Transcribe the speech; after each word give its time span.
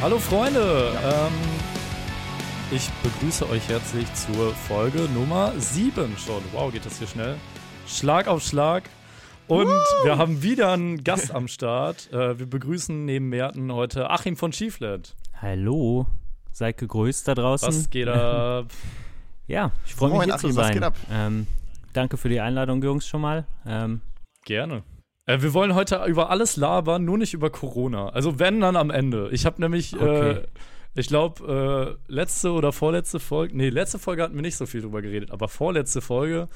Hallo 0.00 0.18
Freunde, 0.18 0.92
ähm, 1.04 1.32
ich 2.70 2.88
begrüße 3.02 3.46
euch 3.50 3.68
herzlich 3.68 4.06
zur 4.14 4.54
Folge 4.54 5.00
Nummer 5.12 5.52
7 5.58 6.16
schon. 6.16 6.42
Wow, 6.52 6.72
geht 6.72 6.86
das 6.86 6.96
hier 6.96 7.06
schnell. 7.06 7.36
Schlag 7.86 8.26
auf 8.26 8.42
Schlag. 8.42 8.84
Und 9.46 9.66
Woo! 9.66 10.04
wir 10.04 10.16
haben 10.16 10.42
wieder 10.42 10.72
einen 10.72 11.04
Gast 11.04 11.34
am 11.34 11.48
Start. 11.48 12.10
Äh, 12.14 12.38
wir 12.38 12.46
begrüßen 12.46 13.04
neben 13.04 13.28
Merten 13.28 13.70
heute 13.74 14.08
Achim 14.08 14.38
von 14.38 14.54
Schiefland. 14.54 15.16
Hallo, 15.42 16.06
seid 16.50 16.78
gegrüßt 16.78 17.28
da 17.28 17.34
draußen. 17.34 17.68
Was 17.68 17.90
geht 17.90 18.08
ab? 18.08 18.68
ja, 19.48 19.70
ich 19.84 19.94
freue 19.94 20.12
mich 20.12 20.22
hier 20.22 20.34
Achim, 20.34 20.48
zu 20.48 20.54
sein. 20.54 20.82
Ähm, 21.12 21.46
danke 21.92 22.16
für 22.16 22.30
die 22.30 22.40
Einladung, 22.40 22.82
Jungs, 22.82 23.06
schon 23.06 23.20
mal. 23.20 23.44
Ähm, 23.66 24.00
Gerne. 24.46 24.82
Äh, 25.26 25.42
wir 25.42 25.54
wollen 25.54 25.74
heute 25.74 26.04
über 26.06 26.30
alles 26.30 26.56
labern, 26.56 27.04
nur 27.04 27.18
nicht 27.18 27.34
über 27.34 27.50
Corona. 27.50 28.08
Also 28.10 28.38
wenn, 28.38 28.60
dann 28.60 28.76
am 28.76 28.90
Ende. 28.90 29.28
Ich 29.32 29.46
habe 29.46 29.60
nämlich, 29.60 29.94
äh, 29.94 29.96
okay. 29.96 30.30
äh, 30.30 30.42
ich 30.94 31.08
glaube, 31.08 31.98
äh, 32.08 32.12
letzte 32.12 32.52
oder 32.52 32.72
vorletzte 32.72 33.20
Folge, 33.20 33.56
nee, 33.56 33.68
letzte 33.68 33.98
Folge 33.98 34.22
hatten 34.22 34.34
wir 34.34 34.42
nicht 34.42 34.56
so 34.56 34.66
viel 34.66 34.82
drüber 34.82 35.02
geredet, 35.02 35.30
aber 35.30 35.48
vorletzte 35.48 36.00
Folge 36.00 36.48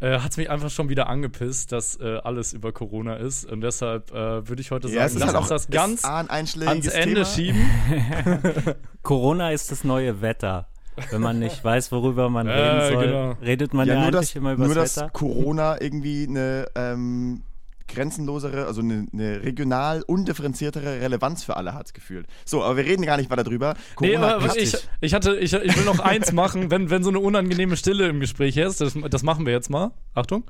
äh, 0.00 0.18
hat 0.18 0.32
es 0.32 0.36
mich 0.36 0.50
einfach 0.50 0.70
schon 0.70 0.88
wieder 0.88 1.08
angepisst, 1.08 1.72
dass 1.72 1.98
äh, 1.98 2.18
alles 2.22 2.52
über 2.52 2.72
Corona 2.72 3.16
ist. 3.16 3.46
Und 3.50 3.62
deshalb 3.62 4.10
würde 4.12 4.60
ich 4.60 4.70
heute 4.70 4.88
ja, 4.88 5.08
sagen, 5.08 5.20
lass 5.20 5.28
halt 5.28 5.38
uns 5.38 5.48
das 5.48 5.70
ganz 5.70 6.04
ans 6.04 6.56
Ende 6.56 7.22
Thema. 7.22 7.24
schieben. 7.24 7.70
Corona 9.02 9.52
ist 9.52 9.70
das 9.70 9.84
neue 9.84 10.20
Wetter. 10.20 10.68
Wenn 11.10 11.22
man 11.22 11.38
nicht 11.40 11.64
weiß, 11.64 11.90
worüber 11.90 12.28
man 12.28 12.48
reden 12.48 12.92
soll, 12.92 13.06
genau. 13.06 13.30
redet 13.42 13.74
man 13.74 13.88
ja, 13.88 13.94
ja 13.94 14.00
eigentlich 14.02 14.12
das, 14.12 14.36
immer 14.36 14.52
über 14.52 14.68
das 14.68 14.96
Wetter. 14.96 15.00
Nur, 15.00 15.10
dass 15.10 15.12
Corona 15.12 15.80
irgendwie 15.80 16.26
eine 16.28 16.66
ähm, 16.76 17.42
grenzenlosere, 17.88 18.66
also 18.66 18.80
eine, 18.80 19.06
eine, 19.12 19.42
regional 19.42 20.02
undifferenziertere 20.02 21.00
Relevanz 21.00 21.44
für 21.44 21.56
alle 21.56 21.74
hat, 21.74 21.94
gefühlt. 21.94 22.26
So, 22.44 22.62
aber 22.62 22.76
wir 22.76 22.84
reden 22.84 23.04
gar 23.04 23.16
nicht 23.16 23.30
weiter 23.30 23.44
drüber. 23.44 23.74
Corona 23.94 24.38
nee, 24.38 24.62
ich, 24.62 24.76
ich, 25.00 25.14
hatte, 25.14 25.36
ich, 25.36 25.52
ich 25.52 25.76
will 25.76 25.84
noch 25.84 26.00
eins 26.00 26.32
machen, 26.32 26.70
wenn, 26.70 26.90
wenn 26.90 27.02
so 27.02 27.10
eine 27.10 27.20
unangenehme 27.20 27.76
Stille 27.76 28.08
im 28.08 28.20
Gespräch 28.20 28.56
ist, 28.56 28.80
das, 28.80 28.96
das 29.10 29.22
machen 29.22 29.46
wir 29.46 29.52
jetzt 29.52 29.70
mal. 29.70 29.92
Achtung. 30.14 30.44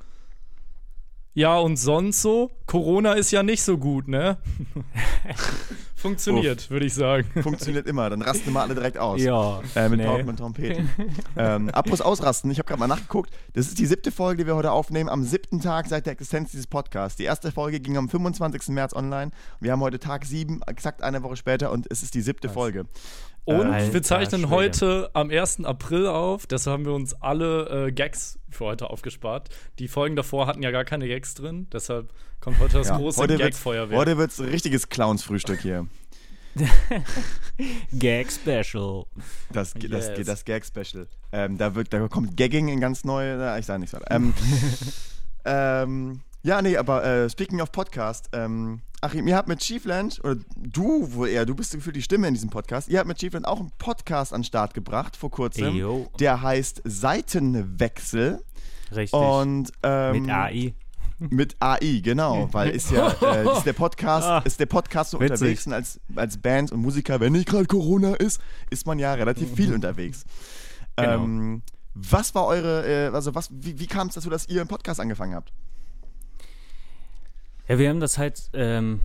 Ja, 1.36 1.58
und 1.58 1.76
sonst 1.76 2.22
so? 2.22 2.52
Corona 2.66 3.14
ist 3.14 3.32
ja 3.32 3.42
nicht 3.42 3.64
so 3.64 3.76
gut, 3.76 4.06
ne? 4.06 4.38
Funktioniert, 5.96 6.70
würde 6.70 6.86
ich 6.86 6.94
sagen. 6.94 7.26
Funktioniert 7.42 7.88
immer, 7.88 8.08
dann 8.08 8.22
rasten 8.22 8.52
wir 8.52 8.60
alle 8.60 8.74
direkt 8.74 8.98
aus. 8.98 9.20
Ja. 9.20 9.60
Äh, 9.74 9.88
mit 9.88 9.98
nee. 9.98 10.06
Pauken 10.06 10.28
und 10.28 10.36
Trompeten. 10.36 10.88
ähm, 11.36 11.70
apropos 11.70 12.00
ausrasten, 12.00 12.50
ich 12.52 12.58
habe 12.58 12.68
gerade 12.68 12.78
mal 12.78 12.86
nachgeguckt. 12.86 13.32
Das 13.54 13.66
ist 13.66 13.80
die 13.80 13.86
siebte 13.86 14.12
Folge, 14.12 14.44
die 14.44 14.46
wir 14.46 14.54
heute 14.54 14.70
aufnehmen, 14.70 15.08
am 15.08 15.24
siebten 15.24 15.60
Tag 15.60 15.86
seit 15.88 16.06
der 16.06 16.12
Existenz 16.12 16.52
dieses 16.52 16.68
Podcasts. 16.68 17.16
Die 17.16 17.24
erste 17.24 17.50
Folge 17.50 17.80
ging 17.80 17.96
am 17.96 18.08
25. 18.08 18.68
März 18.68 18.94
online. 18.94 19.32
Wir 19.60 19.72
haben 19.72 19.80
heute 19.80 19.98
Tag 19.98 20.26
sieben, 20.26 20.60
exakt 20.66 21.02
eine 21.02 21.22
Woche 21.24 21.36
später, 21.36 21.72
und 21.72 21.90
es 21.90 22.02
ist 22.04 22.14
die 22.14 22.20
siebte 22.20 22.48
Was? 22.48 22.54
Folge. 22.54 22.84
Und 23.44 23.72
Alter, 23.72 23.92
wir 23.92 24.02
zeichnen 24.02 24.42
Schwede. 24.42 24.54
heute 24.54 25.10
am 25.12 25.30
1. 25.30 25.64
April 25.64 26.06
auf. 26.06 26.46
Deshalb 26.46 26.78
haben 26.78 26.84
wir 26.86 26.94
uns 26.94 27.14
alle 27.20 27.88
äh, 27.88 27.92
Gags 27.92 28.38
für 28.50 28.64
heute 28.64 28.88
aufgespart. 28.88 29.50
Die 29.78 29.88
Folgen 29.88 30.16
davor 30.16 30.46
hatten 30.46 30.62
ja 30.62 30.70
gar 30.70 30.84
keine 30.84 31.06
Gags 31.08 31.34
drin. 31.34 31.66
Deshalb 31.72 32.10
kommt 32.40 32.58
heute 32.58 32.78
das 32.78 32.88
ja, 32.88 32.96
große 32.96 33.26
Gag-Feuerwerk. 33.26 33.98
Heute 33.98 34.16
wird 34.16 34.30
es 34.30 34.40
ein 34.40 34.48
richtiges 34.48 34.88
Clowns-Frühstück 34.88 35.60
hier. 35.60 35.86
Gag 37.92 38.30
Special. 38.30 39.04
Das, 39.52 39.74
das, 39.74 40.08
yes. 40.08 40.26
das 40.26 40.44
Gag 40.44 40.64
Special. 40.64 41.06
Ähm, 41.32 41.58
da, 41.58 41.74
wird, 41.74 41.92
da 41.92 42.06
kommt 42.08 42.36
Gagging 42.36 42.68
in 42.68 42.80
ganz 42.80 43.04
neue. 43.04 43.58
Ich 43.58 43.66
sage 43.66 43.80
nichts 43.80 43.94
weiter. 43.94 44.10
Ähm, 44.10 44.32
ähm, 45.44 46.20
ja, 46.44 46.60
nee, 46.60 46.76
aber 46.76 47.04
äh, 47.04 47.30
speaking 47.30 47.62
of 47.62 47.72
Podcast, 47.72 48.28
ähm, 48.32 48.82
Achim, 49.00 49.26
ihr 49.26 49.34
habt 49.34 49.48
mit 49.48 49.62
Chiefland, 49.62 50.20
oder 50.22 50.36
du 50.56 51.12
wohl 51.14 51.28
eher, 51.28 51.46
du 51.46 51.54
bist 51.54 51.74
für 51.80 51.92
die 51.92 52.02
Stimme 52.02 52.28
in 52.28 52.34
diesem 52.34 52.50
Podcast, 52.50 52.88
ihr 52.90 52.98
habt 52.98 53.08
mit 53.08 53.18
Chiefland 53.18 53.46
auch 53.46 53.60
einen 53.60 53.72
Podcast 53.78 54.34
an 54.34 54.42
den 54.42 54.44
Start 54.44 54.74
gebracht 54.74 55.16
vor 55.16 55.30
kurzem. 55.30 55.74
Eyo. 55.74 56.10
Der 56.20 56.42
heißt 56.42 56.82
Seitenwechsel. 56.84 58.44
Richtig. 58.94 59.18
Und, 59.18 59.72
ähm, 59.82 60.22
mit 60.22 60.30
AI. 60.30 60.74
Mit 61.18 61.56
AI, 61.60 62.00
genau, 62.02 62.48
weil 62.52 62.70
ist 62.70 62.90
ja 62.90 63.08
äh, 63.22 63.48
ist 63.56 63.64
der 63.64 63.72
Podcast, 63.72 64.26
ah, 64.26 64.42
ist 64.44 64.60
der 64.60 64.66
Podcast 64.66 65.12
so 65.12 65.20
Witzig. 65.20 65.32
unterwegs 65.32 65.66
und 65.66 65.72
als, 65.72 66.00
als 66.14 66.36
Band 66.36 66.72
und 66.72 66.80
Musiker, 66.80 67.20
wenn 67.20 67.32
nicht 67.32 67.48
gerade 67.48 67.64
Corona 67.64 68.14
ist, 68.16 68.38
ist 68.68 68.86
man 68.86 68.98
ja 68.98 69.14
relativ 69.14 69.54
viel 69.54 69.68
mhm. 69.68 69.76
unterwegs. 69.76 70.24
Genau. 70.96 71.24
Ähm, 71.24 71.62
was 71.94 72.34
war 72.34 72.46
eure, 72.46 72.86
äh, 72.86 73.14
also 73.14 73.34
was, 73.34 73.48
wie, 73.50 73.78
wie 73.78 73.86
kam 73.86 74.08
es 74.08 74.14
dazu, 74.14 74.28
dass 74.28 74.46
ihr 74.48 74.60
einen 74.60 74.68
Podcast 74.68 75.00
angefangen 75.00 75.34
habt? 75.34 75.52
Ja, 77.66 77.78
wir 77.78 77.88
haben 77.88 78.00
das 78.00 78.18
halt, 78.18 78.50
ähm, 78.52 79.00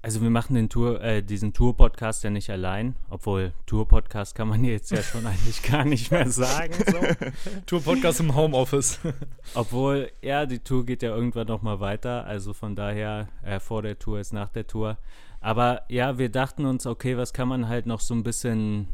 also 0.00 0.22
wir 0.22 0.30
machen 0.30 0.54
den 0.54 0.70
Tour, 0.70 1.02
äh, 1.02 1.22
diesen 1.22 1.52
Tour-Podcast 1.52 2.24
ja 2.24 2.30
nicht 2.30 2.48
allein, 2.48 2.96
obwohl 3.10 3.52
Tour-Podcast 3.66 4.34
kann 4.34 4.48
man 4.48 4.64
jetzt 4.64 4.90
ja 4.90 5.02
schon 5.02 5.26
eigentlich 5.26 5.62
gar 5.62 5.84
nicht 5.84 6.10
mehr 6.10 6.30
sagen. 6.30 6.72
So. 6.72 6.96
Tour-Podcast 7.66 8.20
im 8.20 8.34
Homeoffice. 8.34 8.98
obwohl, 9.54 10.10
ja, 10.22 10.46
die 10.46 10.60
Tour 10.60 10.86
geht 10.86 11.02
ja 11.02 11.14
irgendwann 11.14 11.48
nochmal 11.48 11.80
weiter, 11.80 12.24
also 12.24 12.54
von 12.54 12.74
daher 12.74 13.28
äh, 13.44 13.60
vor 13.60 13.82
der 13.82 13.98
Tour 13.98 14.20
ist 14.20 14.32
nach 14.32 14.48
der 14.48 14.66
Tour. 14.66 14.96
Aber 15.42 15.82
ja, 15.90 16.16
wir 16.16 16.30
dachten 16.30 16.64
uns, 16.64 16.86
okay, 16.86 17.18
was 17.18 17.34
kann 17.34 17.48
man 17.48 17.68
halt 17.68 17.84
noch 17.84 18.00
so 18.00 18.14
ein 18.14 18.22
bisschen 18.22 18.88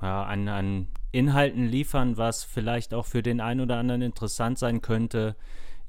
ja, 0.00 0.22
an, 0.22 0.46
an 0.46 0.86
Inhalten 1.10 1.66
liefern, 1.66 2.16
was 2.16 2.44
vielleicht 2.44 2.94
auch 2.94 3.06
für 3.06 3.24
den 3.24 3.40
einen 3.40 3.60
oder 3.60 3.78
anderen 3.78 4.02
interessant 4.02 4.56
sein 4.60 4.82
könnte, 4.82 5.34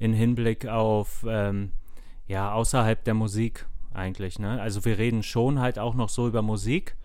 in 0.00 0.12
Hinblick 0.12 0.66
auf 0.66 1.24
ähm, 1.28 1.70
ja, 2.26 2.52
außerhalb 2.52 3.04
der 3.04 3.14
Musik 3.14 3.66
eigentlich. 3.92 4.38
Ne? 4.38 4.60
Also 4.60 4.84
wir 4.84 4.98
reden 4.98 5.22
schon 5.22 5.60
halt 5.60 5.78
auch 5.78 5.94
noch 5.94 6.08
so 6.08 6.26
über 6.26 6.42
Musik, 6.42 6.96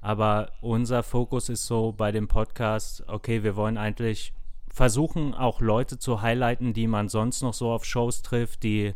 aber 0.00 0.52
unser 0.60 1.02
Fokus 1.02 1.48
ist 1.48 1.66
so 1.66 1.92
bei 1.92 2.12
dem 2.12 2.28
Podcast, 2.28 3.04
okay, 3.08 3.42
wir 3.42 3.56
wollen 3.56 3.78
eigentlich 3.78 4.32
versuchen, 4.68 5.34
auch 5.34 5.60
Leute 5.60 5.98
zu 5.98 6.22
highlighten, 6.22 6.72
die 6.72 6.86
man 6.86 7.08
sonst 7.08 7.42
noch 7.42 7.54
so 7.54 7.70
auf 7.70 7.84
Shows 7.84 8.22
trifft, 8.22 8.62
die 8.62 8.94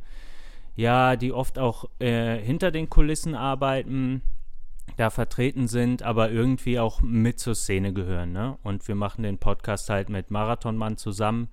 ja, 0.74 1.16
die 1.16 1.32
oft 1.32 1.58
auch 1.58 1.86
äh, 1.98 2.38
hinter 2.38 2.70
den 2.70 2.90
Kulissen 2.90 3.34
arbeiten, 3.34 4.20
da 4.96 5.10
vertreten 5.10 5.68
sind, 5.68 6.02
aber 6.02 6.30
irgendwie 6.30 6.78
auch 6.78 7.00
mit 7.00 7.40
zur 7.40 7.54
Szene 7.54 7.92
gehören. 7.92 8.32
Ne? 8.32 8.58
Und 8.62 8.86
wir 8.86 8.94
machen 8.94 9.22
den 9.22 9.38
Podcast 9.38 9.88
halt 9.88 10.10
mit 10.10 10.30
Marathonmann 10.30 10.98
zusammen. 10.98 11.48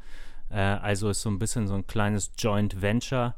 Äh, 0.50 0.60
also 0.60 1.10
ist 1.10 1.22
so 1.22 1.30
ein 1.30 1.40
bisschen 1.40 1.68
so 1.68 1.74
ein 1.74 1.88
kleines 1.88 2.32
Joint 2.38 2.82
Venture. 2.82 3.36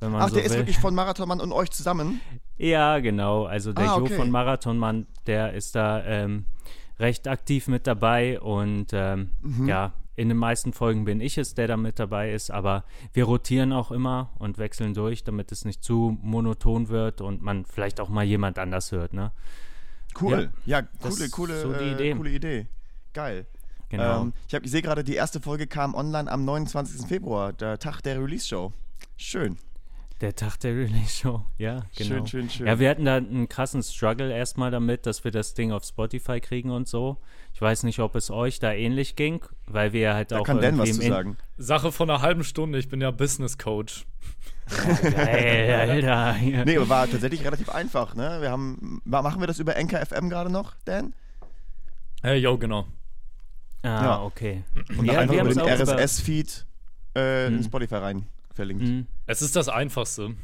Ach, 0.00 0.28
so 0.28 0.34
der 0.34 0.44
will. 0.44 0.50
ist 0.50 0.56
wirklich 0.56 0.78
von 0.78 0.94
Marathonmann 0.94 1.40
und 1.40 1.52
euch 1.52 1.70
zusammen? 1.70 2.20
Ja, 2.58 2.98
genau. 2.98 3.44
Also 3.44 3.72
der 3.72 3.90
ah, 3.90 3.96
okay. 3.96 4.12
Jo 4.12 4.16
von 4.16 4.30
Marathonmann, 4.30 5.06
der 5.26 5.54
ist 5.54 5.74
da 5.74 6.04
ähm, 6.04 6.46
recht 6.98 7.28
aktiv 7.28 7.68
mit 7.68 7.86
dabei 7.86 8.40
und 8.40 8.88
ähm, 8.92 9.30
mhm. 9.42 9.68
ja, 9.68 9.92
in 10.16 10.28
den 10.28 10.38
meisten 10.38 10.72
Folgen 10.72 11.04
bin 11.04 11.20
ich 11.20 11.38
es, 11.38 11.54
der 11.54 11.68
da 11.68 11.76
mit 11.76 11.98
dabei 11.98 12.32
ist, 12.32 12.50
aber 12.50 12.84
wir 13.12 13.24
rotieren 13.24 13.72
auch 13.72 13.90
immer 13.90 14.30
und 14.38 14.58
wechseln 14.58 14.94
durch, 14.94 15.24
damit 15.24 15.52
es 15.52 15.64
nicht 15.64 15.84
zu 15.84 16.18
monoton 16.22 16.88
wird 16.88 17.20
und 17.20 17.42
man 17.42 17.66
vielleicht 17.66 18.00
auch 18.00 18.08
mal 18.08 18.24
jemand 18.24 18.58
anders 18.58 18.92
hört, 18.92 19.12
ne? 19.12 19.32
Cool. 20.18 20.50
Ja, 20.64 20.80
ja 20.80 20.88
coole, 21.02 21.28
coole, 21.28 21.60
so 21.60 21.72
äh, 21.72 21.92
Idee. 21.92 22.14
coole 22.14 22.30
Idee. 22.30 22.66
Geil. 23.12 23.46
Genau. 23.90 24.22
Ähm, 24.22 24.32
ich, 24.48 24.54
ich 24.54 24.70
sehe 24.70 24.80
gerade, 24.82 25.04
die 25.04 25.14
erste 25.14 25.40
Folge 25.40 25.66
kam 25.66 25.94
online 25.94 26.30
am 26.30 26.46
29. 26.46 27.06
Februar, 27.06 27.52
der 27.52 27.78
Tag 27.78 28.00
der 28.00 28.20
Release-Show. 28.20 28.72
Schön. 29.18 29.58
Der 30.22 30.34
Tag 30.34 30.56
der 30.60 30.74
Release-Show, 30.74 31.42
ja, 31.58 31.82
genau. 31.94 32.08
Schön, 32.08 32.26
schön, 32.26 32.50
schön. 32.50 32.66
Ja, 32.66 32.78
wir 32.78 32.88
hatten 32.88 33.04
da 33.04 33.16
einen 33.16 33.48
krassen 33.48 33.82
Struggle 33.82 34.32
erstmal 34.32 34.70
damit, 34.70 35.04
dass 35.04 35.24
wir 35.24 35.30
das 35.30 35.52
Ding 35.52 35.72
auf 35.72 35.84
Spotify 35.84 36.40
kriegen 36.40 36.70
und 36.70 36.88
so. 36.88 37.18
Ich 37.52 37.60
weiß 37.60 37.82
nicht, 37.82 37.98
ob 38.00 38.14
es 38.14 38.30
euch 38.30 38.58
da 38.58 38.72
ähnlich 38.72 39.14
ging, 39.16 39.44
weil 39.66 39.92
wir 39.92 40.14
halt 40.14 40.32
da 40.32 40.38
auch. 40.38 40.44
kann 40.44 40.60
Dan 40.60 40.78
was 40.78 40.94
zu 40.94 41.02
sagen. 41.02 41.36
Sache 41.58 41.92
von 41.92 42.08
einer 42.08 42.22
halben 42.22 42.44
Stunde, 42.44 42.78
ich 42.78 42.88
bin 42.88 43.02
ja 43.02 43.10
Business 43.10 43.58
Coach. 43.58 44.06
Ja, 45.02 45.10
geil, 45.10 45.90
Alter. 45.90 46.36
Nee, 46.64 46.76
aber 46.76 46.88
war 46.88 47.10
tatsächlich 47.10 47.44
relativ 47.44 47.68
einfach, 47.68 48.14
ne? 48.14 48.38
Wir 48.40 48.50
haben, 48.50 49.02
machen 49.04 49.40
wir 49.40 49.46
das 49.46 49.58
über 49.58 49.76
NKFM 49.76 50.30
gerade 50.30 50.50
noch, 50.50 50.74
Dan? 50.86 51.12
Jo, 52.24 52.56
genau. 52.56 52.86
Ah, 53.82 54.02
ja. 54.02 54.22
okay. 54.22 54.64
Und 54.96 55.04
ja, 55.04 55.20
einfach 55.20 55.34
über 55.34 55.50
den 55.50 55.60
RSS-Feed 55.60 56.66
äh, 57.14 57.46
hm. 57.46 57.56
in 57.58 57.62
Spotify 57.64 57.96
rein 57.96 58.26
verlinkt. 58.54 58.84
Mhm. 58.84 59.06
Es 59.26 59.42
ist 59.42 59.56
das 59.56 59.68
Einfachste. 59.68 60.34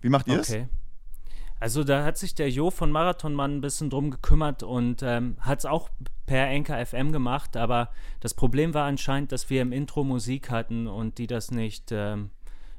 Wie 0.00 0.08
macht 0.08 0.28
ihr 0.28 0.40
es? 0.40 0.50
Okay. 0.50 0.68
Also 1.58 1.84
da 1.84 2.04
hat 2.04 2.16
sich 2.16 2.34
der 2.34 2.48
Jo 2.48 2.70
von 2.70 2.90
Marathonmann 2.90 3.56
ein 3.56 3.60
bisschen 3.60 3.90
drum 3.90 4.10
gekümmert 4.10 4.62
und 4.62 5.02
ähm, 5.02 5.36
hat 5.40 5.58
es 5.58 5.66
auch 5.66 5.90
per 6.24 6.48
Anchor 6.48 6.84
FM 6.84 7.12
gemacht, 7.12 7.56
aber 7.56 7.90
das 8.20 8.32
Problem 8.32 8.72
war 8.72 8.86
anscheinend, 8.86 9.30
dass 9.30 9.50
wir 9.50 9.60
im 9.60 9.72
Intro 9.72 10.02
Musik 10.02 10.48
hatten 10.48 10.86
und 10.86 11.18
die 11.18 11.26
das 11.26 11.50
nicht, 11.50 11.92
ähm, 11.92 12.30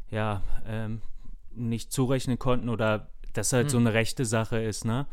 ja, 0.10 0.42
ähm, 0.66 1.02
nicht 1.54 1.92
zurechnen 1.92 2.40
konnten 2.40 2.70
oder 2.70 3.10
dass 3.34 3.54
halt 3.54 3.66
hm. 3.66 3.70
so 3.70 3.78
eine 3.78 3.94
rechte 3.94 4.26
Sache 4.26 4.60
ist, 4.60 4.84
ne? 4.84 5.06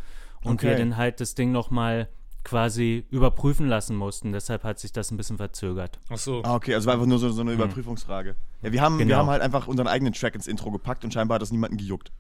Und 0.43 0.55
okay. 0.55 0.69
wir 0.69 0.77
dann 0.77 0.97
halt 0.97 1.21
das 1.21 1.35
Ding 1.35 1.53
nochmal 1.53 2.09
quasi 2.49 3.05
überprüfen 3.11 3.69
lassen 3.69 3.95
mussten. 3.95 4.33
Deshalb 4.33 4.65
hat 4.65 4.79
sich 4.79 4.91
das 4.91 5.11
ein 5.11 5.19
bisschen 5.19 5.37
verzögert. 5.37 6.01
Ach 6.09 6.17
so. 6.17 6.43
Ah, 6.45 6.55
okay, 6.55 6.75
also 6.75 6.87
war 6.87 6.95
einfach 6.95 7.07
nur 7.07 7.19
so, 7.19 7.29
so 7.31 7.43
eine 7.43 7.51
mhm. 7.51 7.59
Überprüfungsfrage. 7.59 8.37
Ja, 8.63 8.73
wir 8.73 8.81
haben, 8.81 8.97
genau. 8.97 9.09
wir 9.11 9.17
haben 9.19 9.29
halt 9.29 9.43
einfach 9.43 9.67
unseren 9.67 9.87
eigenen 9.87 10.15
Track 10.15 10.35
ins 10.35 10.47
Intro 10.47 10.71
gepackt 10.71 11.05
und 11.05 11.13
scheinbar 11.13 11.35
hat 11.37 11.43
das 11.43 11.53
niemanden 11.53 11.77
gejuckt. 11.77 12.11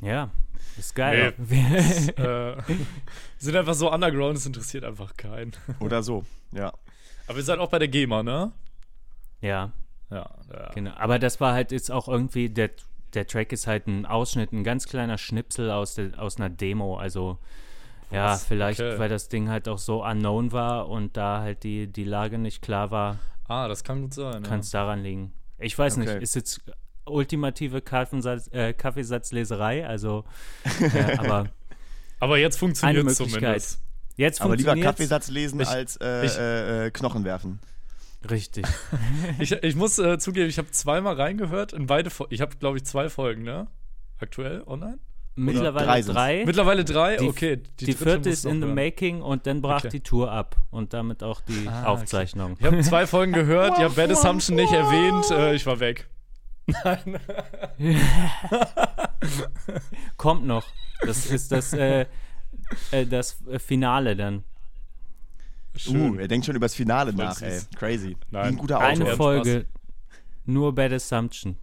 Ja. 0.00 0.30
Ist 0.78 0.94
geil. 0.94 1.34
Nee, 1.38 1.66
das, 1.76 2.08
äh, 2.08 2.56
sind 3.38 3.56
einfach 3.56 3.74
so 3.74 3.92
underground, 3.92 4.38
es 4.38 4.46
interessiert 4.46 4.84
einfach 4.84 5.16
keinen. 5.16 5.52
Oder 5.80 6.04
so, 6.04 6.24
ja. 6.52 6.72
Aber 7.26 7.38
ihr 7.38 7.44
seid 7.44 7.58
auch 7.58 7.68
bei 7.68 7.80
der 7.80 7.88
GEMA, 7.88 8.22
ne? 8.22 8.52
Ja. 9.40 9.72
Ja, 10.10 10.30
ja. 10.52 10.70
Genau. 10.72 10.92
Aber 10.94 11.18
das 11.18 11.40
war 11.40 11.52
halt 11.52 11.72
jetzt 11.72 11.90
auch 11.90 12.06
irgendwie, 12.06 12.48
der, 12.48 12.70
der 13.14 13.26
Track 13.26 13.52
ist 13.52 13.66
halt 13.66 13.88
ein 13.88 14.06
Ausschnitt, 14.06 14.52
ein 14.52 14.62
ganz 14.62 14.86
kleiner 14.86 15.18
Schnipsel 15.18 15.70
aus, 15.70 15.94
der, 15.94 16.12
aus 16.18 16.36
einer 16.36 16.48
Demo. 16.48 16.96
Also, 16.96 17.38
Was? 18.12 18.42
ja, 18.42 18.46
vielleicht, 18.48 18.80
okay. 18.80 18.98
weil 18.98 19.08
das 19.08 19.28
Ding 19.28 19.48
halt 19.48 19.68
auch 19.68 19.78
so 19.78 20.04
unknown 20.04 20.52
war 20.52 20.88
und 20.88 21.16
da 21.16 21.40
halt 21.40 21.62
die, 21.62 21.86
die 21.86 22.04
Lage 22.04 22.38
nicht 22.38 22.62
klar 22.62 22.90
war. 22.90 23.18
Ah, 23.48 23.68
das 23.68 23.84
kann 23.84 24.02
gut 24.02 24.14
sein. 24.14 24.42
Kann 24.42 24.60
es 24.60 24.72
ja. 24.72 24.80
daran 24.80 25.02
liegen. 25.02 25.32
Ich 25.58 25.78
weiß 25.78 25.98
okay. 25.98 26.14
nicht, 26.14 26.22
ist 26.22 26.34
jetzt 26.34 26.60
ultimative 27.04 27.80
Kaffeesatz, 27.80 28.48
äh, 28.52 28.72
Kaffeesatzleserei, 28.72 29.86
also, 29.86 30.24
äh, 30.80 31.16
aber. 31.18 31.50
aber 32.20 32.38
jetzt 32.38 32.58
funktioniert 32.58 33.06
es 33.06 33.16
zumindest. 33.16 33.80
Jetzt 34.16 34.42
aber 34.42 34.56
lieber 34.56 34.76
Kaffeesatz 34.76 35.28
lesen 35.28 35.60
ich, 35.60 35.68
als 35.68 35.96
äh, 35.96 36.26
ich, 36.26 36.38
äh, 36.38 36.90
Knochen 36.90 37.24
werfen. 37.24 37.60
Richtig. 38.30 38.66
ich, 39.38 39.52
ich 39.52 39.74
muss 39.74 39.98
äh, 39.98 40.18
zugeben, 40.18 40.48
ich 40.48 40.58
habe 40.58 40.70
zweimal 40.70 41.14
reingehört 41.14 41.72
in 41.72 41.86
beide 41.86 42.10
Folgen. 42.10 42.34
Ich 42.34 42.40
habe, 42.40 42.56
glaube 42.56 42.76
ich, 42.76 42.84
zwei 42.84 43.08
Folgen, 43.08 43.42
ne? 43.42 43.66
Aktuell 44.18 44.62
online? 44.66 44.98
Mittlerweile 45.34 45.86
drei, 45.86 46.02
drei. 46.02 46.44
Mittlerweile 46.44 46.84
drei? 46.84 47.16
Die, 47.16 47.28
okay. 47.28 47.62
Die, 47.80 47.86
die 47.86 47.92
vierte 47.94 48.28
ist 48.28 48.44
in 48.44 48.60
the 48.60 48.66
making 48.66 49.22
und 49.22 49.46
dann 49.46 49.62
brach 49.62 49.80
okay. 49.80 49.88
die 49.88 50.00
Tour 50.00 50.30
ab 50.30 50.56
und 50.70 50.92
damit 50.92 51.22
auch 51.22 51.40
die 51.40 51.66
ah, 51.68 51.84
Aufzeichnung. 51.84 52.52
Okay. 52.52 52.60
Ich 52.60 52.66
habe 52.66 52.80
zwei 52.82 53.06
Folgen 53.06 53.32
gehört, 53.32 53.78
ihr 53.78 53.86
habt 53.86 53.96
Bad 53.96 54.10
Assumption 54.10 54.56
nicht 54.56 54.72
erwähnt, 54.72 55.30
äh, 55.30 55.54
ich 55.54 55.64
war 55.64 55.80
weg. 55.80 56.08
Nein. 56.66 57.18
Kommt 60.16 60.46
noch. 60.46 60.66
Das 61.00 61.26
ist 61.26 61.50
das, 61.50 61.72
äh, 61.72 62.06
äh, 62.90 63.06
das 63.06 63.38
Finale 63.58 64.14
dann. 64.14 64.44
Schön. 65.76 66.16
Uh, 66.16 66.18
er 66.18 66.28
denkt 66.28 66.44
schon 66.44 66.56
über 66.56 66.66
das 66.66 66.74
Finale 66.74 67.14
nach, 67.14 67.40
ey. 67.40 67.58
Crazy. 67.76 68.16
Nein. 68.30 68.44
Wie 68.44 68.48
ein 68.48 68.56
guter 68.56 68.76
Autor. 68.76 68.88
Eine 68.88 69.16
Folge, 69.16 69.66
nur 70.44 70.74
Bad 70.74 70.92
Assumption. 70.92 71.56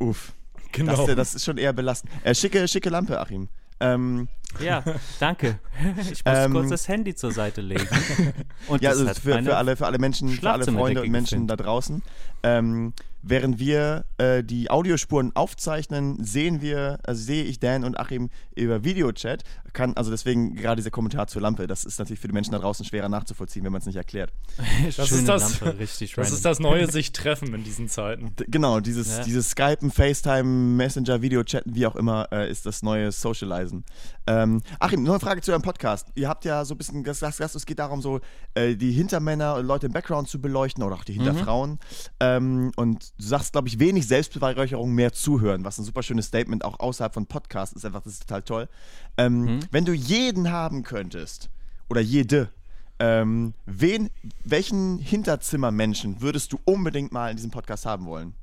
Uff. 0.00 0.32
Genau. 0.74 1.06
Das, 1.06 1.16
das, 1.16 1.34
ist 1.36 1.44
schon 1.44 1.56
eher 1.56 1.72
belastend. 1.72 2.12
Äh, 2.24 2.34
schicke, 2.34 2.66
schicke 2.66 2.90
Lampe, 2.90 3.20
Achim. 3.20 3.48
Ähm, 3.80 4.28
ja, 4.60 4.82
danke. 5.20 5.58
Ich 6.00 6.24
muss 6.24 6.34
ähm, 6.34 6.52
kurz 6.52 6.70
das 6.70 6.88
Handy 6.88 7.14
zur 7.14 7.32
Seite 7.32 7.60
legen. 7.60 7.86
Und 8.68 8.82
ja, 8.82 8.90
also 8.90 9.06
für, 9.06 9.42
für, 9.42 9.56
alle, 9.56 9.76
für 9.76 9.86
alle 9.86 9.98
Menschen, 9.98 10.28
für 10.28 10.50
alle 10.50 10.64
Freunde 10.64 11.02
und 11.02 11.10
Menschen 11.10 11.46
da 11.46 11.56
draußen. 11.56 12.02
Ähm, 12.42 12.92
Während 13.26 13.58
wir 13.58 14.04
äh, 14.18 14.44
die 14.44 14.70
Audiospuren 14.70 15.34
aufzeichnen, 15.34 16.22
sehen 16.22 16.60
wir, 16.60 16.98
also 17.04 17.22
sehe 17.22 17.44
ich 17.44 17.58
Dan 17.58 17.82
und 17.82 17.98
Achim 17.98 18.28
über 18.54 18.84
Videochat. 18.84 19.44
Kann, 19.72 19.96
also 19.96 20.10
deswegen 20.10 20.54
gerade 20.54 20.76
dieser 20.76 20.90
Kommentar 20.90 21.26
zur 21.26 21.40
Lampe, 21.40 21.66
das 21.66 21.84
ist 21.84 21.98
natürlich 21.98 22.20
für 22.20 22.28
die 22.28 22.34
Menschen 22.34 22.52
da 22.52 22.58
draußen 22.58 22.84
schwerer 22.84 23.08
nachzuvollziehen, 23.08 23.64
wenn 23.64 23.72
man 23.72 23.80
es 23.80 23.86
nicht 23.86 23.96
erklärt. 23.96 24.32
das 24.96 25.10
ist 25.10 25.26
das, 25.26 25.60
Lampe, 25.60 25.78
richtig 25.78 26.14
Das 26.14 26.32
ist 26.32 26.44
das 26.44 26.60
neue 26.60 26.90
sich 26.90 27.12
treffen 27.12 27.52
in 27.54 27.64
diesen 27.64 27.88
Zeiten. 27.88 28.36
D 28.36 28.44
genau, 28.46 28.80
dieses, 28.80 29.16
ja. 29.16 29.24
dieses 29.24 29.50
Skypen, 29.50 29.90
FaceTime, 29.90 30.44
Messenger, 30.44 31.22
Videochatten, 31.22 31.74
wie 31.74 31.86
auch 31.86 31.96
immer, 31.96 32.28
äh, 32.30 32.50
ist 32.50 32.66
das 32.66 32.82
neue 32.82 33.10
Socializen. 33.10 33.84
Ähm, 34.26 34.62
Achim, 34.78 35.02
noch 35.02 35.12
eine 35.12 35.20
Frage 35.20 35.40
zu 35.40 35.50
eurem 35.50 35.62
Podcast. 35.62 36.08
Ihr 36.14 36.28
habt 36.28 36.44
ja 36.44 36.64
so 36.64 36.74
ein 36.74 36.78
bisschen 36.78 37.02
gesagt, 37.02 37.40
es 37.40 37.66
geht 37.66 37.78
darum, 37.78 38.00
so 38.00 38.20
äh, 38.54 38.76
die 38.76 38.92
Hintermänner, 38.92 39.62
Leute 39.62 39.86
im 39.86 39.92
Background 39.92 40.28
zu 40.28 40.40
beleuchten 40.40 40.82
oder 40.82 40.96
auch 40.96 41.04
die 41.04 41.14
Hinterfrauen. 41.14 41.72
Mhm. 41.72 41.78
Ähm, 42.20 42.72
und 42.76 43.13
du 43.18 43.24
sagst, 43.24 43.52
glaube 43.52 43.68
ich, 43.68 43.78
wenig 43.78 44.06
Selbstbeweihräucherung, 44.06 44.92
mehr 44.92 45.12
zuhören, 45.12 45.64
was 45.64 45.78
ein 45.78 45.84
super 45.84 46.02
schönes 46.02 46.26
Statement 46.26 46.64
auch 46.64 46.80
außerhalb 46.80 47.14
von 47.14 47.26
Podcasts 47.26 47.76
ist. 47.76 47.84
Einfach, 47.84 48.02
das 48.02 48.14
ist 48.14 48.28
total 48.28 48.42
toll. 48.42 48.68
Ähm, 49.16 49.40
mhm. 49.42 49.60
Wenn 49.70 49.84
du 49.84 49.92
jeden 49.92 50.50
haben 50.50 50.82
könntest 50.82 51.50
oder 51.88 52.00
jede, 52.00 52.50
ähm, 52.98 53.54
wen, 53.66 54.10
welchen 54.44 54.98
Hinterzimmermenschen 54.98 56.20
würdest 56.20 56.52
du 56.52 56.58
unbedingt 56.64 57.12
mal 57.12 57.30
in 57.30 57.36
diesem 57.36 57.50
Podcast 57.50 57.86
haben 57.86 58.06
wollen? 58.06 58.34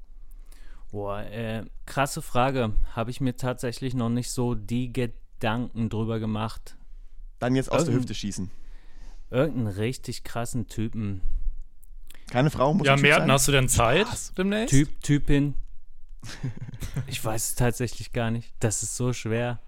Boah, 0.91 1.21
äh, 1.21 1.63
krasse 1.85 2.21
Frage. 2.21 2.73
Habe 2.93 3.11
ich 3.11 3.21
mir 3.21 3.37
tatsächlich 3.37 3.93
noch 3.93 4.09
nicht 4.09 4.29
so 4.29 4.55
die 4.55 4.91
Gedanken 4.91 5.89
drüber 5.89 6.19
gemacht. 6.19 6.75
Dann 7.39 7.55
jetzt 7.55 7.71
aus 7.71 7.79
Irgend, 7.79 7.87
der 7.87 7.95
Hüfte 7.95 8.13
schießen. 8.13 8.51
Irgendeinen 9.29 9.75
richtig 9.75 10.23
krassen 10.23 10.67
Typen. 10.67 11.21
Keine 12.31 12.49
Frau 12.49 12.73
muss 12.73 12.87
Ja, 12.87 12.95
Merten, 12.95 13.29
hast 13.29 13.49
du 13.49 13.51
denn 13.51 13.67
Zeit 13.67 14.07
Spaß. 14.07 14.33
demnächst? 14.37 14.69
Typ, 14.69 15.01
Typin. 15.01 15.53
ich 17.07 17.23
weiß 17.23 17.49
es 17.49 17.55
tatsächlich 17.55 18.13
gar 18.13 18.31
nicht. 18.31 18.53
Das 18.59 18.83
ist 18.83 18.95
so 18.95 19.11
schwer. 19.11 19.59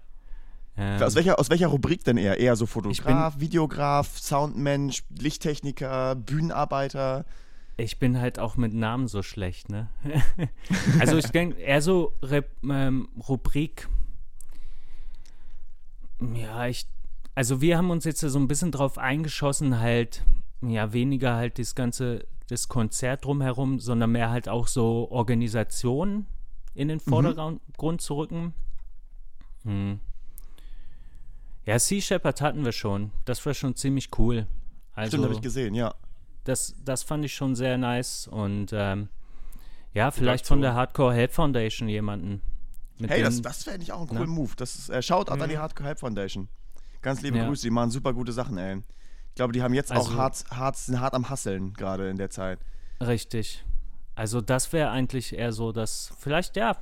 Ähm, 0.76 1.00
aus, 1.02 1.14
welcher, 1.14 1.38
aus 1.38 1.50
welcher 1.50 1.66
Rubrik 1.68 2.04
denn 2.04 2.16
eher? 2.16 2.40
Eher 2.40 2.56
so 2.56 2.64
Fotograf, 2.64 3.38
Videograf, 3.38 4.18
Soundmensch, 4.18 5.04
Lichttechniker, 5.10 6.14
Bühnenarbeiter? 6.16 7.26
Ich 7.76 7.98
bin 7.98 8.18
halt 8.18 8.38
auch 8.38 8.56
mit 8.56 8.72
Namen 8.72 9.08
so 9.08 9.22
schlecht, 9.22 9.68
ne? 9.68 9.88
also 11.00 11.18
ich 11.18 11.26
denke 11.26 11.60
eher 11.60 11.82
so 11.82 12.14
Re 12.22 12.44
ähm, 12.64 13.08
Rubrik. 13.28 13.88
Ja, 16.34 16.66
ich. 16.66 16.86
Also 17.34 17.60
wir 17.60 17.76
haben 17.76 17.90
uns 17.90 18.04
jetzt 18.04 18.20
so 18.20 18.38
ein 18.38 18.48
bisschen 18.48 18.72
drauf 18.72 18.96
eingeschossen, 18.96 19.80
halt, 19.80 20.22
ja, 20.62 20.92
weniger 20.92 21.34
halt 21.34 21.58
das 21.58 21.74
ganze 21.74 22.26
das 22.48 22.68
Konzert 22.68 23.24
drumherum, 23.24 23.80
sondern 23.80 24.12
mehr 24.12 24.30
halt 24.30 24.48
auch 24.48 24.68
so 24.68 25.10
Organisation 25.10 26.26
in 26.74 26.88
den 26.88 27.00
mhm. 27.04 27.10
Vordergrund 27.10 27.60
mhm. 27.80 27.98
zu 27.98 28.14
rücken. 28.14 28.54
Hm. 29.64 30.00
Ja, 31.64 31.78
Sea 31.78 32.00
Shepherd 32.00 32.40
hatten 32.40 32.64
wir 32.64 32.72
schon. 32.72 33.10
Das 33.24 33.44
war 33.46 33.54
schon 33.54 33.74
ziemlich 33.74 34.10
cool. 34.18 34.46
Also, 34.92 35.12
Stimmt, 35.12 35.24
habe 35.24 35.34
ich 35.34 35.40
gesehen, 35.40 35.74
ja. 35.74 35.94
Das, 36.44 36.74
das 36.84 37.02
fand 37.02 37.24
ich 37.24 37.34
schon 37.34 37.54
sehr 37.54 37.78
nice 37.78 38.28
und 38.28 38.70
ähm, 38.74 39.08
ja, 39.94 40.10
vielleicht 40.10 40.46
von 40.46 40.60
der 40.60 40.74
Hardcore 40.74 41.14
Help 41.14 41.32
Foundation 41.32 41.88
jemanden. 41.88 42.42
hey, 43.00 43.22
das, 43.22 43.40
das 43.40 43.62
fände 43.62 43.82
ich 43.82 43.92
auch 43.92 44.00
einen 44.00 44.08
coolen 44.08 44.28
Move. 44.28 44.52
Das 44.56 44.74
ist, 44.74 44.90
äh, 44.90 45.00
Shoutout 45.00 45.36
mhm. 45.36 45.42
an 45.42 45.48
die 45.48 45.58
Hardcore 45.58 45.88
Help 45.88 46.00
Foundation. 46.00 46.48
Ganz 47.00 47.22
liebe 47.22 47.38
ja. 47.38 47.46
Grüße, 47.46 47.62
die 47.62 47.70
machen 47.70 47.90
super 47.90 48.12
gute 48.12 48.32
Sachen, 48.32 48.58
ey. 48.58 48.82
Ich 49.34 49.36
glaube, 49.36 49.52
die 49.52 49.64
haben 49.64 49.74
jetzt 49.74 49.90
also, 49.90 50.12
auch 50.12 50.16
hart, 50.16 50.44
hart, 50.52 50.76
sind 50.76 51.00
hart 51.00 51.12
am 51.12 51.28
Hasseln 51.28 51.74
gerade 51.74 52.08
in 52.08 52.16
der 52.18 52.30
Zeit. 52.30 52.60
Richtig. 53.00 53.64
Also 54.14 54.40
das 54.40 54.72
wäre 54.72 54.90
eigentlich 54.90 55.36
eher 55.36 55.50
so, 55.50 55.72
dass 55.72 56.12
vielleicht 56.20 56.54
ja 56.54 56.76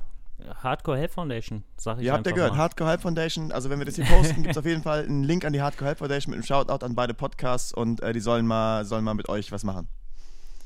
Hardcore 0.61 0.99
Help 0.99 1.13
Foundation, 1.13 1.63
sag 1.77 1.97
ich 1.97 2.05
Ihr 2.05 2.13
habt 2.13 2.27
ja 2.27 2.31
gehört, 2.31 2.51
mal. 2.51 2.59
Hardcore 2.59 2.91
Help 2.91 3.01
Foundation. 3.01 3.51
Also 3.51 3.71
wenn 3.71 3.79
wir 3.79 3.87
das 3.87 3.95
hier 3.95 4.05
posten, 4.05 4.43
gibt 4.43 4.51
es 4.51 4.57
auf 4.59 4.67
jeden 4.67 4.83
Fall 4.83 5.03
einen 5.03 5.23
Link 5.23 5.45
an 5.45 5.53
die 5.53 5.63
Hardcore 5.63 5.87
Help 5.87 5.97
Foundation 5.97 6.29
mit 6.29 6.37
einem 6.37 6.45
Shoutout 6.45 6.85
an 6.85 6.93
beide 6.93 7.15
Podcasts 7.15 7.73
und 7.73 8.03
äh, 8.03 8.13
die 8.13 8.19
sollen 8.19 8.45
mal, 8.45 8.85
sollen 8.85 9.03
mal 9.03 9.15
mit 9.15 9.29
euch 9.29 9.51
was 9.51 9.63
machen. 9.63 9.87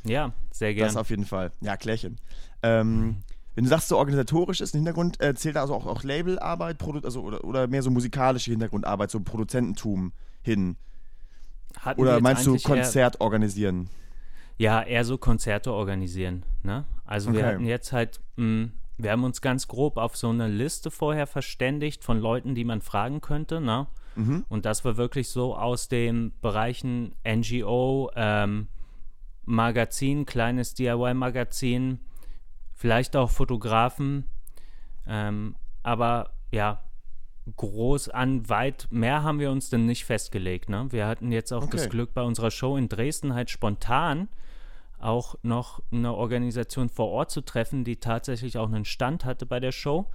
Ja, 0.04 0.34
sehr 0.52 0.74
gerne. 0.74 0.90
Das 0.90 0.98
auf 0.98 1.10
jeden 1.10 1.26
Fall. 1.26 1.52
Ja, 1.62 1.78
Klärchen. 1.78 2.20
Ähm, 2.64 3.24
wenn 3.56 3.64
du 3.64 3.70
sagst, 3.70 3.88
so 3.88 3.98
organisatorisch 3.98 4.60
ist 4.60 4.74
ein 4.74 4.80
Hintergrund, 4.80 5.22
äh, 5.22 5.36
zählt 5.36 5.56
da 5.56 5.62
also 5.62 5.74
auch, 5.74 5.86
auch 5.86 6.04
Labelarbeit, 6.04 6.84
also, 7.06 7.22
oder, 7.22 7.46
oder 7.46 7.68
mehr 7.68 7.82
so 7.82 7.92
musikalische 7.92 8.52
Hintergrundarbeit, 8.52 9.10
so 9.10 9.22
Produzententum 9.22 10.12
hin? 10.42 10.76
Hatten 11.80 12.02
Oder 12.02 12.20
meinst 12.22 12.46
du 12.46 12.58
Konzert 12.58 13.22
organisieren? 13.22 13.90
Ja, 14.58 14.82
eher 14.82 15.06
so 15.06 15.18
Konzerte 15.18 15.72
organisieren. 15.72 16.44
Ne? 16.64 16.86
Also 17.06 17.30
okay. 17.30 17.40
wir 17.40 17.46
hatten 17.46 17.66
jetzt 17.66 17.92
halt, 17.92 18.20
mh, 18.38 18.44
hm, 18.44 18.72
wir 18.98 19.12
haben 19.12 19.24
uns 19.24 19.42
ganz 19.42 19.68
grob 19.68 19.98
auf 19.98 20.18
so 20.18 20.30
eine 20.30 20.48
Liste 20.48 20.90
vorher 20.90 21.28
verständigt 21.28 22.04
von 22.04 22.20
Leuten, 22.20 22.56
die 22.56 22.66
man 22.66 22.82
fragen 22.82 23.22
könnte. 23.22 23.62
Ne? 23.62 23.86
Mhm. 24.16 24.46
Und 24.50 24.66
das 24.66 24.84
war 24.84 24.98
wirklich 24.98 25.30
so 25.30 25.56
aus 25.56 25.88
den 25.88 26.34
Bereichen 26.42 27.14
NGO, 27.24 28.10
ähm, 28.16 28.68
Magazin, 29.46 30.26
kleines 30.26 30.74
DIY-Magazin, 30.74 32.00
vielleicht 32.74 33.16
auch 33.16 33.30
Fotografen. 33.30 34.26
Ähm, 35.06 35.56
aber 35.84 36.32
ja, 36.52 36.82
groß 37.56 38.10
an, 38.10 38.50
weit 38.50 38.88
mehr 38.90 39.24
haben 39.24 39.40
wir 39.40 39.52
uns 39.52 39.70
denn 39.70 39.86
nicht 39.86 40.06
festgelegt. 40.06 40.70
Ne? 40.70 40.88
Wir 40.90 41.08
hatten 41.08 41.32
jetzt 41.32 41.52
auch 41.54 41.64
okay. 41.64 41.78
das 41.78 41.90
Glück 41.90 42.14
bei 42.14 42.22
unserer 42.22 42.52
Show 42.52 42.78
in 42.78 42.90
Dresden 42.90 43.34
halt 43.34 43.50
spontan 43.50 44.28
auch 45.00 45.36
noch 45.44 45.82
eine 45.92 46.14
Organisation 46.14 46.90
vor 46.90 47.10
Ort 47.10 47.32
zu 47.32 47.42
treffen, 47.42 47.84
die 47.84 47.98
tatsächlich 47.98 48.58
auch 48.58 48.68
einen 48.68 48.86
Stand 48.86 49.26
hatte 49.26 49.46
bei 49.46 49.60
der 49.60 49.72
Show. 49.72 50.08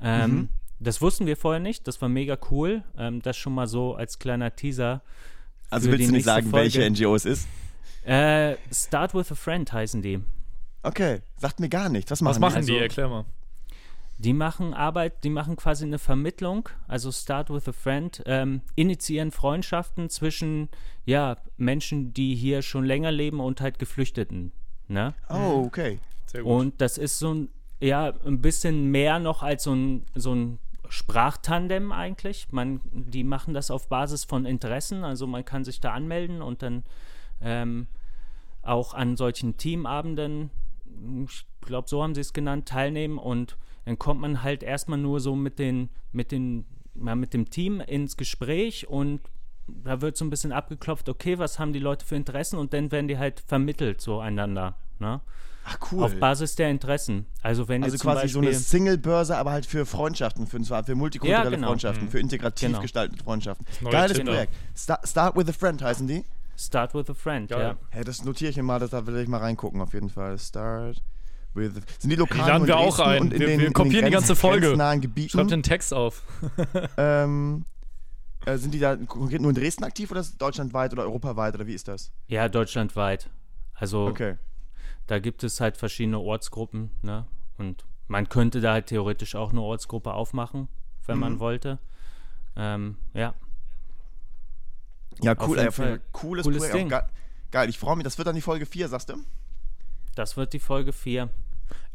Ähm, 0.00 0.30
mhm. 0.30 0.48
Das 0.80 1.00
wussten 1.00 1.26
wir 1.26 1.36
vorher 1.36 1.60
nicht, 1.60 1.86
das 1.86 2.02
war 2.02 2.08
mega 2.08 2.36
cool. 2.50 2.82
Ähm, 2.98 3.22
das 3.22 3.36
schon 3.36 3.54
mal 3.54 3.66
so 3.66 3.94
als 3.94 4.18
kleiner 4.18 4.54
Teaser. 4.54 5.02
Also 5.70 5.90
willst 5.90 6.08
du 6.08 6.12
nicht 6.12 6.24
sagen, 6.24 6.50
Folge. 6.50 6.74
welche 6.74 6.90
NGO 6.90 7.14
es 7.14 7.24
ist? 7.24 7.48
Äh, 8.04 8.56
Start 8.72 9.14
with 9.14 9.30
a 9.32 9.34
Friend 9.34 9.72
heißen 9.72 10.02
die. 10.02 10.20
Okay, 10.82 11.20
sagt 11.38 11.60
mir 11.60 11.68
gar 11.68 11.88
nichts. 11.88 12.10
Was 12.10 12.20
machen, 12.20 12.34
Was 12.34 12.40
machen 12.40 12.66
die? 12.66 12.72
Also, 12.72 12.82
Erklär 12.82 13.08
mal. 13.08 13.24
Die 14.18 14.32
machen 14.32 14.74
Arbeit, 14.74 15.24
die 15.24 15.30
machen 15.30 15.56
quasi 15.56 15.84
eine 15.84 15.98
Vermittlung, 15.98 16.68
also 16.86 17.10
Start 17.10 17.50
with 17.50 17.68
a 17.68 17.72
Friend, 17.72 18.22
ähm, 18.26 18.60
initiieren 18.76 19.32
Freundschaften 19.32 20.08
zwischen 20.08 20.68
ja, 21.04 21.36
Menschen, 21.56 22.12
die 22.14 22.34
hier 22.34 22.62
schon 22.62 22.84
länger 22.84 23.10
leben 23.10 23.40
und 23.40 23.60
halt 23.60 23.78
Geflüchteten. 23.78 24.52
Ne? 24.86 25.14
Oh, 25.28 25.64
okay. 25.66 25.98
Sehr 26.26 26.42
gut. 26.42 26.52
Und 26.52 26.80
das 26.80 26.96
ist 26.96 27.18
so 27.18 27.34
ein, 27.34 27.48
ja, 27.80 28.12
ein 28.24 28.40
bisschen 28.40 28.90
mehr 28.90 29.18
noch 29.18 29.42
als 29.42 29.64
so 29.64 29.74
ein, 29.74 30.04
so 30.14 30.34
ein 30.34 30.58
Sprachtandem 30.88 31.90
eigentlich. 31.90 32.52
Man, 32.52 32.80
die 32.92 33.24
machen 33.24 33.52
das 33.52 33.70
auf 33.70 33.88
Basis 33.88 34.24
von 34.24 34.46
Interessen, 34.46 35.02
also 35.02 35.26
man 35.26 35.44
kann 35.44 35.64
sich 35.64 35.80
da 35.80 35.92
anmelden 35.92 36.40
und 36.40 36.62
dann 36.62 36.84
ähm, 37.40 37.88
auch 38.62 38.94
an 38.94 39.16
solchen 39.16 39.56
Teamabenden, 39.56 40.50
ich 41.24 41.46
glaube, 41.62 41.88
so 41.88 42.02
haben 42.02 42.14
sie 42.14 42.20
es 42.20 42.32
genannt, 42.32 42.68
teilnehmen 42.68 43.18
und 43.18 43.56
dann 43.84 43.98
kommt 43.98 44.20
man 44.20 44.42
halt 44.42 44.62
erstmal 44.62 44.98
nur 44.98 45.20
so 45.20 45.34
mit 45.34 45.58
den, 45.58 45.90
mit 46.12 46.32
den, 46.32 46.64
ja, 46.94 47.14
mit 47.14 47.34
dem 47.34 47.50
Team 47.50 47.80
ins 47.80 48.16
Gespräch 48.16 48.88
und 48.88 49.20
da 49.66 50.00
wird 50.00 50.16
so 50.16 50.24
ein 50.24 50.30
bisschen 50.30 50.52
abgeklopft, 50.52 51.08
okay, 51.08 51.38
was 51.38 51.58
haben 51.58 51.72
die 51.72 51.78
Leute 51.78 52.04
für 52.04 52.16
Interessen 52.16 52.58
und 52.58 52.72
dann 52.74 52.92
werden 52.92 53.08
die 53.08 53.18
halt 53.18 53.40
vermittelt 53.46 54.00
so 54.00 54.20
einander. 54.20 54.76
Ne? 54.98 55.20
Ach 55.66 55.78
cool. 55.90 56.04
Auf 56.04 56.14
Basis 56.20 56.56
der 56.56 56.68
Interessen. 56.70 57.24
Also 57.42 57.68
wenn 57.68 57.82
also 57.82 57.94
jetzt 57.94 58.02
quasi 58.02 58.16
Beispiel, 58.22 58.32
so 58.32 58.40
eine 58.40 58.52
Single-Börse, 58.52 59.36
aber 59.38 59.52
halt 59.52 59.64
für 59.64 59.86
Freundschaften, 59.86 60.46
für, 60.46 60.62
für 60.62 60.94
multikulturelle 60.94 61.44
Ja, 61.44 61.50
genau. 61.50 61.68
Freundschaften, 61.68 62.04
Mhm. 62.06 62.10
für 62.10 62.18
integrativ 62.20 62.68
Genau. 62.68 62.80
gestaltete 62.82 63.24
Freundschaften. 63.24 63.66
Geiles 63.90 64.18
Tinder. 64.18 64.32
Projekt. 64.32 64.52
Start, 64.76 65.08
Start 65.08 65.36
with 65.36 65.48
a 65.48 65.52
Friend 65.52 65.82
heißen 65.82 66.06
die. 66.06 66.24
Start 66.56 66.94
with 66.94 67.08
a 67.08 67.14
friend, 67.14 67.48
Geil. 67.48 67.60
ja. 67.60 67.76
Hey, 67.90 68.04
das 68.04 68.24
notiere 68.24 68.50
ich 68.50 68.56
mir 68.56 68.62
mal, 68.62 68.78
das, 68.78 68.90
da 68.90 69.04
will 69.06 69.16
ich 69.16 69.26
mal 69.26 69.38
reingucken 69.38 69.80
auf 69.80 69.92
jeden 69.94 70.10
Fall. 70.10 70.38
Start 70.38 71.02
with 71.54 71.72
Sind 71.98 72.10
die 72.10 72.16
lokal 72.16 72.44
Die 72.44 72.50
laden 72.50 72.66
wir 72.66 72.76
auch 72.78 72.98
ein. 72.98 73.22
und 73.22 73.32
in 73.32 73.40
Wir- 73.40 73.46
den, 73.46 73.60
wir 73.60 73.72
kopieren 73.72 74.04
die 74.06 74.10
ganze 74.10 74.34
Folge. 74.36 74.66
grenznahen 74.68 75.00
Gebieten? 75.00 75.30
Schreibt 75.30 75.50
den 75.50 75.62
Text 75.62 75.92
auf. 75.94 76.22
ähm, 76.96 77.64
äh, 78.46 78.56
sind 78.58 78.74
die 78.74 78.78
da 78.80 78.96
konkret 78.96 79.40
nur 79.40 79.50
in 79.50 79.56
Dresden 79.56 79.84
aktiv 79.84 80.10
oder 80.10 80.20
ist 80.20 80.28
es 80.30 80.36
deutschlandweit 80.36 80.92
oder 80.92 81.02
europaweit 81.04 81.54
oder 81.54 81.66
wie 81.66 81.74
ist 81.74 81.88
das? 81.88 82.12
Ja, 82.26 82.48
deutschlandweit. 82.48 83.30
Also 83.74 84.06
Okay. 84.06 84.36
da 85.06 85.18
gibt 85.18 85.42
es 85.44 85.60
halt 85.60 85.76
verschiedene 85.76 86.18
Ortsgruppen, 86.18 86.90
ne? 87.02 87.26
Und 87.58 87.84
man 88.08 88.28
könnte 88.28 88.60
da 88.60 88.72
halt 88.72 88.86
theoretisch 88.86 89.34
auch 89.34 89.50
eine 89.50 89.60
Ortsgruppe 89.62 90.12
aufmachen, 90.12 90.68
wenn 91.06 91.16
Mhm. 91.16 91.20
man 91.20 91.38
wollte. 91.40 91.78
Ähm, 92.56 92.96
ja. 93.14 93.34
Ja, 95.22 95.34
cool, 95.46 95.58
ey, 95.58 95.68
auf 95.68 95.78
jeden 95.78 95.90
Fall 95.90 96.00
cooles, 96.12 96.44
cooles 96.44 96.58
Projekt. 96.58 96.74
Ding. 96.76 96.88
Geil, 96.88 97.08
geil, 97.50 97.68
ich 97.68 97.78
freue 97.78 97.96
mich. 97.96 98.04
Das 98.04 98.18
wird 98.18 98.26
dann 98.28 98.34
die 98.34 98.40
Folge 98.40 98.66
4, 98.66 98.88
sagst 98.88 99.08
du? 99.10 99.14
Das 100.16 100.36
wird 100.36 100.52
die 100.52 100.58
Folge 100.58 100.92
4. 100.92 101.28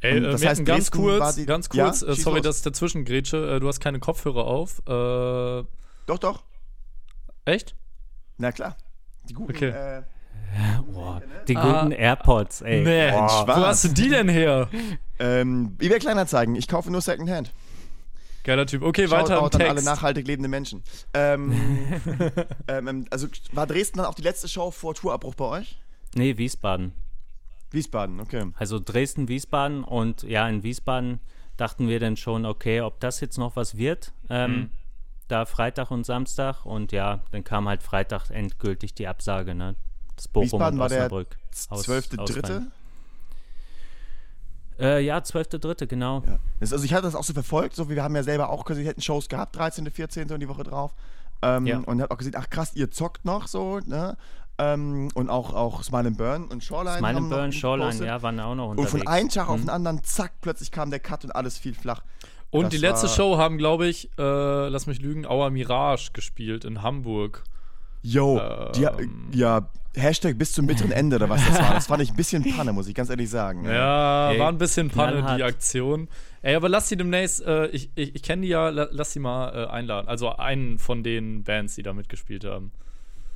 Ey, 0.01 0.17
äh, 0.17 0.21
das 0.21 0.45
heißt, 0.45 0.65
ganz 0.65 0.91
kurz, 0.91 1.35
die- 1.35 1.45
ganz 1.45 1.69
Ja, 1.73 1.85
kurz, 1.85 2.01
äh, 2.01 2.13
schieß 2.15 2.23
sorry, 2.23 2.37
los. 2.37 2.43
dass 2.45 2.57
ich 2.57 2.63
dazwischen 2.63 3.05
grätsche. 3.05 3.55
Äh, 3.55 3.59
du 3.59 3.67
hast 3.67 3.79
keine 3.79 3.99
Kopfhörer 3.99 4.45
auf. 4.45 4.79
Äh, 4.87 5.63
Doch, 6.05 6.17
doch. 6.19 6.43
echt? 7.45 7.75
Na 8.37 8.51
klar. 8.51 8.77
Die 9.27 9.33
guten, 9.33 9.51
Okay. 9.55 9.69
äh, 9.69 10.01
Boah, 10.91 11.21
die 11.47 11.55
Ah. 11.57 11.81
guten 11.81 11.91
AirPods, 11.91 12.61
ey. 12.61 12.81
Mensch, 12.83 13.13
Boah. 13.31 13.47
wo 13.47 13.65
hast 13.67 13.83
du 13.83 13.89
die 13.89 14.09
denn 14.09 14.29
her? 14.29 14.67
ähm, 15.19 15.75
eBay 15.79 15.99
Kleinanzeigen. 15.99 16.55
Ich 16.55 16.67
kaufe 16.67 16.89
nur 16.89 17.01
Secondhand. 17.01 17.51
Geiler 18.45 18.65
Typ. 18.65 18.81
Okay, 18.83 19.11
weiter 19.11 19.37
im 19.37 19.43
an 19.43 19.51
alle 19.53 19.73
Text. 19.75 19.85
nachhaltig 19.85 20.25
lebende 20.25 20.47
Menschen. 20.49 20.81
Ähm, 21.13 21.53
ähm, 22.67 23.05
also 23.11 23.27
war 23.51 23.67
Dresden 23.67 23.97
dann 23.97 24.07
auch 24.07 24.15
die 24.15 24.21
letzte 24.23 24.47
Show 24.47 24.71
vor 24.71 24.95
Tourabbruch 24.95 25.35
bei 25.35 25.45
euch? 25.45 25.77
Nee, 26.15 26.37
Wiesbaden. 26.37 26.93
Wiesbaden, 27.71 28.19
okay. 28.19 28.51
Also 28.57 28.79
Dresden, 28.79 29.27
Wiesbaden 29.27 29.83
und 29.83 30.23
ja, 30.23 30.47
in 30.49 30.63
Wiesbaden 30.63 31.19
dachten 31.57 31.87
wir 31.87 31.99
dann 31.99 32.17
schon, 32.17 32.45
okay, 32.45 32.81
ob 32.81 32.99
das 32.99 33.19
jetzt 33.19 33.37
noch 33.37 33.55
was 33.55 33.77
wird. 33.77 34.13
Ähm, 34.29 34.51
Mhm. 34.51 34.69
Da 35.27 35.45
Freitag 35.45 35.91
und 35.91 36.07
Samstag 36.07 36.65
und 36.65 36.91
ja, 36.91 37.21
dann 37.31 37.43
kam 37.43 37.67
halt 37.67 37.83
Freitag 37.83 38.31
endgültig 38.31 38.95
die 38.95 39.07
Absage, 39.07 39.53
ne? 39.53 39.75
Das 40.15 40.27
Bochum 40.27 40.45
Wiesbaden 40.53 40.73
und 40.73 40.79
war 40.79 40.89
der 40.89 40.97
Osnabrück. 41.05 41.37
Aus- 41.69 41.87
12.3. 41.87 42.19
ausfallen. 42.19 42.71
Äh, 44.79 45.01
ja, 45.05 45.17
12.3., 45.19 45.87
genau. 45.87 46.23
Ja. 46.25 46.39
Also 46.61 46.83
ich 46.83 46.93
hatte 46.93 47.03
das 47.03 47.15
auch 47.15 47.23
so 47.23 47.33
verfolgt, 47.33 47.75
so 47.75 47.89
wie 47.89 47.95
wir 47.95 48.03
haben 48.03 48.15
ja 48.15 48.23
selber 48.23 48.49
auch 48.49 48.67
wir 48.69 48.75
hätten 48.85 49.01
Shows 49.01 49.27
gehabt, 49.27 49.55
13., 49.57 49.89
14. 49.91 50.31
und 50.31 50.39
die 50.39 50.47
Woche 50.47 50.63
drauf. 50.63 50.95
Ähm, 51.41 51.67
Ja. 51.67 51.79
Und 51.79 52.01
hab 52.01 52.11
auch 52.11 52.17
gesehen, 52.17 52.35
ach 52.37 52.49
krass, 52.49 52.71
ihr 52.75 52.89
zockt 52.89 53.25
noch 53.25 53.47
so, 53.47 53.79
ne? 53.85 54.17
Ähm, 54.61 55.09
und 55.13 55.29
auch, 55.29 55.53
auch 55.53 55.83
Smile 55.83 56.07
and 56.07 56.17
Burn 56.17 56.43
und 56.49 56.63
Shoreline. 56.63 56.97
Smile 56.97 57.17
and 57.17 57.29
noch 57.29 57.37
Burn, 57.37 57.51
Shoreline, 57.53 57.85
gepostet. 57.91 58.07
ja, 58.07 58.21
waren 58.21 58.39
auch 58.41 58.55
noch 58.55 58.65
Und 58.71 58.79
unterwegs. 58.79 58.91
von 58.91 59.07
einem 59.07 59.29
Tag 59.29 59.47
auf 59.49 59.57
Mhm. 59.57 59.61
den 59.61 59.69
anderen, 59.69 60.03
zack, 60.03 60.33
plötzlich 60.41 60.71
kam 60.71 60.89
der 60.91 60.99
Cut 60.99 61.23
und 61.23 61.31
alles 61.31 61.57
fiel 61.57 61.73
flach. 61.73 62.01
Und 62.51 62.63
Das 62.65 62.69
die 62.71 62.77
letzte 62.77 63.07
war- 63.07 63.15
Show 63.15 63.37
haben, 63.37 63.57
glaube 63.57 63.87
ich, 63.87 64.09
äh, 64.17 64.67
lass 64.67 64.85
mich 64.87 64.99
lügen, 65.01 65.25
Our 65.25 65.49
Mirage 65.49 66.09
gespielt 66.13 66.65
in 66.65 66.81
Hamburg. 66.81 67.43
Yo, 68.01 68.39
die, 68.75 68.83
Ähm. 68.83 69.27
ja, 69.33 69.69
Hashtag 69.95 70.37
bis 70.37 70.53
zum 70.53 70.67
bitteren 70.67 70.91
Ende 70.91 71.17
oder 71.17 71.29
was 71.29 71.45
das 71.45 71.59
war. 71.59 71.73
Das 71.73 71.87
fand 71.87 72.01
ich 72.01 72.11
ein 72.11 72.15
bisschen 72.15 72.43
Panne, 72.55 72.71
muss 72.73 72.87
ich 72.87 72.95
ganz 72.95 73.09
ehrlich 73.09 73.29
sagen. 73.29 73.65
Ja, 73.65 74.31
Ey, 74.31 74.39
war 74.39 74.49
ein 74.49 74.57
bisschen 74.57 74.89
Panne, 74.89 75.35
die. 75.35 75.43
Aktion. 75.43 76.07
Ey, 76.41 76.55
aber 76.55 76.69
lass 76.69 76.87
die 76.87 76.95
demnächst, 76.95 77.41
äh, 77.45 77.67
ich, 77.67 77.89
ich, 77.95 78.15
ich 78.15 78.23
kenne 78.23 78.43
die 78.43 78.47
ja, 78.49 78.69
la, 78.69 78.87
lass 78.91 79.11
die 79.13 79.19
mal 79.19 79.49
äh, 79.53 79.67
einladen. 79.69 80.07
Also 80.07 80.29
einen 80.35 80.79
von 80.79 81.03
den 81.03 81.43
Bands, 81.43 81.75
die 81.75 81.83
da 81.83 81.91
mitgespielt 81.93 82.45
haben. 82.45 82.71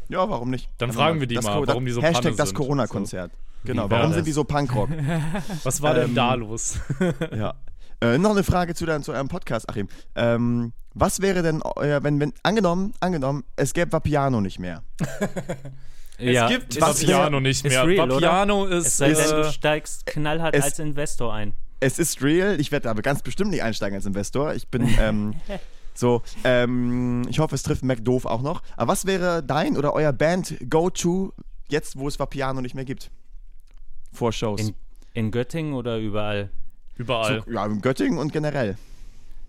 Ja, 0.09 0.29
warum 0.29 0.49
nicht? 0.49 0.69
Dann 0.77 0.89
Einfach 0.89 1.01
fragen 1.03 1.19
wir 1.19 1.27
die 1.27 1.35
das 1.35 1.45
mal, 1.45 1.59
Co- 1.61 1.67
warum 1.67 1.85
die 1.85 1.91
so 1.91 2.01
Hashtag 2.01 2.23
Panne 2.23 2.35
das 2.35 2.49
sind. 2.49 2.57
Corona-Konzert. 2.57 3.31
Genau, 3.65 3.85
Wie 3.87 3.91
warum 3.91 4.03
war 4.03 4.09
sind 4.09 4.19
das? 4.19 4.25
die 4.25 4.31
so 4.33 4.43
Punkrock? 4.43 4.89
Was 5.63 5.81
war 5.81 5.93
denn 5.93 6.09
Ähm, 6.09 6.15
da 6.15 6.33
los? 6.33 6.79
ja. 7.35 7.53
Äh, 8.01 8.17
noch 8.17 8.31
eine 8.31 8.43
Frage 8.43 8.75
zu, 8.75 8.85
dein, 8.85 9.03
zu 9.03 9.13
eurem 9.13 9.29
Podcast, 9.29 9.69
Achim. 9.69 9.87
Ähm, 10.15 10.73
was 10.93 11.21
wäre 11.21 11.41
denn 11.41 11.61
euer, 11.63 12.03
wenn, 12.03 12.19
wenn, 12.19 12.33
angenommen, 12.43 12.93
angenommen, 12.99 13.43
es 13.55 13.73
gäbe 13.73 13.91
Vapiano 13.93 14.41
nicht 14.41 14.59
mehr. 14.59 14.83
ja, 16.19 16.45
es 16.45 16.51
gibt 16.51 16.75
ist, 16.75 16.81
was 16.81 17.01
Vapiano 17.01 17.39
nicht 17.39 17.65
ist 17.65 17.71
mehr. 17.71 17.87
real, 17.87 18.11
oder? 18.11 18.27
Vapiano 18.27 18.67
es 18.67 18.87
ist, 18.87 18.97
sei 18.97 19.13
denn, 19.13 19.29
du 19.29 19.41
äh, 19.41 19.51
steigst 19.51 20.05
knallhart 20.05 20.55
es- 20.55 20.63
als 20.65 20.79
Investor 20.79 21.33
ein. 21.33 21.53
Es 21.79 21.99
ist 21.99 22.21
real, 22.21 22.59
ich 22.61 22.71
werde 22.71 22.89
aber 22.89 23.01
ganz 23.01 23.21
bestimmt 23.23 23.51
nicht 23.51 23.61
einsteigen 23.63 23.95
als 23.95 24.05
Investor. 24.05 24.53
Ich 24.53 24.69
bin, 24.69 24.87
ähm, 24.99 25.33
so, 25.97 26.21
ähm, 26.43 27.23
ich 27.29 27.39
hoffe, 27.39 27.55
es 27.55 27.63
trifft 27.63 27.83
Mac 27.83 28.03
doof 28.03 28.25
auch 28.25 28.41
noch. 28.41 28.61
Aber 28.77 28.91
was 28.91 29.05
wäre 29.05 29.43
dein 29.43 29.77
oder 29.77 29.93
euer 29.93 30.13
Band 30.13 30.57
Go-To, 30.69 31.33
jetzt 31.69 31.97
wo 31.97 32.07
es 32.07 32.19
Vapiano 32.19 32.61
nicht 32.61 32.75
mehr 32.75 32.85
gibt? 32.85 33.11
Vor 34.11 34.31
Shows. 34.31 34.61
In, 34.61 34.75
in 35.13 35.31
Göttingen 35.31 35.73
oder 35.73 35.97
überall? 35.97 36.49
überall. 36.97 37.43
so, 37.45 37.51
ja, 37.51 37.65
in 37.65 37.81
Göttingen 37.81 38.17
und 38.17 38.31
generell. 38.31 38.77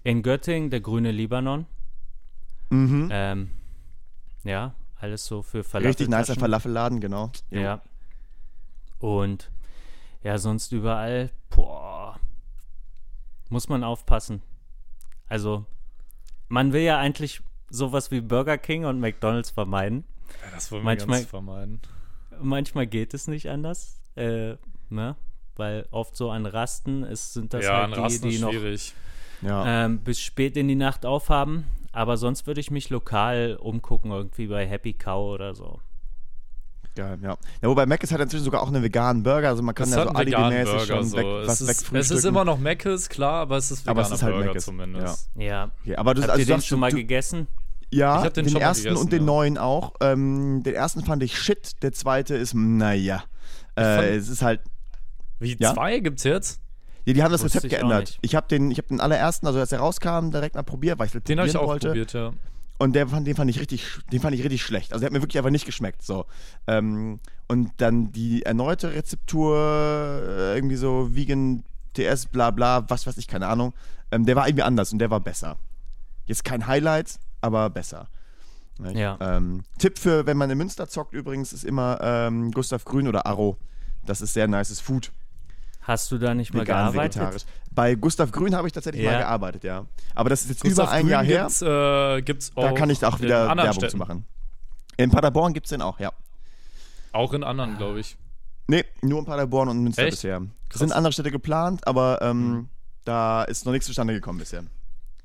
In 0.03 0.23
Göttingen 0.23 0.71
der 0.71 0.81
grüne 0.81 1.11
Libanon. 1.11 1.67
Mhm. 2.71 3.09
Ähm, 3.11 3.51
ja, 4.43 4.75
alles 4.97 5.27
so 5.27 5.43
für 5.43 5.65
Falafel. 5.65 5.89
Richtig 5.89 6.09
nicer 6.09 6.35
Falafelladen, 6.35 7.01
genau. 7.01 7.31
Ja. 7.51 7.83
Und 8.99 9.51
ja, 10.23 10.39
sonst 10.39 10.73
überall, 10.73 11.31
boah, 11.51 12.19
muss 13.51 13.69
man 13.69 13.85
aufpassen. 13.85 14.43
Also, 15.29 15.67
man 16.49 16.73
will 16.73 16.83
ja 16.83 16.99
eigentlich 16.99 17.41
sowas 17.71 18.11
wie 18.11 18.21
Burger 18.21 18.59
King 18.59 18.85
und 18.85 19.01
McDonalds 19.01 19.51
vermeiden. 19.51 20.05
Das 20.53 20.71
wollen 20.71 20.83
wir 20.83 20.87
Manchmal- 20.87 21.19
ganz 21.19 21.31
vermeiden. 21.31 21.81
Manchmal 22.41 22.87
geht 22.87 23.15
es 23.15 23.29
nicht 23.29 23.49
anders, 23.49 24.01
äh, 24.17 24.57
ne? 24.91 25.17
Weil 25.57 25.87
oft 25.93 26.17
so 26.17 26.31
an 26.31 26.47
Rasten 26.47 27.05
ist, 27.05 27.33
sind 27.33 27.55
das 27.55 27.65
ja, 27.65 27.83
halt 27.83 27.97
die, 27.97 28.01
Rasten 28.01 28.29
die 28.29 28.39
noch 28.39 28.51
schwierig. 28.51 28.93
Ja. 29.41 29.85
ähm, 29.85 30.01
bis 30.01 30.21
spät 30.21 30.57
in 30.57 30.67
die 30.69 30.75
Nacht 30.75 31.07
aufhaben. 31.07 31.65
Aber 31.93 32.17
sonst 32.17 32.49
würde 32.49 32.61
ich 32.61 32.73
mich 32.73 32.91
lokal 32.91 33.57
umgucken, 33.61 34.11
irgendwie 34.11 34.49
bei 34.49 34.67
Happy 34.67 34.95
Cow 34.95 35.33
oder 35.33 35.55
so. 35.55 35.81
Geil, 36.97 37.19
ja. 37.23 37.37
Ja, 37.61 37.69
wobei 37.69 37.87
Mac 37.87 38.03
ist 38.05 38.13
halt 38.13 38.23
inzwischen 38.23 38.45
sogar 38.45 38.63
auch 38.63 38.69
einen 38.69 38.83
veganen 38.83 39.23
Burger, 39.25 39.49
also 39.49 39.63
man 39.63 39.75
kann 39.75 39.89
Es 39.89 39.95
ja 39.95 40.03
hat 40.03 40.09
so 40.11 40.15
alibimäßig 40.15 40.85
schon 40.87 41.05
So. 41.05 41.17
weg, 41.17 41.27
es, 41.43 41.49
was 41.49 41.61
ist, 41.61 41.93
es 41.93 42.11
ist 42.13 42.25
immer 42.25 42.45
noch 42.45 42.59
Mc's, 42.59 43.09
klar, 43.09 43.41
aber 43.43 43.57
es 43.57 43.71
ist 43.73 43.89
Aber 43.89 44.01
veganer 44.03 44.15
es 44.15 44.19
ist 44.21 44.23
halt 44.23 44.35
Burger 44.35 44.51
Mc's, 44.53 44.65
zumindest. 44.65 45.31
Ja. 45.37 45.71
Okay, 45.83 45.97
aber 45.97 46.15
du, 46.15 46.23
Habt 46.23 46.31
also 46.31 46.41
ihr 46.41 46.47
den 46.47 46.55
sagst, 46.55 46.67
schon 46.69 46.79
mal 46.81 46.91
du, 46.91 46.97
gegessen? 46.97 47.49
Ja, 47.91 48.19
Ich 48.21 48.25
hab 48.27 48.35
den 48.35 48.47
den, 48.47 48.57
ersten 48.57 48.85
gegessen, 48.85 49.01
und 49.03 49.13
den 49.13 49.21
ja. 49.21 49.27
neuen 49.27 49.59
auch. 49.59 49.95
Ähm, 50.01 50.63
den 50.65 50.75
ersten 50.75 51.05
fand 51.05 51.23
ich 51.23 51.37
shit, 51.39 51.83
der 51.83 51.93
zweite 51.93 52.35
ist, 52.37 52.55
naja. 52.55 53.25
Äh, 53.77 54.15
es 54.17 54.29
ist 54.29 54.43
halt, 54.43 54.61
Wie, 55.41 55.57
Ja? 55.59 55.75
zwei 55.75 55.99
gibt's 55.99 56.23
jetzt? 56.25 56.61
ja, 57.07 57.13
die 57.13 57.23
haben 57.23 57.33
das 57.33 57.43
Wusste 57.45 57.59
Rezept 57.59 57.73
ich 57.73 57.79
geändert. 57.79 58.19
Ich 58.23 58.35
habe 58.35 58.47
den, 58.49 58.71
ich 58.71 58.79
hab 58.79 58.87
den 58.89 59.01
allerersten, 59.01 59.47
also 59.47 59.59
als 59.59 59.73
er 59.73 59.81
rauskam, 59.81 60.31
direkt 60.31 60.55
mal 60.55 60.63
probiert, 60.63 60.99
weil 60.99 61.07
ich 61.09 61.13
Den 61.25 61.39
habe 61.39 61.49
ich 61.49 61.57
auch 61.57 61.67
wollte. 61.67 61.89
probiert, 61.89 62.13
ja. 62.15 62.33
Und 62.78 62.95
der 62.95 63.09
fand, 63.09 63.26
den 63.26 63.37
fand 63.37 63.50
ich 63.50 63.61
richtig, 63.61 63.87
den 64.12 64.21
fand 64.21 64.35
ich 64.35 64.43
richtig 64.43 64.62
schlecht. 64.62 64.93
Also 64.93 65.00
der 65.00 65.07
hat 65.07 65.12
mir 65.12 65.23
wirklich 65.23 65.38
einfach 65.38 65.50
nicht 65.50 65.66
geschmeckt. 65.66 66.02
So. 66.02 66.26
Ähm, 66.66 67.21
und 67.47 67.71
dann 67.76 68.11
die 68.12 68.43
erneute 68.43 68.93
Rezeptur, 68.93 69.57
äh, 69.57 70.57
irgendwie 70.57 70.76
so 70.76 71.14
Vegan 71.14 71.62
TS, 71.95 72.26
bla 72.26 72.50
bla, 72.50 72.88
was 72.88 73.07
weiß 73.07 73.16
ich, 73.19 73.28
keine 73.28 73.47
Ahnung. 73.47 73.75
Ähm, 74.11 74.26
der 74.26 74.37
war 74.37 74.49
irgendwie 74.49 74.64
anders 74.64 74.93
und 74.93 74.99
der 74.99 75.11
war 75.11 75.21
besser. 75.21 75.57
Jetzt 76.26 76.45
kein 76.45 76.66
Highlight, 76.66 77.19
aber 77.40 77.71
besser. 77.71 78.09
Ja. 78.93 79.19
Ähm, 79.21 79.62
Tipp 79.78 79.99
für, 79.99 80.26
wenn 80.26 80.37
man 80.37 80.50
in 80.50 80.59
Münster 80.59 80.88
zockt 80.88 81.14
übrigens, 81.14 81.52
ist 81.52 81.64
immer 81.64 81.99
ähm, 82.02 82.50
Gustav 82.50 82.85
Grün 82.85 83.07
oder 83.07 83.26
Arro. 83.26 83.57
Das 84.04 84.21
ist 84.21 84.35
sehr 84.35 84.49
nices 84.49 84.81
Food. 84.81 85.12
Hast 85.83 86.11
du 86.11 86.19
da 86.19 86.35
nicht 86.35 86.52
mal 86.52 86.62
Vegan, 86.62 86.93
gearbeitet? 86.93 87.47
Bei 87.75 87.95
Gustav 87.97 88.31
Grün 88.31 88.54
habe 88.54 88.69
ich 88.69 88.73
tatsächlich 88.73 89.02
Ja. 89.04 89.12
mal 89.12 89.19
gearbeitet, 89.19 89.64
ja. 89.64 89.87
Aber 90.14 90.31
das 90.31 90.43
ist 90.43 90.49
jetzt 90.50 90.62
Gustav 90.62 90.85
über 90.87 90.93
ein 90.93 91.02
Grün 91.02 91.11
Jahr 91.11 91.25
her. 91.25 91.40
Gibt's, 91.43 91.62
äh, 91.62 92.23
gibt's 92.23 92.52
auch 92.54 92.62
Da 92.62 92.73
kann 92.73 92.90
ich 92.90 93.04
auch 93.04 93.21
wieder 93.21 93.49
Werbung 93.49 93.73
Städten. 93.73 93.90
zu 93.90 93.97
machen. 93.97 94.25
In 94.97 95.11
Paderborn 95.11 95.52
gibt 95.54 95.66
es 95.66 95.71
den 95.71 95.83
auch, 95.83 95.99
ja. 95.99 96.12
Auch 97.12 97.33
in 97.33 97.43
anderen, 97.43 97.76
glaube 97.76 98.00
ich. 98.00 98.16
Nee, 98.69 98.85
nur 99.02 99.19
in 99.19 99.25
Paderborn 99.25 99.69
und 99.69 99.83
Münster 99.83 100.02
Echt? 100.04 100.12
bisher. 100.12 100.40
Krass. 100.69 100.78
Sind 100.78 100.93
andere 100.93 101.12
Städte 101.12 101.31
geplant, 101.31 101.87
aber 101.87 102.21
ähm, 102.23 102.50
Mhm. 102.52 102.69
da 103.04 103.43
ist 103.45 103.66
noch 103.66 103.73
nichts 103.73 103.87
zustande 103.87 104.14
gekommen 104.14 104.38
bisher. 104.38 104.64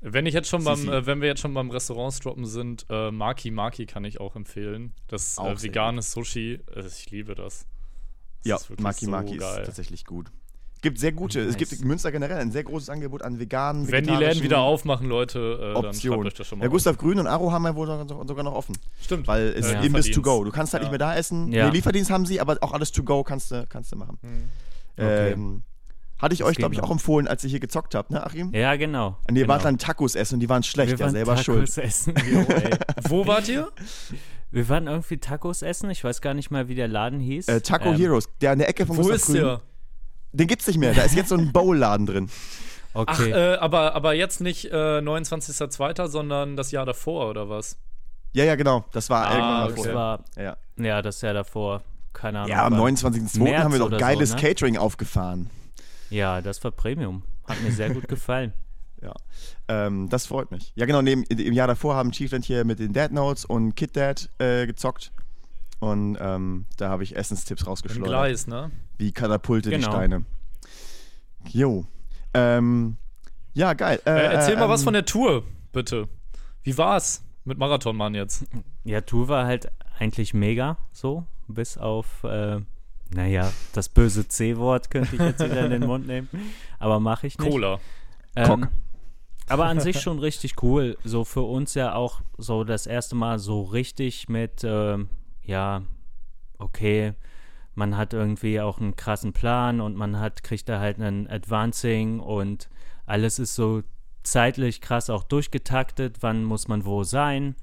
Wenn 0.02 0.24
ich 0.26 0.34
jetzt 0.34 0.48
schon 0.48 0.64
beim, 0.64 0.88
äh, 0.88 1.04
wenn 1.06 1.20
wir 1.20 1.28
jetzt 1.28 1.40
schon 1.40 1.52
beim 1.54 1.70
Restaurants 1.70 2.20
droppen 2.20 2.46
sind, 2.46 2.86
äh, 2.90 3.10
Maki 3.10 3.50
Maki 3.50 3.86
kann 3.86 4.04
ich 4.04 4.18
auch 4.20 4.34
empfehlen. 4.34 4.92
Das 5.08 5.36
äh, 5.38 5.62
vegane 5.62 6.00
Sushi, 6.02 6.58
äh, 6.74 6.86
ich 6.86 7.10
liebe 7.10 7.34
das. 7.34 7.66
das 8.44 8.68
ja, 8.68 8.74
Maki 8.78 9.04
so 9.04 9.10
Maki 9.10 9.36
geil. 9.36 9.60
ist 9.60 9.66
tatsächlich 9.66 10.04
gut. 10.06 10.30
Es 10.80 10.82
gibt 10.82 10.98
sehr 10.98 11.12
gute, 11.12 11.40
nice. 11.40 11.50
es 11.50 11.56
gibt 11.58 11.72
in 11.72 11.86
Münster 11.86 12.10
generell 12.10 12.38
ein 12.38 12.52
sehr 12.52 12.64
großes 12.64 12.88
Angebot 12.88 13.20
an 13.20 13.38
veganen, 13.38 13.92
Wenn 13.92 14.06
die 14.06 14.14
Läden 14.14 14.42
wieder 14.42 14.60
aufmachen, 14.60 15.06
Leute, 15.06 15.74
äh, 15.74 15.78
Option. 15.78 16.16
dann 16.16 16.26
euch 16.28 16.32
das 16.32 16.46
schon 16.46 16.58
mal 16.58 16.64
Ja, 16.64 16.70
Gustav 16.70 16.96
Grün 16.96 17.18
und 17.18 17.26
Aro 17.26 17.52
haben 17.52 17.66
ja 17.66 17.76
wohl 17.76 17.86
sogar 17.86 18.42
noch 18.42 18.54
offen. 18.54 18.74
Stimmt. 19.02 19.28
Weil 19.28 19.48
es 19.48 19.70
ja. 19.70 19.82
Imbiss 19.82 20.10
to 20.10 20.22
go. 20.22 20.42
Du 20.42 20.50
kannst 20.50 20.72
halt 20.72 20.82
ja. 20.82 20.86
nicht 20.86 20.92
mehr 20.92 20.98
da 20.98 21.14
essen. 21.14 21.52
Ja. 21.52 21.66
Nee, 21.66 21.72
Lieferdienst 21.72 22.10
haben 22.10 22.24
sie, 22.24 22.40
aber 22.40 22.56
auch 22.62 22.72
alles 22.72 22.92
to 22.92 23.02
go 23.02 23.22
kannst 23.22 23.50
du, 23.50 23.66
kannst 23.68 23.92
du 23.92 23.96
machen. 23.96 24.16
Mhm. 24.22 24.48
Okay. 24.96 25.32
Ähm, 25.32 25.62
hatte 26.18 26.32
ich 26.32 26.44
euch, 26.44 26.56
glaube 26.56 26.74
ich, 26.74 26.82
auch 26.82 26.90
empfohlen, 26.90 27.28
als 27.28 27.44
ihr 27.44 27.50
hier 27.50 27.60
gezockt 27.60 27.94
habt, 27.94 28.10
ne, 28.10 28.24
Achim? 28.24 28.50
Ja, 28.54 28.76
genau. 28.76 29.18
Und 29.28 29.36
ihr 29.36 29.42
genau. 29.42 29.52
wart 29.52 29.66
dann 29.66 29.76
Tacos 29.76 30.14
essen 30.14 30.36
und 30.36 30.40
die 30.40 30.48
waren 30.48 30.62
schlecht, 30.62 30.92
wir 30.92 30.98
ja, 30.98 31.04
waren 31.04 31.12
selber 31.12 31.36
Tacos 31.36 31.44
schuld. 31.44 31.76
Essen. 31.76 32.14
Jo, 32.32 32.46
Wo 33.06 33.26
wart 33.26 33.48
ihr? 33.50 33.70
Wir 34.50 34.68
waren 34.70 34.86
irgendwie 34.86 35.18
Tacos 35.18 35.60
essen. 35.60 35.90
Ich 35.90 36.02
weiß 36.02 36.22
gar 36.22 36.32
nicht 36.32 36.50
mal, 36.50 36.68
wie 36.68 36.74
der 36.74 36.88
Laden 36.88 37.20
hieß. 37.20 37.48
Äh, 37.48 37.60
Taco 37.60 37.90
ähm, 37.90 37.96
Heroes, 37.96 38.30
der 38.40 38.52
an 38.52 38.58
der 38.58 38.68
Ecke 38.70 38.86
von 38.86 38.96
Wo 38.96 39.02
Gustav 39.02 39.16
ist 39.16 39.26
Grün. 39.26 39.36
der? 39.36 39.60
Den 40.32 40.46
gibt's 40.46 40.66
nicht 40.66 40.78
mehr. 40.78 40.94
Da 40.94 41.02
ist 41.02 41.14
jetzt 41.14 41.28
so 41.28 41.36
ein 41.36 41.52
Bowl-Laden 41.52 42.06
drin. 42.06 42.30
Okay. 42.92 43.32
Ach, 43.32 43.36
äh, 43.36 43.54
aber, 43.56 43.94
aber 43.94 44.14
jetzt 44.14 44.40
nicht 44.40 44.66
äh, 44.66 44.98
29.02., 44.98 46.08
sondern 46.08 46.56
das 46.56 46.70
Jahr 46.70 46.86
davor, 46.86 47.30
oder 47.30 47.48
was? 47.48 47.78
Ja, 48.32 48.44
ja, 48.44 48.54
genau. 48.56 48.84
Das 48.92 49.10
war 49.10 49.26
ah, 49.26 49.34
irgendwann 49.34 49.72
okay. 49.72 49.82
Das 49.84 49.94
war, 49.94 50.24
ja. 50.36 50.56
ja, 50.76 51.02
das 51.02 51.20
Jahr 51.20 51.34
davor. 51.34 51.82
Keine 52.12 52.40
Ahnung. 52.40 52.50
Ja, 52.50 52.66
am 52.66 52.74
29.02. 52.74 53.58
haben 53.58 53.72
wir 53.72 53.78
doch 53.78 53.96
geiles 53.96 54.30
so, 54.30 54.36
ne? 54.36 54.42
Catering 54.42 54.76
aufgefahren. 54.76 55.50
Ja, 56.10 56.40
das 56.40 56.62
war 56.64 56.72
Premium. 56.72 57.22
Hat 57.46 57.60
mir 57.62 57.72
sehr 57.72 57.90
gut 57.90 58.08
gefallen. 58.08 58.52
Ja, 59.02 59.14
ähm, 59.68 60.10
das 60.10 60.26
freut 60.26 60.50
mich. 60.50 60.74
Ja, 60.74 60.84
genau, 60.84 61.00
neben, 61.00 61.22
im 61.22 61.54
Jahr 61.54 61.66
davor 61.66 61.94
haben 61.94 62.12
Chiefland 62.12 62.44
hier 62.44 62.66
mit 62.66 62.80
den 62.80 62.92
Dead 62.92 63.10
Notes 63.10 63.46
und 63.46 63.74
Kid 63.74 63.96
Dad 63.96 64.28
äh, 64.36 64.66
gezockt. 64.66 65.10
Und 65.80 66.18
ähm, 66.20 66.66
da 66.76 66.90
habe 66.90 67.02
ich 67.02 67.16
Essenstipps 67.16 67.66
rausgeschleudert. 67.66 68.06
Im 68.06 68.10
Gleis, 68.10 68.46
ne? 68.46 68.70
Wie 68.98 69.12
Katapulte 69.12 69.70
genau. 69.70 69.88
die 69.88 69.92
Steine. 69.92 70.24
Jo. 71.48 71.86
Ähm, 72.34 72.96
ja, 73.54 73.72
geil. 73.72 74.00
Äh, 74.04 74.10
äh, 74.10 74.32
erzähl 74.34 74.56
mal 74.56 74.68
was 74.68 74.82
ähm, 74.82 74.84
von 74.84 74.94
der 74.94 75.06
Tour, 75.06 75.42
bitte. 75.72 76.08
Wie 76.62 76.76
war's 76.76 77.24
mit 77.44 77.58
Marathonmann 77.58 78.14
jetzt? 78.14 78.44
Ja, 78.84 79.00
Tour 79.00 79.28
war 79.28 79.46
halt 79.46 79.70
eigentlich 79.98 80.34
mega, 80.34 80.76
so, 80.92 81.26
bis 81.48 81.78
auf 81.78 82.24
äh, 82.24 82.60
naja, 83.12 83.52
das 83.72 83.88
böse 83.88 84.28
C-Wort 84.28 84.90
könnte 84.90 85.16
ich 85.16 85.20
jetzt 85.20 85.44
wieder 85.44 85.64
in 85.64 85.70
den 85.70 85.86
Mund 85.86 86.06
nehmen, 86.06 86.28
aber 86.78 87.00
mache 87.00 87.26
ich 87.26 87.38
nicht. 87.38 87.50
Cola. 87.50 87.80
Ähm, 88.36 88.68
aber 89.48 89.64
an 89.64 89.80
sich 89.80 90.00
schon 90.02 90.20
richtig 90.20 90.62
cool. 90.62 90.96
So 91.02 91.24
für 91.24 91.42
uns 91.42 91.74
ja 91.74 91.94
auch 91.94 92.20
so 92.38 92.62
das 92.62 92.86
erste 92.86 93.16
Mal 93.16 93.40
so 93.40 93.62
richtig 93.62 94.28
mit, 94.28 94.62
ähm, 94.62 95.08
ja, 95.50 95.82
okay, 96.58 97.14
man 97.74 97.96
hat 97.96 98.12
irgendwie 98.12 98.60
auch 98.60 98.80
einen 98.80 98.96
krassen 98.96 99.32
Plan 99.32 99.80
und 99.80 99.96
man 99.96 100.18
hat, 100.18 100.42
kriegt 100.42 100.68
da 100.68 100.80
halt 100.80 101.00
einen 101.00 101.28
Advancing 101.28 102.20
und 102.20 102.68
alles 103.06 103.38
ist 103.38 103.54
so 103.54 103.82
zeitlich 104.22 104.80
krass 104.80 105.10
auch 105.10 105.24
durchgetaktet, 105.24 106.18
wann 106.20 106.44
muss 106.44 106.68
man 106.68 106.84
wo 106.84 107.04
sein 107.04 107.54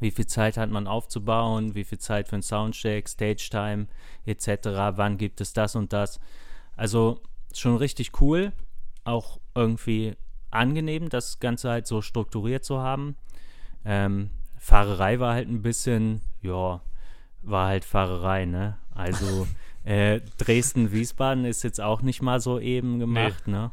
wie 0.00 0.10
viel 0.10 0.26
Zeit 0.26 0.56
hat 0.56 0.70
man 0.70 0.86
aufzubauen, 0.86 1.74
wie 1.74 1.84
viel 1.84 1.98
Zeit 1.98 2.28
für 2.28 2.36
einen 2.36 2.42
Soundcheck, 2.42 3.08
Stage-Time 3.08 3.86
etc., 4.24 4.48
wann 4.96 5.18
gibt 5.18 5.40
es 5.40 5.52
das 5.52 5.74
und 5.74 5.92
das. 5.92 6.20
Also 6.76 7.20
schon 7.54 7.76
richtig 7.76 8.20
cool, 8.20 8.52
auch 9.04 9.40
irgendwie 9.54 10.16
angenehm, 10.50 11.08
das 11.08 11.40
Ganze 11.40 11.70
halt 11.70 11.86
so 11.86 12.02
strukturiert 12.02 12.64
zu 12.64 12.78
haben. 12.78 13.16
Ähm, 13.84 14.30
Fahrerei 14.58 15.20
war 15.20 15.34
halt 15.34 15.48
ein 15.48 15.62
bisschen, 15.62 16.20
ja, 16.42 16.80
war 17.46 17.68
halt 17.68 17.84
Fahrerei, 17.84 18.44
ne? 18.44 18.76
Also 18.94 19.46
äh, 19.84 20.20
Dresden-Wiesbaden 20.38 21.44
ist 21.44 21.62
jetzt 21.62 21.80
auch 21.80 22.02
nicht 22.02 22.22
mal 22.22 22.40
so 22.40 22.58
eben 22.58 22.98
gemacht, 22.98 23.44
nee. 23.46 23.52
ne? 23.52 23.70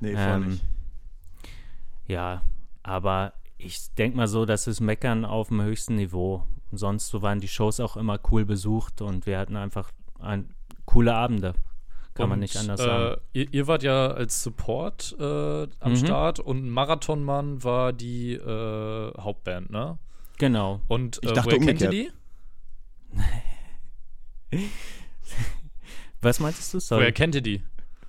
Nee, 0.00 0.14
ähm, 0.16 0.48
nicht. 0.50 0.64
Ja, 2.06 2.42
aber 2.82 3.32
ich 3.58 3.92
denke 3.94 4.16
mal 4.16 4.28
so, 4.28 4.44
das 4.44 4.66
ist 4.66 4.80
Meckern 4.80 5.24
auf 5.24 5.48
dem 5.48 5.62
höchsten 5.62 5.96
Niveau. 5.96 6.44
Sonst 6.72 7.08
so 7.08 7.22
waren 7.22 7.40
die 7.40 7.48
Shows 7.48 7.80
auch 7.80 7.96
immer 7.96 8.18
cool 8.30 8.44
besucht 8.44 9.00
und 9.00 9.26
wir 9.26 9.38
hatten 9.38 9.56
einfach 9.56 9.90
ein, 10.20 10.50
coole 10.84 11.14
Abende. 11.14 11.54
Kann 12.14 12.24
und, 12.24 12.30
man 12.30 12.38
nicht 12.40 12.56
anders 12.56 12.80
äh, 12.80 12.84
sagen. 12.84 13.20
Ihr, 13.32 13.52
ihr, 13.52 13.66
wart 13.66 13.82
ja 13.82 14.08
als 14.08 14.42
Support 14.42 15.16
äh, 15.18 15.22
am 15.80 15.92
mhm. 15.92 15.96
Start 15.96 16.40
und 16.40 16.68
Marathonmann 16.70 17.62
war 17.62 17.92
die 17.92 18.34
äh, 18.34 19.12
Hauptband, 19.18 19.70
ne? 19.70 19.98
Genau. 20.38 20.80
Und 20.88 21.18
ich 21.22 21.30
äh, 21.30 21.34
dachte, 21.34 21.50
woher 21.50 21.66
kennt 21.66 21.80
ihr 21.80 21.90
die? 21.90 22.10
Was 26.20 26.40
meintest 26.40 26.74
du? 26.74 26.80
Sorry. 26.80 27.02
Woher 27.02 27.12
kennt 27.12 27.34
ihr 27.34 27.42
die? 27.42 27.62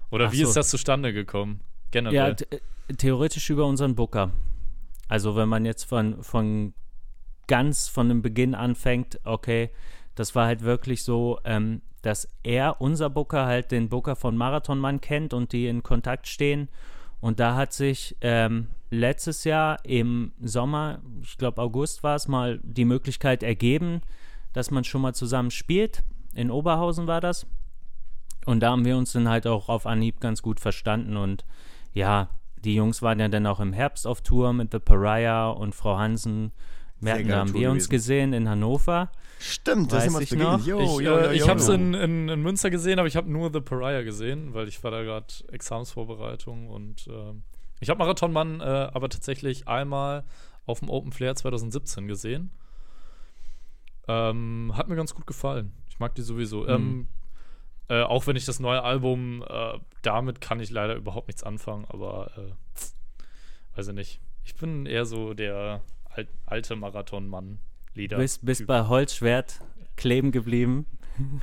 Oder 0.09 0.27
Ach 0.27 0.31
wie 0.31 0.43
so. 0.43 0.47
ist 0.47 0.55
das 0.55 0.69
zustande 0.69 1.13
gekommen? 1.13 1.61
Generell. 1.91 2.35
Ja, 2.51 2.57
theoretisch 2.97 3.49
über 3.49 3.65
unseren 3.65 3.95
Booker. 3.95 4.31
Also 5.07 5.35
wenn 5.35 5.49
man 5.49 5.65
jetzt 5.65 5.83
von, 5.83 6.23
von 6.23 6.73
ganz 7.47 7.87
von 7.87 8.09
dem 8.09 8.21
Beginn 8.21 8.55
anfängt, 8.55 9.19
okay, 9.23 9.69
das 10.15 10.35
war 10.35 10.45
halt 10.47 10.61
wirklich 10.61 11.03
so, 11.03 11.39
ähm, 11.43 11.81
dass 12.01 12.27
er, 12.43 12.81
unser 12.81 13.09
Booker, 13.09 13.45
halt 13.45 13.71
den 13.71 13.89
Booker 13.89 14.15
von 14.15 14.37
Marathonmann 14.37 15.01
kennt 15.01 15.33
und 15.33 15.51
die 15.51 15.67
in 15.67 15.83
Kontakt 15.83 16.27
stehen. 16.27 16.69
Und 17.19 17.39
da 17.39 17.55
hat 17.55 17.73
sich 17.73 18.15
ähm, 18.21 18.67
letztes 18.89 19.43
Jahr 19.43 19.83
im 19.83 20.33
Sommer, 20.41 21.01
ich 21.21 21.37
glaube 21.37 21.61
August 21.61 22.03
war 22.03 22.15
es, 22.15 22.27
mal 22.27 22.59
die 22.63 22.85
Möglichkeit 22.85 23.43
ergeben, 23.43 24.01
dass 24.57 24.71
man 24.71 24.83
schon 24.83 25.03
mal 25.03 25.13
zusammen 25.13 25.51
spielt. 25.51 26.03
In 26.33 26.49
Oberhausen 26.49 27.05
war 27.05 27.21
das. 27.21 27.45
Und 28.47 28.61
da 28.61 28.71
haben 28.71 28.85
wir 28.85 28.97
uns 28.97 29.11
dann 29.11 29.29
halt 29.29 29.45
auch 29.45 29.69
auf 29.69 29.85
Anhieb 29.85 30.19
ganz 30.19 30.41
gut 30.41 30.59
verstanden. 30.59 31.15
Und 31.15 31.45
ja, 31.93 32.31
die 32.63 32.73
Jungs 32.73 33.03
waren 33.03 33.19
ja 33.19 33.27
dann 33.27 33.45
auch 33.45 33.59
im 33.59 33.71
Herbst 33.71 34.07
auf 34.07 34.21
Tour 34.21 34.53
mit 34.53 34.71
The 34.71 34.79
Pariah 34.79 35.49
und 35.49 35.75
Frau 35.75 35.99
Hansen. 35.99 36.53
da 37.01 37.17
haben 37.35 37.53
wir 37.53 37.69
uns 37.69 37.87
gesehen 37.87 38.33
in 38.33 38.49
Hannover. 38.49 39.11
Stimmt, 39.37 39.91
das 39.91 40.07
ist 40.07 40.19
ich 40.19 40.31
noch. 40.31 40.65
Yo, 40.65 40.79
ich, 40.79 41.05
yo, 41.05 41.17
äh, 41.17 41.35
ich 41.35 41.47
habe 41.47 41.59
es 41.59 41.69
in, 41.69 41.93
in, 41.93 42.27
in, 42.27 42.41
Münster 42.41 42.71
gesehen, 42.71 42.97
aber 42.97 43.07
ich 43.07 43.15
habe 43.15 43.31
nur 43.31 43.53
The 43.53 43.61
Pariah 43.61 44.01
gesehen, 44.01 44.55
weil 44.55 44.67
ich 44.67 44.83
war 44.83 44.89
da 44.89 45.03
gerade 45.03 45.27
Examsvorbereitung 45.51 46.67
und 46.67 47.05
äh, 47.05 47.33
ich 47.79 47.91
habe 47.91 47.99
Marathonmann 47.99 48.61
äh, 48.61 48.63
aber 48.63 49.09
tatsächlich 49.09 49.67
einmal 49.67 50.23
auf 50.65 50.79
dem 50.79 50.89
Open 50.89 51.11
Flair 51.11 51.35
2017 51.35 52.07
gesehen. 52.07 52.49
Ähm, 54.07 54.73
hat 54.75 54.87
mir 54.87 54.95
ganz 54.95 55.13
gut 55.13 55.27
gefallen. 55.27 55.71
Ich 55.89 55.99
mag 55.99 56.15
die 56.15 56.21
sowieso. 56.21 56.63
Mhm. 56.63 56.69
Ähm, 56.69 57.07
äh, 57.89 58.01
auch 58.01 58.27
wenn 58.27 58.35
ich 58.35 58.45
das 58.45 58.59
neue 58.59 58.83
Album, 58.83 59.43
äh, 59.47 59.79
damit 60.01 60.41
kann 60.41 60.59
ich 60.59 60.69
leider 60.69 60.95
überhaupt 60.95 61.27
nichts 61.27 61.43
anfangen, 61.43 61.85
aber 61.89 62.31
äh, 62.37 63.77
weiß 63.77 63.89
ich 63.89 63.93
nicht. 63.93 64.21
Ich 64.43 64.55
bin 64.55 64.85
eher 64.85 65.05
so 65.05 65.33
der 65.33 65.81
alt, 66.05 66.29
alte 66.45 66.75
Marathon-Mann-Lieder. 66.75 68.17
Bist, 68.17 68.45
bist 68.45 68.67
bei 68.67 68.87
Holzschwert 68.87 69.61
kleben 69.95 70.31
geblieben? 70.31 70.85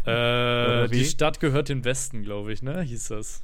Äh, 0.05 0.88
die 0.90 1.05
Stadt 1.05 1.40
gehört 1.40 1.68
dem 1.68 1.85
Westen, 1.85 2.22
glaube 2.22 2.53
ich, 2.53 2.62
ne? 2.62 2.83
Hieß 2.83 3.09
das. 3.09 3.42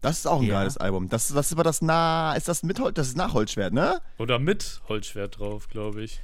Das 0.00 0.18
ist 0.18 0.26
auch 0.26 0.40
ein 0.40 0.46
ja. 0.46 0.60
geiles 0.60 0.76
Album. 0.76 1.08
Das, 1.08 1.28
das 1.28 1.46
ist 1.46 1.52
aber 1.52 1.64
das 1.64 1.82
nah, 1.82 2.34
ist 2.34 2.48
das 2.48 2.62
mit 2.62 2.78
Holz, 2.78 2.94
das 2.94 3.08
ist 3.08 3.16
nach 3.16 3.34
Holzschwert, 3.34 3.72
ne? 3.72 4.00
Oder 4.18 4.38
mit 4.38 4.80
Holzschwert 4.88 5.38
drauf, 5.38 5.68
glaube 5.68 6.02
ich. 6.02 6.22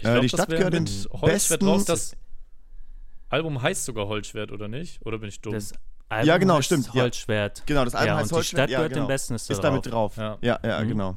Ich 0.00 0.04
glaub, 0.04 0.16
äh, 0.16 0.20
die 0.20 0.28
Stadt 0.28 0.48
gehört 0.48 0.74
dem 0.74 0.86
Holzschwert 1.12 1.62
drauf. 1.62 1.84
Das, 1.84 2.16
Album 3.28 3.62
heißt 3.62 3.84
sogar 3.84 4.08
Holzschwert, 4.08 4.50
oder 4.50 4.68
nicht? 4.68 5.04
Oder 5.06 5.18
bin 5.18 5.28
ich 5.28 5.40
dumm? 5.40 5.54
Das 5.54 5.72
Album 6.08 6.28
ja, 6.28 6.38
genau, 6.38 6.60
stimmt. 6.60 6.92
Holzschwert. 6.92 7.62
Genau, 7.66 7.84
das 7.84 7.94
Album 7.94 8.08
ja, 8.08 8.16
heißt 8.16 8.32
und 8.32 8.38
Holzschwert. 8.38 8.68
Die 8.68 8.72
Stadt 8.72 8.78
gehört 8.78 8.90
ja, 8.90 8.94
genau. 8.94 9.06
dem 9.06 9.08
Besten 9.08 9.34
ist, 9.34 9.50
ist 9.50 9.60
damit 9.60 9.86
drauf. 9.86 10.16
Ja, 10.16 10.38
ja, 10.40 10.58
ja 10.62 10.80
mhm. 10.80 10.88
genau. 10.88 11.16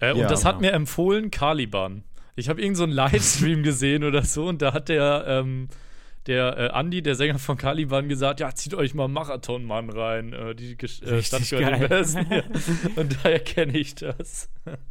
Äh, 0.00 0.12
und 0.12 0.30
das 0.30 0.44
hat 0.44 0.58
genau. 0.58 0.70
mir 0.70 0.72
empfohlen 0.74 1.30
Caliban. 1.30 2.04
Ich 2.36 2.48
habe 2.48 2.60
irgendeinen 2.60 2.90
so 2.90 2.96
Livestream 2.96 3.62
gesehen 3.64 4.04
oder 4.04 4.22
so 4.22 4.46
und 4.46 4.62
da 4.62 4.72
hat 4.72 4.88
der, 4.88 5.24
ähm, 5.26 5.68
der 6.26 6.56
äh, 6.56 6.68
Andi, 6.68 7.02
der 7.02 7.16
Sänger 7.16 7.38
von 7.38 7.56
Caliban, 7.56 8.08
gesagt, 8.08 8.40
ja, 8.40 8.54
zieht 8.54 8.74
euch 8.74 8.94
mal 8.94 9.08
Marathonmann 9.08 9.90
rein. 9.90 10.32
Äh, 10.32 10.54
die 10.54 10.72
äh, 10.74 11.22
Stadt 11.22 11.48
gehört 11.48 11.80
dem 11.80 11.88
Besten. 11.88 12.26
Ja. 12.30 12.42
Und 12.96 13.16
daher 13.22 13.40
kenne 13.40 13.76
ich 13.76 13.96
das. 13.96 14.48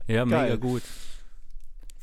Ja, 0.07 0.25
mega 0.25 0.47
Geil. 0.47 0.57
gut. 0.57 0.83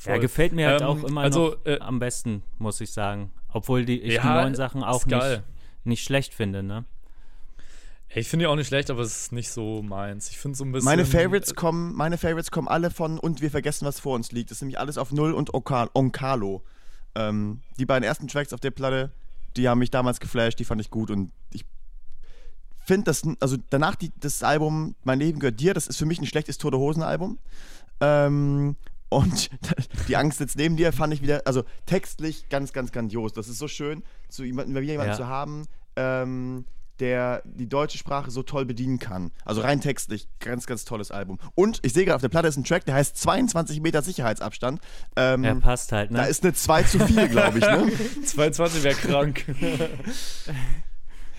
Voll. 0.01 0.15
Ja, 0.15 0.19
gefällt 0.19 0.55
mir 0.55 0.69
halt 0.69 0.81
ähm, 0.81 0.87
auch 0.87 1.05
immer 1.05 1.21
also, 1.21 1.51
noch 1.51 1.67
äh, 1.67 1.79
am 1.81 1.99
besten, 1.99 2.43
muss 2.57 2.81
ich 2.81 2.91
sagen. 2.91 3.33
Obwohl 3.53 3.85
die, 3.85 4.01
ich 4.01 4.15
ja, 4.15 4.23
die 4.23 4.29
neuen 4.29 4.55
Sachen 4.55 4.83
auch 4.83 5.05
nicht, 5.05 5.43
nicht 5.85 6.05
schlecht 6.05 6.33
finde, 6.33 6.63
ne? 6.63 6.87
Ich 8.09 8.27
finde 8.27 8.45
die 8.45 8.47
auch 8.47 8.57
nicht 8.57 8.69
schlecht, 8.69 8.91
aber 8.91 9.03
es 9.03 9.25
ist 9.25 9.33
nicht 9.33 9.51
so 9.51 9.83
meins. 9.83 10.31
Ich 10.31 10.39
finde 10.39 10.57
so 10.57 10.65
ein 10.65 10.73
bisschen. 10.73 10.87
Meine 10.87 11.05
Favorites 11.05 11.55
kommen, 11.55 11.95
meine 11.95 12.17
Favorites 12.17 12.51
kommen 12.51 12.67
alle 12.67 12.91
von 12.91 13.19
und 13.19 13.43
wir 13.43 13.51
vergessen, 13.51 13.85
was 13.85 14.01
vor 14.01 14.15
uns 14.15 14.33
liegt. 14.33 14.51
Das 14.51 14.57
ist 14.57 14.63
nämlich 14.63 14.79
alles 14.79 14.97
auf 14.97 15.13
Null 15.13 15.35
und 15.35 15.53
Onkalo. 15.53 16.63
Ähm, 17.15 17.61
die 17.79 17.85
beiden 17.85 18.03
ersten 18.03 18.27
Tracks 18.27 18.55
auf 18.55 18.61
der 18.61 18.71
Platte, 18.71 19.13
die 19.59 19.69
haben 19.69 19.81
mich 19.81 19.91
damals 19.91 20.19
geflasht, 20.19 20.59
die 20.59 20.65
fand 20.65 20.81
ich 20.81 20.89
gut 20.89 21.11
und 21.11 21.31
ich 21.53 21.67
finde, 22.87 23.05
dass, 23.05 23.23
also 23.41 23.59
danach 23.69 23.97
die, 23.97 24.13
das 24.19 24.43
Album 24.43 24.95
Mein 25.05 25.19
Leben 25.19 25.41
gehört 25.41 25.61
dir, 25.61 25.75
das 25.75 25.89
ist 25.89 25.99
für 25.99 26.07
mich 26.07 26.21
ein 26.21 26.27
schlechtes 26.27 26.57
Tote 26.57 26.79
Hosen 26.79 27.03
Album. 27.03 27.39
Ähm, 28.01 28.77
und 29.11 29.51
die 30.09 30.17
Angst 30.17 30.39
sitzt 30.39 30.57
neben 30.57 30.77
dir, 30.77 30.93
fand 30.93 31.13
ich 31.13 31.21
wieder, 31.21 31.43
also 31.45 31.65
textlich 31.85 32.49
ganz, 32.49 32.73
ganz 32.73 32.93
grandios. 32.93 33.33
Das 33.33 33.49
ist 33.49 33.59
so 33.59 33.69
schön, 33.69 34.03
zu 34.29 34.45
jemanden, 34.45 34.75
jemanden 34.83 35.11
ja. 35.11 35.17
zu 35.17 35.27
haben, 35.27 35.67
ähm, 35.97 36.65
der 37.01 37.43
die 37.45 37.69
deutsche 37.69 37.99
Sprache 37.99 38.31
so 38.31 38.43
toll 38.43 38.65
bedienen 38.65 38.99
kann. 38.99 39.33
Also 39.45 39.63
rein 39.63 39.81
textlich, 39.81 40.29
ganz, 40.39 40.67
ganz 40.67 40.85
tolles 40.85 41.11
Album. 41.11 41.39
Und 41.55 41.81
ich 41.83 41.93
sehe 41.93 42.05
gerade 42.05 42.17
auf 42.17 42.21
der 42.21 42.29
Platte 42.29 42.49
ist 42.49 42.57
ein 42.57 42.65
Track, 42.65 42.85
der 42.85 42.95
heißt 42.95 43.17
22 43.17 43.81
Meter 43.81 44.03
Sicherheitsabstand. 44.03 44.81
Ähm, 45.17 45.45
er 45.45 45.55
passt 45.57 45.93
halt, 45.93 46.11
ne? 46.11 46.19
Da 46.19 46.25
ist 46.25 46.45
eine 46.45 46.53
2 46.53 46.83
zu 46.85 46.99
viel, 47.01 47.29
glaube 47.29 47.59
ich, 47.59 47.65
ne? 47.65 47.91
22 48.25 48.83
wäre 48.85 48.95
krank. 48.95 49.45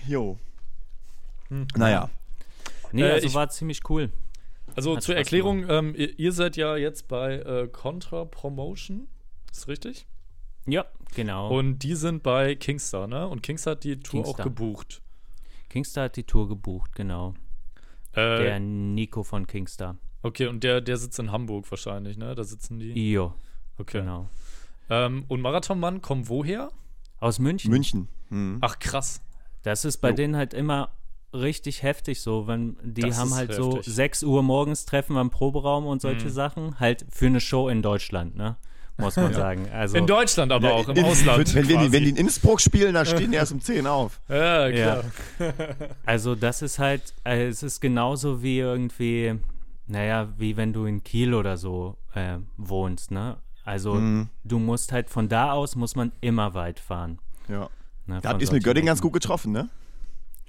jo. 0.06 0.38
Hm. 1.48 1.66
Naja. 1.76 2.10
Nee, 2.90 3.04
also 3.04 3.24
äh, 3.24 3.28
ich, 3.28 3.34
war 3.34 3.48
ziemlich 3.48 3.88
cool. 3.88 4.10
Also 4.74 4.96
Hat 4.96 5.02
zur 5.02 5.16
Erklärung, 5.16 5.68
ähm, 5.68 5.94
ihr, 5.96 6.18
ihr, 6.18 6.32
seid 6.32 6.56
ja 6.56 6.76
jetzt 6.76 7.08
bei 7.08 7.36
äh, 7.38 7.68
Contra 7.68 8.24
Promotion, 8.24 9.08
ist 9.50 9.68
richtig? 9.68 10.06
Ja, 10.66 10.86
genau. 11.14 11.56
Und 11.56 11.80
die 11.80 11.94
sind 11.94 12.22
bei 12.22 12.54
Kingstar, 12.54 13.06
ne? 13.06 13.26
Und 13.28 13.42
Kingstar 13.42 13.72
hat 13.72 13.84
die 13.84 14.00
Tour 14.00 14.22
Kingstar. 14.22 14.40
auch 14.40 14.44
gebucht. 14.44 15.02
Kingstar 15.68 16.04
hat 16.04 16.16
die 16.16 16.24
Tour 16.24 16.48
gebucht, 16.48 16.94
genau. 16.94 17.34
Äh, 18.12 18.38
der 18.38 18.60
Nico 18.60 19.22
von 19.22 19.46
Kingstar. 19.46 19.96
Okay, 20.22 20.46
und 20.46 20.62
der, 20.62 20.80
der 20.80 20.96
sitzt 20.96 21.18
in 21.18 21.32
Hamburg 21.32 21.70
wahrscheinlich, 21.70 22.16
ne? 22.16 22.34
Da 22.34 22.44
sitzen 22.44 22.78
die. 22.78 23.12
Jo. 23.12 23.34
Okay. 23.78 24.00
Genau. 24.00 24.28
Ähm, 24.88 25.24
und 25.28 25.40
Marathonmann 25.40 26.02
kommen 26.02 26.28
woher? 26.28 26.70
Aus 27.18 27.38
München. 27.38 27.70
München. 27.70 28.08
Mhm. 28.28 28.58
Ach, 28.60 28.78
krass. 28.78 29.22
Das 29.62 29.84
ist 29.84 29.98
bei 29.98 30.10
jo. 30.10 30.16
denen 30.16 30.36
halt 30.36 30.54
immer 30.54 30.90
richtig 31.32 31.82
heftig 31.82 32.20
so, 32.20 32.46
wenn 32.46 32.76
die 32.82 33.02
das 33.02 33.18
haben 33.18 33.34
halt 33.34 33.50
heftig. 33.50 33.84
so 33.84 33.92
6 33.92 34.22
Uhr 34.24 34.42
morgens 34.42 34.84
Treffen 34.84 35.16
am 35.16 35.30
Proberaum 35.30 35.86
und 35.86 36.00
solche 36.00 36.26
mhm. 36.26 36.32
Sachen, 36.32 36.80
halt 36.80 37.06
für 37.10 37.26
eine 37.26 37.40
Show 37.40 37.68
in 37.68 37.82
Deutschland, 37.82 38.36
ne? 38.36 38.56
Muss 38.98 39.16
man 39.16 39.32
ja. 39.32 39.38
sagen. 39.38 39.68
Also, 39.72 39.96
in 39.96 40.06
Deutschland 40.06 40.52
aber 40.52 40.68
ja, 40.68 40.74
auch, 40.74 40.88
im 40.88 40.96
in, 40.96 41.04
Ausland. 41.04 41.54
Wenn, 41.54 41.68
wenn, 41.68 41.80
die, 41.80 41.92
wenn 41.92 42.04
die 42.04 42.10
in 42.10 42.16
Innsbruck 42.16 42.60
spielen, 42.60 42.94
da 42.94 43.04
stehen 43.04 43.30
die 43.30 43.36
erst 43.38 43.52
um 43.52 43.60
10 43.60 43.86
auf. 43.86 44.20
Ja, 44.28 44.70
klar. 44.70 45.04
Ja. 45.38 45.52
Also, 46.04 46.34
das 46.34 46.62
ist 46.62 46.78
halt, 46.78 47.14
also 47.24 47.42
es 47.42 47.62
ist 47.62 47.80
genauso 47.80 48.42
wie 48.42 48.58
irgendwie, 48.58 49.34
naja, 49.86 50.28
wie 50.36 50.56
wenn 50.56 50.72
du 50.72 50.84
in 50.84 51.02
Kiel 51.02 51.34
oder 51.34 51.56
so 51.56 51.96
äh, 52.14 52.36
wohnst, 52.56 53.10
ne? 53.10 53.38
Also, 53.64 53.94
mhm. 53.94 54.28
du 54.44 54.58
musst 54.58 54.92
halt 54.92 55.08
von 55.08 55.28
da 55.28 55.52
aus, 55.52 55.74
muss 55.74 55.96
man 55.96 56.12
immer 56.20 56.54
weit 56.54 56.78
fahren. 56.78 57.18
Ja. 57.48 57.70
Ne, 58.06 58.20
da 58.20 58.36
es 58.36 58.50
mit 58.50 58.64
Göttingen 58.64 58.86
ganz 58.86 59.00
gut 59.00 59.12
getroffen, 59.12 59.52
ne? 59.52 59.68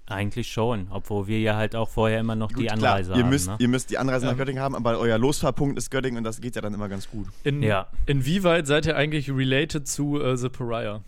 Eigentlich 0.05 0.51
schon, 0.51 0.87
obwohl 0.89 1.27
wir 1.27 1.39
ja 1.39 1.55
halt 1.55 1.77
auch 1.77 1.87
vorher 1.87 2.19
immer 2.19 2.35
noch 2.35 2.49
gut, 2.49 2.63
die 2.63 2.69
Anreise 2.69 3.11
klar, 3.11 3.17
ihr 3.17 3.23
haben. 3.23 3.29
Müsst, 3.29 3.47
ne? 3.47 3.55
Ihr 3.59 3.67
müsst 3.69 3.89
die 3.89 3.97
Anreise 3.97 4.25
nach 4.25 4.35
Göttingen 4.35 4.61
haben, 4.61 4.75
aber 4.75 4.99
euer 4.99 5.17
Losfahrpunkt 5.17 5.77
ist 5.77 5.91
Göttingen 5.91 6.17
und 6.17 6.23
das 6.25 6.41
geht 6.41 6.55
ja 6.55 6.61
dann 6.61 6.73
immer 6.73 6.89
ganz 6.89 7.09
gut. 7.09 7.27
In, 7.45 7.63
ja. 7.63 7.87
Inwieweit 8.05 8.67
seid 8.67 8.85
ihr 8.85 8.97
eigentlich 8.97 9.31
related 9.31 9.87
zu 9.87 10.21
uh, 10.21 10.35
The 10.35 10.49
Pariah? 10.49 11.01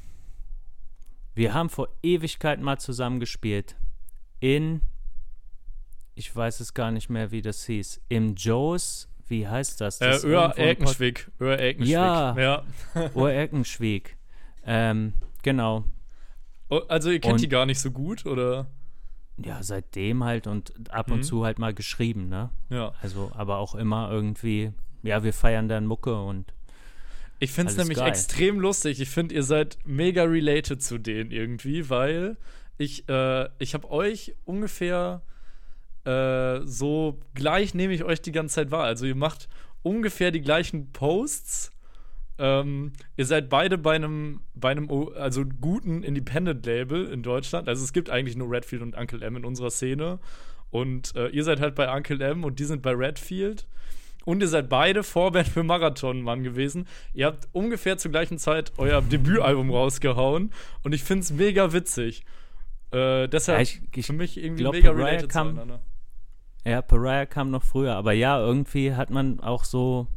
Wir 1.34 1.54
haben 1.54 1.70
vor 1.70 1.90
Ewigkeiten 2.04 2.64
mal 2.64 2.80
zusammen 2.80 3.20
gespielt. 3.20 3.76
In, 4.40 4.80
ich 6.14 6.34
weiß 6.34 6.62
es 6.62 6.74
gar 6.74 6.92
nicht 6.92 7.10
mehr, 7.10 7.32
wie 7.32 7.42
das 7.42 7.66
hieß, 7.66 8.00
im 8.08 8.36
Joes, 8.36 9.10
wie 9.28 9.46
heißt 9.46 9.82
das? 9.82 10.00
das 10.00 10.24
äh, 10.24 10.28
Öhr 10.28 10.54
Erkenschwick. 10.56 11.30
Öhr 11.42 11.60
Erkenschwick. 11.60 11.92
Ja, 11.92 12.38
ja. 12.40 12.64
Öhr 13.16 13.34
Erkenschwick. 13.34 14.16
Ähm, 14.66 15.14
genau. 15.44 15.84
Oh, 16.70 16.80
also 16.88 17.10
ihr 17.10 17.20
kennt 17.20 17.34
und, 17.34 17.42
die 17.42 17.50
gar 17.50 17.66
nicht 17.66 17.80
so 17.80 17.92
gut, 17.92 18.26
oder? 18.26 18.68
Ja, 19.38 19.62
seitdem 19.64 20.24
halt 20.24 20.48
und 20.48 20.74
ab 20.92 21.12
und 21.12 21.18
mhm. 21.18 21.24
zu 21.24 21.46
halt 21.46 21.60
mal 21.60 21.74
geschrieben, 21.74 22.30
ne? 22.30 22.50
Ja. 22.70 22.94
Also, 23.02 23.32
aber 23.36 23.58
auch 23.58 23.76
immer 23.76 24.10
irgendwie, 24.10 24.72
ja, 25.04 25.24
wir 25.24 25.34
feiern 25.34 25.68
dann 25.68 25.86
Mucke 25.86 26.22
und. 26.22 26.54
Ich 27.40 27.52
finde 27.52 27.72
es 27.72 27.78
nämlich 27.78 27.98
geil. 27.98 28.08
extrem 28.08 28.62
lustig. 28.62 29.02
Ich 29.02 29.10
finde, 29.10 29.36
ihr 29.36 29.44
seid 29.44 29.78
mega 29.84 30.24
related 30.24 30.82
zu 30.82 30.98
denen 30.98 31.32
irgendwie, 31.32 31.90
weil 31.90 32.38
ich, 32.78 33.10
äh, 33.10 33.50
ich 33.60 33.74
habe 33.74 33.92
euch 33.92 34.36
ungefähr 34.46 35.22
äh, 36.06 36.62
so 36.66 37.20
gleich 37.34 37.74
nehme 37.74 37.94
ich 37.94 38.04
euch 38.04 38.22
die 38.22 38.32
ganze 38.32 38.56
Zeit 38.56 38.72
wahr. 38.72 38.84
Also 38.84 39.06
ihr 39.06 39.16
macht 39.16 39.50
ungefähr 39.84 40.32
die 40.32 40.42
gleichen 40.42 40.92
Posts 40.92 41.72
ähm, 42.38 42.94
ihr 43.16 43.26
seid 43.26 43.50
beide 43.50 43.78
bei 43.78 43.96
einem, 43.96 44.42
bei 44.54 44.72
einem 44.72 44.90
also 45.16 45.46
guten 45.46 46.04
Independent-Label 46.04 47.08
in 47.08 47.24
Deutschland. 47.24 47.70
Also 47.70 47.84
es 47.84 47.94
gibt 47.94 48.10
eigentlich 48.10 48.36
nur 48.36 48.52
Redfield 48.52 48.82
und 48.82 48.96
Uncle 48.96 49.22
M 49.22 49.38
in 49.38 49.46
unserer 49.46 49.72
Szene. 49.72 50.20
Und 50.70 51.16
äh, 51.16 51.30
ihr 51.30 51.44
seid 51.44 51.62
halt 51.62 51.76
bei 51.76 51.94
Uncle 51.94 52.22
M 52.22 52.44
und 52.44 52.60
die 52.60 52.66
sind 52.66 52.82
bei 52.82 52.92
Redfield. 52.92 53.68
Und 54.26 54.42
ihr 54.42 54.48
seid 54.48 54.70
beide 54.70 55.04
Vorband 55.04 55.48
für 55.48 55.64
Marathon-Mann 55.64 56.44
gewesen. 56.44 56.88
Ihr 57.14 57.28
habt 57.28 57.48
ungefähr 57.52 57.98
zur 57.98 58.12
gleichen 58.12 58.40
Zeit 58.40 58.74
euer 58.78 59.02
Debütalbum 59.02 59.70
rausgehauen. 59.72 60.52
Und 60.84 60.94
ich 60.94 61.04
finde 61.04 61.22
es 61.22 61.32
mega 61.32 61.72
witzig. 61.74 62.26
Äh, 62.92 63.28
deshalb 63.28 63.60
ja, 63.60 63.62
ich, 63.62 63.82
ich 63.96 64.06
für 64.08 64.14
mich 64.14 64.38
irgendwie 64.38 64.64
glaub, 64.64 64.74
mega 64.74 64.92
Pariah 64.92 65.06
related 65.06 65.30
kam, 65.30 65.50
zueinander. 65.50 65.82
Ja, 66.66 66.82
Pariah 66.82 67.28
kam 67.28 67.52
noch 67.52 67.64
früher. 67.64 67.96
Aber 67.96 68.14
ja, 68.14 68.40
irgendwie 68.40 68.96
hat 68.96 69.12
man 69.12 69.40
auch 69.40 69.64
so 69.64 70.08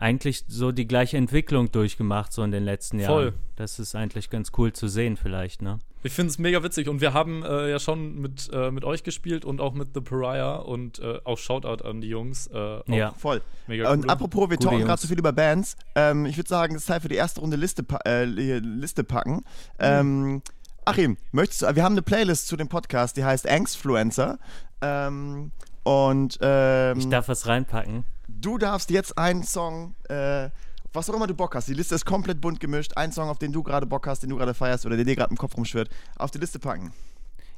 eigentlich 0.00 0.44
so 0.48 0.72
die 0.72 0.88
gleiche 0.88 1.18
Entwicklung 1.18 1.70
durchgemacht, 1.70 2.32
so 2.32 2.42
in 2.42 2.50
den 2.50 2.64
letzten 2.64 2.98
Jahren. 2.98 3.12
Voll. 3.12 3.32
Das 3.56 3.78
ist 3.78 3.94
eigentlich 3.94 4.30
ganz 4.30 4.50
cool 4.56 4.72
zu 4.72 4.88
sehen, 4.88 5.18
vielleicht, 5.18 5.60
ne? 5.60 5.78
Ich 6.02 6.14
finde 6.14 6.30
es 6.30 6.38
mega 6.38 6.62
witzig 6.62 6.88
und 6.88 7.02
wir 7.02 7.12
haben 7.12 7.42
äh, 7.44 7.68
ja 7.70 7.78
schon 7.78 8.18
mit, 8.18 8.48
äh, 8.50 8.70
mit 8.70 8.86
euch 8.86 9.02
gespielt 9.02 9.44
und 9.44 9.60
auch 9.60 9.74
mit 9.74 9.88
The 9.92 10.00
Pariah 10.00 10.56
und 10.56 10.98
äh, 11.00 11.18
auch 11.24 11.36
Shoutout 11.36 11.84
an 11.84 12.00
die 12.00 12.08
Jungs. 12.08 12.46
Äh, 12.46 12.96
ja, 12.96 13.12
voll. 13.12 13.42
Mega 13.66 13.92
und 13.92 14.08
apropos, 14.08 14.48
wir 14.48 14.58
talken 14.58 14.86
gerade 14.86 15.02
so 15.02 15.06
viel 15.06 15.18
über 15.18 15.34
Bands. 15.34 15.76
Ähm, 15.94 16.24
ich 16.24 16.38
würde 16.38 16.48
sagen, 16.48 16.74
es 16.74 16.82
ist 16.82 16.86
Zeit 16.86 17.02
für 17.02 17.08
die 17.08 17.16
erste 17.16 17.42
Runde 17.42 17.58
Liste, 17.58 17.82
pa 17.82 17.98
äh, 18.06 18.24
Liste 18.24 19.04
packen. 19.04 19.34
Mhm. 19.34 19.42
Ähm, 19.80 20.42
Achim, 20.86 21.18
möchtest 21.32 21.60
du, 21.60 21.76
wir 21.76 21.84
haben 21.84 21.92
eine 21.92 22.02
Playlist 22.02 22.46
zu 22.46 22.56
dem 22.56 22.68
Podcast, 22.68 23.18
die 23.18 23.24
heißt 23.24 23.46
Angstfluencer. 23.46 24.38
Ähm, 24.80 25.52
und 25.82 26.38
ähm, 26.40 26.98
ich 26.98 27.08
darf 27.10 27.28
was 27.28 27.46
reinpacken. 27.46 28.04
Du 28.40 28.56
darfst 28.56 28.90
jetzt 28.90 29.18
einen 29.18 29.42
Song, 29.42 29.94
äh, 30.08 30.48
was 30.92 31.10
auch 31.10 31.14
immer 31.14 31.26
du 31.26 31.34
Bock 31.34 31.54
hast. 31.54 31.68
Die 31.68 31.74
Liste 31.74 31.94
ist 31.94 32.06
komplett 32.06 32.40
bunt 32.40 32.58
gemischt. 32.58 32.96
Ein 32.96 33.12
Song, 33.12 33.28
auf 33.28 33.38
den 33.38 33.52
du 33.52 33.62
gerade 33.62 33.86
Bock 33.86 34.06
hast, 34.06 34.22
den 34.22 34.30
du 34.30 34.36
gerade 34.36 34.54
feierst 34.54 34.86
oder 34.86 34.96
der 34.96 35.04
dir 35.04 35.14
gerade 35.14 35.30
im 35.30 35.36
Kopf 35.36 35.56
rumschwirrt, 35.56 35.90
auf 36.16 36.30
die 36.30 36.38
Liste 36.38 36.58
packen. 36.58 36.92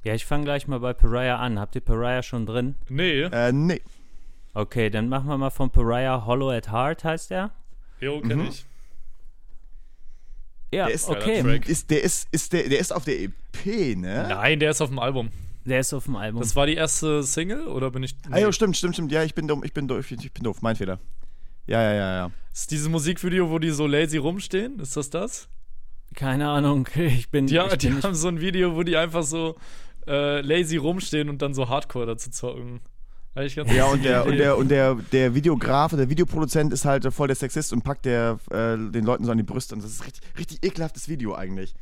Ja, 0.02 0.14
ich 0.14 0.26
fange 0.26 0.44
gleich 0.44 0.66
mal 0.66 0.80
bei 0.80 0.92
Pariah 0.92 1.36
an. 1.36 1.60
Habt 1.60 1.76
ihr 1.76 1.80
Pariah 1.80 2.22
schon 2.22 2.46
drin? 2.46 2.74
Nee. 2.88 3.22
Äh, 3.22 3.52
nee. 3.52 3.80
Okay, 4.54 4.90
dann 4.90 5.08
machen 5.08 5.28
wir 5.28 5.38
mal 5.38 5.50
von 5.50 5.70
Pariah 5.70 6.26
Hollow 6.26 6.50
at 6.50 6.72
Heart, 6.72 7.04
heißt 7.04 7.30
der? 7.30 7.52
Jo, 8.00 8.20
kenn 8.20 8.40
mhm. 8.40 8.46
ich. 8.46 8.66
Ja, 10.72 10.86
der 10.86 10.94
ist, 10.94 11.08
okay. 11.08 11.60
Ist, 11.66 11.90
der, 11.90 12.02
ist, 12.02 12.26
ist, 12.32 12.52
der, 12.52 12.68
der 12.68 12.80
ist 12.80 12.92
auf 12.92 13.04
der 13.04 13.20
EP, 13.20 13.96
ne? 13.96 14.26
Nein, 14.28 14.58
der 14.58 14.70
ist 14.70 14.80
auf 14.80 14.88
dem 14.88 14.98
Album. 14.98 15.30
Der 15.64 15.80
ist 15.80 15.92
auf 15.92 16.04
dem 16.04 16.16
Album. 16.16 16.40
Das 16.40 16.56
war 16.56 16.66
die 16.66 16.74
erste 16.74 17.22
Single 17.22 17.66
oder 17.66 17.90
bin 17.90 18.02
ich. 18.02 18.16
Nee. 18.28 18.34
Ah, 18.34 18.38
ja, 18.38 18.52
stimmt, 18.52 18.76
stimmt, 18.76 18.94
stimmt. 18.94 19.12
Ja, 19.12 19.22
ich 19.22 19.34
bin 19.34 19.46
dumm, 19.46 19.62
ich 19.64 19.72
bin 19.72 19.86
doof, 19.86 20.10
ich 20.10 20.32
bin 20.32 20.44
doof, 20.44 20.60
mein 20.60 20.76
Fehler. 20.76 20.98
Ja, 21.66 21.80
ja, 21.82 21.92
ja, 21.92 22.14
ja. 22.14 22.30
Ist 22.52 22.70
dieses 22.70 22.88
Musikvideo, 22.88 23.50
wo 23.50 23.58
die 23.58 23.70
so 23.70 23.86
lazy 23.86 24.16
rumstehen? 24.16 24.80
Ist 24.80 24.96
das 24.96 25.10
das? 25.10 25.48
Keine 26.14 26.48
Ahnung. 26.48 26.88
Ich 26.96 27.30
bin. 27.30 27.46
Die, 27.46 27.56
ich 27.56 27.76
die 27.78 27.88
bin 27.88 28.02
haben 28.02 28.14
so 28.14 28.28
ein 28.28 28.40
Video, 28.40 28.74
wo 28.74 28.82
die 28.82 28.96
einfach 28.96 29.22
so 29.22 29.56
äh, 30.06 30.40
lazy 30.40 30.76
rumstehen 30.76 31.28
und 31.28 31.40
dann 31.42 31.54
so 31.54 31.68
Hardcore 31.68 32.06
dazu 32.06 32.30
zocken. 32.30 32.80
Ja, 33.34 33.86
und 33.86 34.04
der, 34.04 34.26
und 34.26 34.36
der, 34.36 34.58
und 34.58 34.68
der, 34.68 34.94
der 34.94 35.34
Videograf, 35.34 35.92
der 35.96 36.10
Videoproduzent 36.10 36.72
ist 36.72 36.84
halt 36.84 37.10
voll 37.14 37.28
der 37.28 37.36
Sexist 37.36 37.72
und 37.72 37.82
packt 37.82 38.04
der, 38.04 38.38
äh, 38.50 38.76
den 38.76 39.04
Leuten 39.04 39.24
so 39.24 39.30
an 39.30 39.38
die 39.38 39.42
Brüste. 39.42 39.74
Und 39.74 39.82
das 39.82 39.90
ist 39.90 40.04
richtig, 40.04 40.22
richtig 40.38 40.64
ekelhaftes 40.64 41.08
Video 41.08 41.34
eigentlich. 41.34 41.74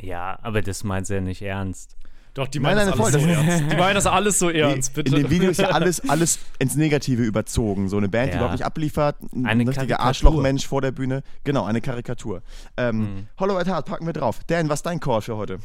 Ja, 0.00 0.38
aber 0.42 0.62
das 0.62 0.84
meint 0.84 1.06
sie 1.06 1.14
ja 1.14 1.20
nicht 1.20 1.42
ernst. 1.42 1.96
Doch, 2.38 2.46
die 2.46 2.60
meinen 2.60 2.86
das 2.86 3.00
alles 3.00 3.12
so 3.14 3.28
ernst. 3.28 3.72
Die 3.72 3.76
meinen 3.76 3.94
das 3.96 4.06
alles 4.06 4.38
so 4.38 4.48
ernst, 4.48 4.94
bitte. 4.94 5.16
In 5.16 5.22
dem 5.22 5.30
Video 5.30 5.50
ist 5.50 5.58
ja 5.58 5.70
alles, 5.70 6.00
alles 6.08 6.38
ins 6.60 6.76
Negative 6.76 7.24
überzogen. 7.24 7.88
So 7.88 7.96
eine 7.96 8.08
Band, 8.08 8.26
ja. 8.26 8.30
die 8.30 8.36
überhaupt 8.36 8.52
nicht 8.52 8.64
abliefert, 8.64 9.16
ein 9.34 9.44
eine 9.44 9.68
richtiger 9.68 9.98
Arschlochmensch 9.98 10.64
vor 10.64 10.80
der 10.80 10.92
Bühne. 10.92 11.24
Genau, 11.42 11.64
eine 11.64 11.80
Karikatur. 11.80 12.42
Ähm, 12.76 12.98
mhm. 12.98 13.26
Hollow 13.40 13.58
at 13.58 13.66
Heart 13.66 13.86
packen 13.86 14.06
wir 14.06 14.12
drauf. 14.12 14.38
Dan, 14.46 14.68
was 14.68 14.78
ist 14.78 14.86
dein 14.86 15.00
Call 15.00 15.20
für 15.20 15.36
heute? 15.36 15.58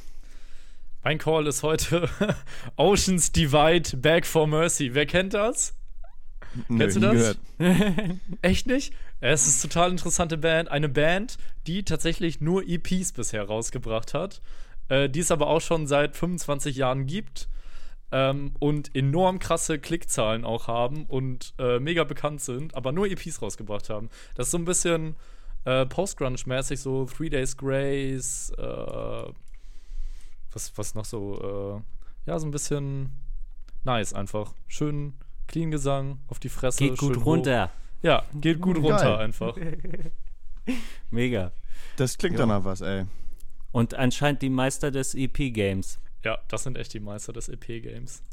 Mein 1.03 1.19
Call 1.19 1.45
ist 1.45 1.61
heute 1.61 2.09
Oceans 2.75 3.31
Divide 3.31 3.95
Back 3.97 4.25
for 4.25 4.47
Mercy. 4.47 4.95
Wer 4.95 5.05
kennt 5.05 5.35
das? 5.35 5.75
Nö, 6.69 6.79
Kennst 6.79 6.95
du 6.95 7.01
das? 7.01 7.37
Echt 8.41 8.65
nicht? 8.65 8.95
Es 9.19 9.45
ist 9.45 9.63
eine 9.63 9.71
total 9.71 9.91
interessante 9.91 10.39
Band. 10.39 10.71
Eine 10.71 10.89
Band, 10.89 11.37
die 11.67 11.83
tatsächlich 11.83 12.41
nur 12.41 12.67
EPs 12.67 13.11
bisher 13.11 13.43
rausgebracht 13.43 14.15
hat 14.15 14.41
äh, 14.93 15.09
die 15.09 15.21
es 15.21 15.31
aber 15.31 15.47
auch 15.47 15.61
schon 15.61 15.87
seit 15.87 16.15
25 16.15 16.75
Jahren 16.75 17.07
gibt 17.07 17.49
ähm, 18.11 18.53
und 18.59 18.95
enorm 18.95 19.39
krasse 19.39 19.79
Klickzahlen 19.79 20.45
auch 20.45 20.67
haben 20.67 21.05
und 21.05 21.55
äh, 21.57 21.79
mega 21.79 22.03
bekannt 22.03 22.41
sind, 22.41 22.75
aber 22.75 22.91
nur 22.91 23.07
EPs 23.07 23.41
rausgebracht 23.41 23.89
haben. 23.89 24.09
Das 24.35 24.47
ist 24.47 24.51
so 24.51 24.59
ein 24.59 24.65
bisschen 24.65 25.15
äh, 25.65 25.87
Post-Grunge-mäßig, 25.87 26.79
so 26.79 27.05
Three 27.05 27.29
Days 27.29 27.57
Grace, 27.57 28.51
äh, 28.57 29.33
was, 30.51 30.71
was 30.75 30.93
noch 30.93 31.05
so, 31.05 31.83
äh, 32.27 32.29
ja, 32.29 32.37
so 32.37 32.45
ein 32.45 32.51
bisschen 32.51 33.09
nice 33.83 34.13
einfach. 34.13 34.53
Schön 34.67 35.13
clean 35.47 35.71
Gesang 35.71 36.19
auf 36.27 36.39
die 36.39 36.49
Fresse. 36.49 36.77
Geht 36.77 36.99
gut 36.99 37.25
runter. 37.25 37.65
Hoch. 37.65 38.03
Ja, 38.03 38.23
geht 38.39 38.61
gut 38.61 38.75
Geil. 38.75 38.91
runter 38.91 39.17
einfach. 39.17 39.57
Mega. 41.09 41.51
Das 41.97 42.17
klingt 42.17 42.37
ja. 42.37 42.41
doch 42.41 42.47
nach 42.47 42.63
was, 42.63 42.81
ey. 42.81 43.05
Und 43.73 43.95
anscheinend 43.95 44.41
die 44.41 44.49
Meister 44.49 44.91
des 44.91 45.15
EP-Games. 45.15 45.99
Ja, 46.23 46.37
das 46.47 46.63
sind 46.63 46.77
echt 46.77 46.93
die 46.93 47.01
Meister 47.01 47.33
des 47.33 47.49
EP-Games. 47.49 48.23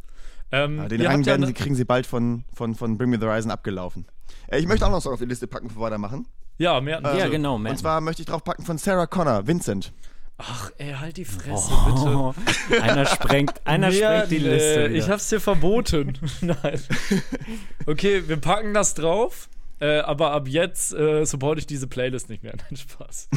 Ähm, 0.53 0.79
ja, 0.79 0.89
den 0.89 1.07
Rang 1.07 1.27
werden 1.27 1.47
ja 1.47 1.53
kriegen 1.53 1.75
sie 1.75 1.85
bald 1.85 2.07
von, 2.07 2.45
von, 2.53 2.75
von 2.75 2.99
Bring 2.99 3.11
Me 3.11 3.19
the 3.19 3.27
Horizon 3.27 3.51
abgelaufen. 3.51 4.07
Äh, 4.49 4.59
ich 4.59 4.67
möchte 4.67 4.87
auch 4.87 4.91
noch 4.91 5.01
Song 5.01 5.15
auf 5.15 5.19
die 5.19 5.27
Liste 5.27 5.47
packen, 5.47 5.69
bevor 5.69 5.83
wir 5.83 5.87
weitermachen. 5.87 6.29
Ja, 6.59 6.81
mehr. 6.81 7.03
Äh, 7.05 7.19
ja, 7.19 7.29
genau. 7.29 7.59
Mehr. 7.59 7.73
Und 7.73 7.79
zwar 7.79 8.01
möchte 8.01 8.23
ich 8.23 8.27
drauf 8.27 8.45
packen 8.45 8.65
von 8.65 8.79
Sarah 8.79 9.07
Connor, 9.07 9.47
Vincent. 9.47 9.93
Ach, 10.37 10.71
ey, 10.79 10.93
halt 10.93 11.17
die 11.17 11.25
Fresse, 11.25 11.73
oh, 11.73 12.35
bitte. 12.69 12.83
Einer 12.83 13.05
sprengt, 13.05 13.61
einer 13.67 13.91
nee, 13.91 13.97
sprengt 13.97 14.31
die 14.31 14.39
Liste. 14.39 14.89
Wieder. 14.89 14.95
Ich 14.95 15.11
hab's 15.11 15.29
dir 15.29 15.41
verboten. 15.41 16.19
Nein. 16.41 16.81
Okay, 17.87 18.27
wir 18.27 18.39
packen 18.39 18.73
das 18.73 18.95
drauf. 18.95 19.51
Äh, 19.81 20.01
aber 20.01 20.33
ab 20.33 20.47
jetzt 20.47 20.93
äh, 20.93 21.25
supporte 21.25 21.61
ich 21.61 21.67
diese 21.67 21.87
Playlist 21.87 22.29
nicht 22.29 22.43
mehr. 22.43 22.55
Nein, 22.71 22.77
Spaß. 22.77 23.29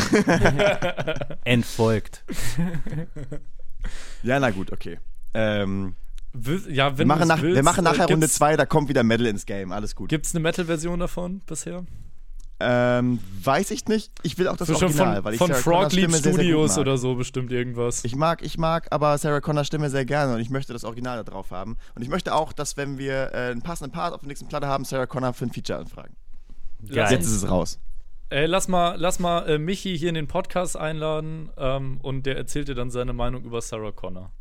Entfolgt. 1.46 2.24
ja, 4.24 4.40
na 4.40 4.52
gut, 4.52 4.72
okay. 4.72 5.00
Ähm, 5.34 5.96
ja, 6.68 6.98
wir, 6.98 7.06
machen 7.06 7.28
nach, 7.28 7.42
willst, 7.42 7.56
wir 7.56 7.64
machen 7.64 7.84
nachher 7.84 8.10
äh, 8.10 8.12
Runde 8.12 8.28
2, 8.28 8.58
da 8.58 8.66
kommt 8.66 8.90
wieder 8.90 9.04
Metal 9.04 9.26
ins 9.28 9.46
Game. 9.46 9.72
Alles 9.72 9.96
gut. 9.96 10.10
Gibt 10.10 10.26
es 10.26 10.36
eine 10.36 10.42
Metal-Version 10.42 11.00
davon 11.00 11.42
bisher? 11.46 11.86
Ähm, 12.60 13.20
weiß 13.44 13.72
ich 13.72 13.88
nicht. 13.88 14.12
Ich 14.24 14.38
will 14.38 14.48
auch 14.48 14.58
das 14.58 14.68
so 14.68 14.76
Original, 14.76 15.16
von, 15.16 15.26
weil 15.26 15.34
ich 15.34 15.38
von 15.38 15.54
Frog 15.54 15.92
Leap 15.92 16.14
Studios 16.16 16.78
oder 16.78 16.98
so 16.98 17.16
bestimmt 17.16 17.52
irgendwas. 17.52 18.04
Ich 18.06 18.16
mag, 18.16 18.42
ich 18.42 18.58
mag 18.58 18.88
aber 18.92 19.18
Sarah 19.18 19.42
Connors 19.42 19.68
Stimme 19.68 19.90
sehr 19.90 20.06
gerne 20.06 20.36
und 20.36 20.40
ich 20.40 20.50
möchte 20.50 20.72
das 20.74 20.84
Original 20.84 21.18
da 21.18 21.24
drauf 21.24 21.52
haben. 21.52 21.78
Und 21.96 22.02
ich 22.02 22.10
möchte 22.10 22.34
auch, 22.34 22.54
dass 22.54 22.78
wenn 22.78 22.98
wir 22.98 23.32
äh, 23.34 23.52
einen 23.52 23.62
passenden 23.62 23.92
Part 23.92 24.14
auf 24.14 24.22
der 24.22 24.28
nächsten 24.28 24.48
Platte 24.48 24.68
haben, 24.68 24.86
Sarah 24.86 25.08
Connor 25.08 25.34
für 25.34 25.46
ein 25.46 25.52
Feature 25.52 25.80
anfragen. 25.80 26.16
Geil. 26.88 27.12
Jetzt 27.12 27.26
ist 27.26 27.34
es 27.34 27.50
raus. 27.50 27.80
Ey, 28.30 28.48
lass 28.48 28.68
mal, 28.68 28.96
lass 28.98 29.20
mal 29.20 29.48
äh, 29.48 29.60
Michi 29.60 29.98
hier 29.98 30.10
in 30.10 30.16
den 30.16 30.28
Podcast 30.28 30.76
einladen 30.76 31.52
ähm, 31.58 32.00
und 32.02 32.26
der 32.26 32.36
erzählt 32.36 32.68
dir 32.68 32.76
dann 32.76 32.90
seine 32.90 33.14
Meinung 33.14 33.44
über 33.44 33.62
Sarah 33.62 33.92
Connor. 33.92 34.32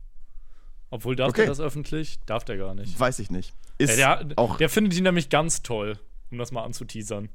Obwohl, 0.90 1.16
darf 1.16 1.30
okay. 1.30 1.42
der 1.42 1.48
das 1.48 1.60
öffentlich? 1.60 2.18
Darf 2.26 2.44
der 2.44 2.56
gar 2.56 2.74
nicht. 2.74 2.98
Weiß 2.98 3.18
ich 3.18 3.30
nicht. 3.30 3.54
Ist 3.78 3.90
Ey, 3.90 3.96
der, 3.96 4.26
auch 4.36 4.56
der 4.56 4.68
findet 4.68 4.94
ihn 4.94 5.04
nämlich 5.04 5.28
ganz 5.30 5.62
toll, 5.62 5.98
um 6.30 6.38
das 6.38 6.52
mal 6.52 6.64
anzuteasern. 6.64 7.28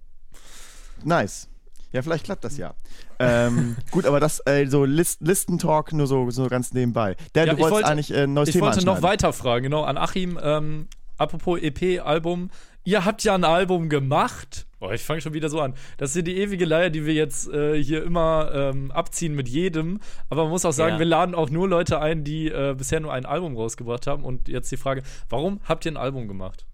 Nice. 1.04 1.50
Ja, 1.92 2.02
vielleicht 2.02 2.26
klappt 2.26 2.44
das 2.44 2.58
ja. 2.58 2.76
ähm, 3.20 3.78
gut, 3.92 4.06
aber 4.06 4.20
das, 4.20 4.42
äh, 4.46 4.66
so 4.68 4.86
List 4.86 5.22
Listentalk 5.22 5.94
nur 5.94 6.06
so, 6.06 6.30
so 6.30 6.48
ganz 6.48 6.74
nebenbei. 6.74 7.16
Der, 7.34 7.46
ja, 7.46 7.54
du 7.54 7.60
wolltest 7.60 7.74
wollte, 7.74 7.88
eigentlich 7.88 8.12
äh, 8.12 8.24
ein 8.24 8.34
neues 8.34 8.50
ich 8.50 8.54
Thema 8.54 8.70
Ich 8.70 8.76
wollte 8.76 8.86
noch 8.86 9.02
weiter 9.02 9.34
fragen, 9.34 9.64
genau, 9.64 9.84
an 9.84 9.98
Achim. 9.98 10.40
Ähm, 10.42 10.88
apropos 11.18 11.60
EP-Album, 11.60 12.52
ihr 12.84 13.06
habt 13.06 13.24
ja 13.24 13.36
ein 13.36 13.44
Album 13.44 13.90
gemacht. 13.90 14.67
Boah, 14.80 14.94
ich 14.94 15.04
fange 15.04 15.22
schon 15.22 15.34
wieder 15.34 15.50
so 15.50 15.60
an. 15.60 15.74
Das 15.98 16.12
ist 16.12 16.18
ja 16.18 16.22
die 16.22 16.38
ewige 16.38 16.66
Leier, 16.66 16.92
die 16.92 17.06
wir 17.06 17.14
jetzt 17.14 17.50
äh, 17.50 17.82
hier 17.82 18.04
immer 18.04 18.52
ähm, 18.54 18.92
abziehen 18.92 19.34
mit 19.34 19.50
jedem. 19.50 20.00
Aber 20.30 20.44
man 20.44 20.52
muss 20.52 20.66
auch 20.66 20.72
sagen, 20.72 20.94
ja. 20.94 21.00
wir 21.00 21.06
laden 21.08 21.34
auch 21.34 21.50
nur 21.50 21.68
Leute 21.68 22.00
ein, 22.00 22.24
die 22.24 22.48
äh, 22.48 22.76
bisher 22.78 23.00
nur 23.00 23.12
ein 23.12 23.26
Album 23.26 23.56
rausgebracht 23.58 24.06
haben. 24.06 24.24
Und 24.24 24.48
jetzt 24.48 24.72
die 24.72 24.78
Frage, 24.78 25.02
warum 25.30 25.60
habt 25.64 25.86
ihr 25.86 25.94
ein 25.94 25.98
Album 25.98 26.28
gemacht? 26.28 26.68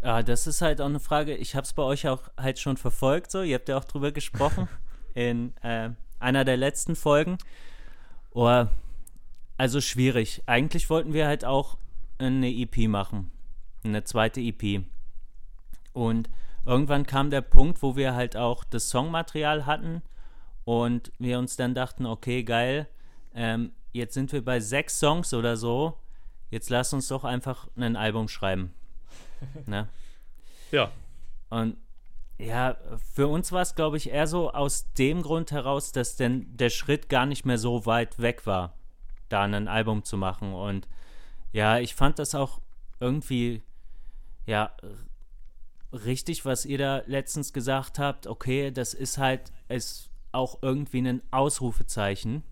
Ja, 0.00 0.22
das 0.22 0.46
ist 0.46 0.62
halt 0.62 0.80
auch 0.80 0.86
eine 0.86 1.00
Frage. 1.00 1.34
Ich 1.34 1.56
habe 1.56 1.64
es 1.64 1.72
bei 1.72 1.82
euch 1.82 2.06
auch 2.06 2.22
halt 2.36 2.60
schon 2.60 2.76
verfolgt. 2.76 3.32
So, 3.32 3.42
ihr 3.42 3.56
habt 3.56 3.68
ja 3.68 3.76
auch 3.76 3.84
drüber 3.84 4.12
gesprochen 4.12 4.68
in 5.14 5.56
äh, 5.62 5.90
einer 6.20 6.44
der 6.44 6.56
letzten 6.56 6.94
Folgen. 6.94 7.38
Oh, 8.32 8.64
also 9.56 9.80
schwierig. 9.80 10.42
Eigentlich 10.46 10.88
wollten 10.88 11.12
wir 11.12 11.26
halt 11.26 11.44
auch 11.44 11.78
eine 12.18 12.48
EP 12.48 12.88
machen, 12.88 13.32
eine 13.82 14.04
zweite 14.04 14.40
EP. 14.40 14.84
Und 15.92 16.28
irgendwann 16.68 17.06
kam 17.06 17.30
der 17.30 17.40
Punkt, 17.40 17.82
wo 17.82 17.96
wir 17.96 18.14
halt 18.14 18.36
auch 18.36 18.62
das 18.62 18.90
Songmaterial 18.90 19.64
hatten 19.64 20.02
und 20.64 21.10
wir 21.18 21.38
uns 21.38 21.56
dann 21.56 21.74
dachten, 21.74 22.04
okay, 22.04 22.44
geil, 22.44 22.86
ähm, 23.34 23.72
jetzt 23.92 24.12
sind 24.12 24.32
wir 24.32 24.44
bei 24.44 24.60
sechs 24.60 25.00
Songs 25.00 25.32
oder 25.32 25.56
so, 25.56 25.98
jetzt 26.50 26.68
lass 26.68 26.92
uns 26.92 27.08
doch 27.08 27.24
einfach 27.24 27.68
ein 27.76 27.96
Album 27.96 28.28
schreiben. 28.28 28.74
ne? 29.66 29.88
Ja. 30.70 30.92
Und 31.48 31.78
ja, 32.36 32.76
für 33.14 33.28
uns 33.28 33.50
war 33.50 33.62
es, 33.62 33.74
glaube 33.74 33.96
ich, 33.96 34.10
eher 34.10 34.26
so 34.26 34.52
aus 34.52 34.92
dem 34.92 35.22
Grund 35.22 35.50
heraus, 35.50 35.92
dass 35.92 36.16
denn 36.16 36.54
der 36.54 36.68
Schritt 36.68 37.08
gar 37.08 37.24
nicht 37.24 37.46
mehr 37.46 37.58
so 37.58 37.86
weit 37.86 38.20
weg 38.20 38.46
war, 38.46 38.74
da 39.30 39.42
ein 39.42 39.68
Album 39.68 40.04
zu 40.04 40.18
machen. 40.18 40.52
Und 40.52 40.86
ja, 41.50 41.78
ich 41.78 41.94
fand 41.94 42.18
das 42.18 42.34
auch 42.34 42.60
irgendwie, 43.00 43.62
ja, 44.44 44.70
richtig, 45.92 46.44
was 46.44 46.64
ihr 46.64 46.78
da 46.78 47.02
letztens 47.06 47.52
gesagt 47.52 47.98
habt. 47.98 48.26
Okay, 48.26 48.70
das 48.70 48.94
ist 48.94 49.18
halt 49.18 49.52
ist 49.68 50.10
auch 50.32 50.58
irgendwie 50.62 51.06
ein 51.06 51.22
Ausrufezeichen. 51.30 52.42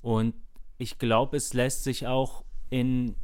Und 0.00 0.34
ich 0.78 0.98
glaube, 0.98 1.36
es 1.36 1.54
lässt 1.54 1.84
sich 1.84 2.06
auch 2.06 2.44
in 2.70 3.16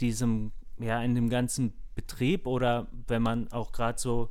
diesem, 0.00 0.52
ja, 0.78 1.02
in 1.02 1.14
dem 1.14 1.28
ganzen 1.28 1.72
Betrieb 1.94 2.46
oder 2.46 2.88
wenn 3.06 3.22
man 3.22 3.50
auch 3.52 3.72
gerade 3.72 3.98
so 3.98 4.30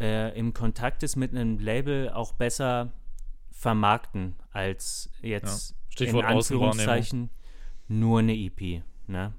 äh, 0.00 0.38
im 0.38 0.54
Kontakt 0.54 1.02
ist 1.02 1.16
mit 1.16 1.32
einem 1.32 1.58
Label 1.58 2.10
auch 2.10 2.32
besser 2.32 2.92
vermarkten 3.50 4.36
als 4.52 5.10
jetzt 5.20 5.74
ja. 5.98 6.06
in 6.06 6.24
Anführungszeichen 6.24 7.30
nur 7.88 8.20
eine 8.20 8.36
EP. 8.36 8.82
Ne? 9.08 9.32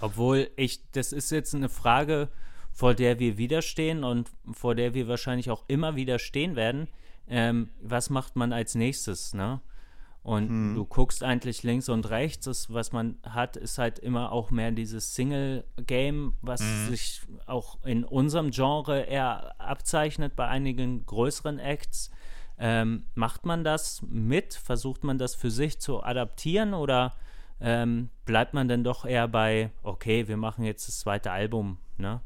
Obwohl 0.00 0.50
ich, 0.56 0.90
das 0.92 1.12
ist 1.12 1.30
jetzt 1.30 1.54
eine 1.54 1.68
Frage, 1.68 2.28
vor 2.78 2.94
der 2.94 3.18
wir 3.18 3.38
widerstehen 3.38 4.04
und 4.04 4.30
vor 4.52 4.76
der 4.76 4.94
wir 4.94 5.08
wahrscheinlich 5.08 5.50
auch 5.50 5.64
immer 5.66 5.96
wieder 5.96 6.20
stehen 6.20 6.54
werden. 6.54 6.86
Ähm, 7.26 7.70
was 7.82 8.08
macht 8.08 8.36
man 8.36 8.52
als 8.52 8.76
nächstes, 8.76 9.34
ne? 9.34 9.60
Und 10.22 10.48
hm. 10.48 10.74
du 10.76 10.84
guckst 10.84 11.24
eigentlich 11.24 11.64
links 11.64 11.88
und 11.88 12.08
rechts. 12.08 12.44
Das, 12.44 12.72
was 12.72 12.92
man 12.92 13.16
hat, 13.24 13.56
ist 13.56 13.78
halt 13.78 13.98
immer 13.98 14.30
auch 14.30 14.52
mehr 14.52 14.70
dieses 14.70 15.16
Single-Game, 15.16 16.34
was 16.40 16.60
mhm. 16.60 16.88
sich 16.90 17.22
auch 17.46 17.84
in 17.84 18.04
unserem 18.04 18.52
Genre 18.52 19.00
eher 19.00 19.60
abzeichnet 19.60 20.36
bei 20.36 20.46
einigen 20.46 21.04
größeren 21.04 21.58
Acts. 21.58 22.12
Ähm, 22.60 23.06
macht 23.16 23.44
man 23.44 23.64
das 23.64 24.02
mit? 24.02 24.54
Versucht 24.54 25.02
man 25.02 25.18
das 25.18 25.34
für 25.34 25.50
sich 25.50 25.80
zu 25.80 26.04
adaptieren 26.04 26.74
oder 26.74 27.16
ähm, 27.60 28.10
bleibt 28.24 28.54
man 28.54 28.68
denn 28.68 28.84
doch 28.84 29.04
eher 29.04 29.26
bei, 29.26 29.72
okay, 29.82 30.28
wir 30.28 30.36
machen 30.36 30.64
jetzt 30.64 30.86
das 30.86 31.00
zweite 31.00 31.32
Album, 31.32 31.78
ne? 31.96 32.20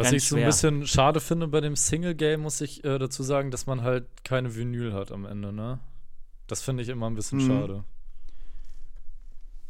Was 0.00 0.12
Ganz 0.12 0.22
ich 0.22 0.28
so 0.30 0.36
ein 0.36 0.46
bisschen 0.46 0.86
schade 0.86 1.20
finde 1.20 1.46
bei 1.46 1.60
dem 1.60 1.76
Single-Game, 1.76 2.40
muss 2.40 2.62
ich 2.62 2.82
äh, 2.84 2.98
dazu 2.98 3.22
sagen, 3.22 3.50
dass 3.50 3.66
man 3.66 3.82
halt 3.82 4.06
keine 4.24 4.56
Vinyl 4.56 4.94
hat 4.94 5.12
am 5.12 5.26
Ende, 5.26 5.52
ne? 5.52 5.78
Das 6.46 6.62
finde 6.62 6.82
ich 6.82 6.88
immer 6.88 7.10
ein 7.10 7.14
bisschen 7.14 7.38
mhm. 7.38 7.46
schade. 7.46 7.84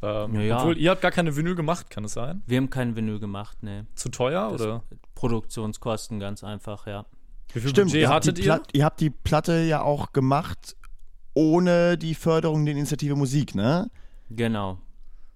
Ähm, 0.02 0.34
ja, 0.36 0.40
ja. 0.42 0.58
Obwohl, 0.58 0.78
ihr 0.78 0.92
habt 0.92 1.00
gar 1.02 1.10
keine 1.10 1.34
Vinyl 1.34 1.56
gemacht, 1.56 1.90
kann 1.90 2.04
es 2.04 2.12
sein? 2.12 2.42
Wir 2.46 2.58
haben 2.58 2.70
kein 2.70 2.94
Vinyl 2.94 3.18
gemacht, 3.18 3.64
ne. 3.64 3.88
Zu 3.96 4.08
teuer, 4.08 4.52
das 4.52 4.62
oder? 4.62 4.84
Produktionskosten, 5.16 6.20
ganz 6.20 6.44
einfach, 6.44 6.86
ja. 6.86 7.06
Wie 7.52 7.58
viel 7.58 7.70
Stimmt, 7.70 7.88
Budget 7.88 8.02
ihr 8.02 8.08
hattet 8.08 8.38
ihr? 8.38 8.62
ihr 8.72 8.84
habt 8.84 9.00
die 9.00 9.10
Platte 9.10 9.62
ja 9.62 9.82
auch 9.82 10.12
gemacht 10.12 10.76
ohne 11.34 11.98
die 11.98 12.14
Förderung 12.14 12.64
der 12.64 12.74
Initiative 12.74 13.16
Musik, 13.16 13.56
ne? 13.56 13.90
Genau. 14.30 14.78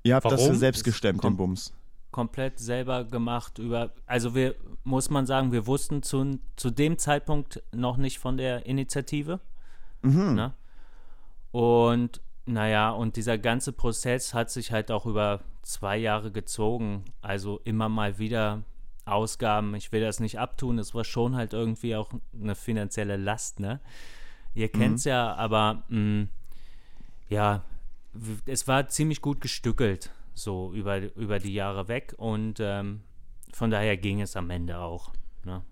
Ihr 0.05 0.15
habt 0.15 0.25
Warum? 0.25 0.39
das 0.39 0.59
selbst 0.61 0.85
gestemmt, 0.85 1.25
den 1.25 1.37
Bums 1.37 1.73
komplett 2.15 2.61
selber 2.61 3.03
gemacht 3.03 3.59
über, 3.59 3.91
also 4.07 4.37
wir, 4.37 4.55
muss 4.85 5.11
man 5.11 5.27
sagen, 5.27 5.51
wir 5.51 5.67
wussten 5.67 6.05
zu, 6.05 6.39
zu 6.55 6.71
dem 6.71 6.97
Zeitpunkt 6.97 7.61
noch 7.73 7.97
nicht 7.97 8.21
von 8.21 8.37
der 8.37 8.67
Initiative. 8.67 9.41
Mhm. 10.03 10.35
Ne? 10.35 10.55
Und 11.51 12.21
naja, 12.47 12.91
und 12.91 13.17
dieser 13.17 13.37
ganze 13.37 13.73
Prozess 13.73 14.33
hat 14.33 14.49
sich 14.53 14.71
halt 14.71 14.93
auch 14.93 15.07
über 15.07 15.41
zwei 15.63 15.97
Jahre 15.97 16.31
gezogen. 16.31 17.03
Also 17.21 17.61
immer 17.65 17.89
mal 17.89 18.17
wieder 18.17 18.63
Ausgaben. 19.07 19.75
Ich 19.75 19.91
will 19.91 20.01
das 20.01 20.21
nicht 20.21 20.39
abtun. 20.39 20.79
Es 20.79 20.95
war 20.95 21.03
schon 21.03 21.35
halt 21.35 21.53
irgendwie 21.53 21.97
auch 21.97 22.13
eine 22.41 22.55
finanzielle 22.55 23.17
Last, 23.17 23.59
ne? 23.59 23.81
Ihr 24.55 24.69
kennt 24.69 25.01
es 25.01 25.05
mhm. 25.05 25.09
ja, 25.11 25.35
aber 25.35 25.83
mh, 25.89 25.99
mm, 25.99 26.29
ja, 27.29 27.65
es 28.47 28.69
war 28.69 28.87
ziemlich 28.87 29.21
gut 29.21 29.41
gestückelt 29.41 30.13
so 30.35 30.73
über, 30.73 30.99
über 31.17 31.39
die 31.39 31.55
Jahre 31.55 31.89
weg 31.89 32.15
und 32.17 32.59
ähm, 32.61 33.03
von 33.53 33.71
daher 33.71 33.97
ging 33.97 34.21
es 34.21 34.37
am 34.37 34.51
Ende 34.51 34.79
auch. 34.79 35.13
Ne? 35.45 35.63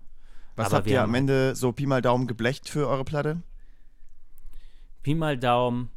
Was 0.55 0.67
Aber 0.67 0.77
habt 0.77 0.87
ihr 0.87 1.03
am 1.03 1.13
Ende 1.13 1.55
so 1.55 1.71
Pi 1.71 1.85
mal 1.85 2.01
Daumen 2.01 2.27
geblecht 2.27 2.69
für 2.69 2.87
eure 2.87 3.03
Platte? 3.03 3.41
Pi 5.01 5.15
mal 5.15 5.37
Daumen 5.37 5.89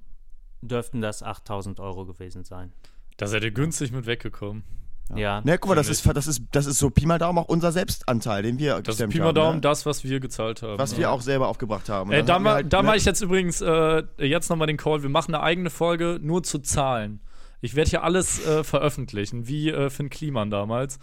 dürften 0.62 1.00
das 1.00 1.22
8000 1.22 1.78
Euro 1.80 2.06
gewesen 2.06 2.44
sein. 2.44 2.72
Da 3.16 3.26
seid 3.26 3.44
ihr 3.44 3.52
günstig 3.52 3.92
mit 3.92 4.06
weggekommen. 4.06 4.64
Ja. 5.10 5.16
ja. 5.16 5.40
Ne, 5.44 5.58
guck 5.58 5.68
mal, 5.68 5.74
das 5.76 5.88
ist, 5.88 6.04
das, 6.04 6.26
ist, 6.26 6.42
das 6.50 6.66
ist 6.66 6.78
so 6.78 6.90
Pi 6.90 7.06
mal 7.06 7.18
Daumen 7.18 7.38
auch 7.38 7.48
unser 7.48 7.70
Selbstanteil, 7.70 8.42
den 8.42 8.58
wir 8.58 8.80
Das 8.82 8.98
ist 8.98 9.08
Pi 9.10 9.20
mal 9.20 9.32
Daumen 9.32 9.56
ne? 9.56 9.60
das, 9.60 9.86
was 9.86 10.02
wir 10.02 10.18
gezahlt 10.18 10.62
haben. 10.62 10.78
Was 10.78 10.92
ja. 10.92 10.98
wir 10.98 11.10
auch 11.12 11.20
selber 11.20 11.48
aufgebracht 11.48 11.88
haben. 11.88 12.10
Äh, 12.10 12.24
da 12.24 12.38
ma, 12.38 12.54
halt, 12.54 12.72
ne? 12.72 12.82
mache 12.82 12.96
ich 12.96 13.04
jetzt 13.04 13.20
übrigens 13.20 13.60
äh, 13.60 14.02
jetzt 14.18 14.50
nochmal 14.50 14.66
den 14.66 14.76
Call. 14.76 15.02
Wir 15.02 15.10
machen 15.10 15.34
eine 15.34 15.44
eigene 15.44 15.70
Folge 15.70 16.18
nur 16.20 16.42
zu 16.42 16.58
Zahlen. 16.58 17.20
Ich 17.60 17.74
werde 17.74 17.90
hier 17.90 18.02
alles 18.02 18.44
äh, 18.46 18.64
veröffentlichen, 18.64 19.48
wie 19.48 19.70
äh, 19.70 19.90
Finn 19.90 20.10
Kliman 20.10 20.50
damals. 20.50 20.98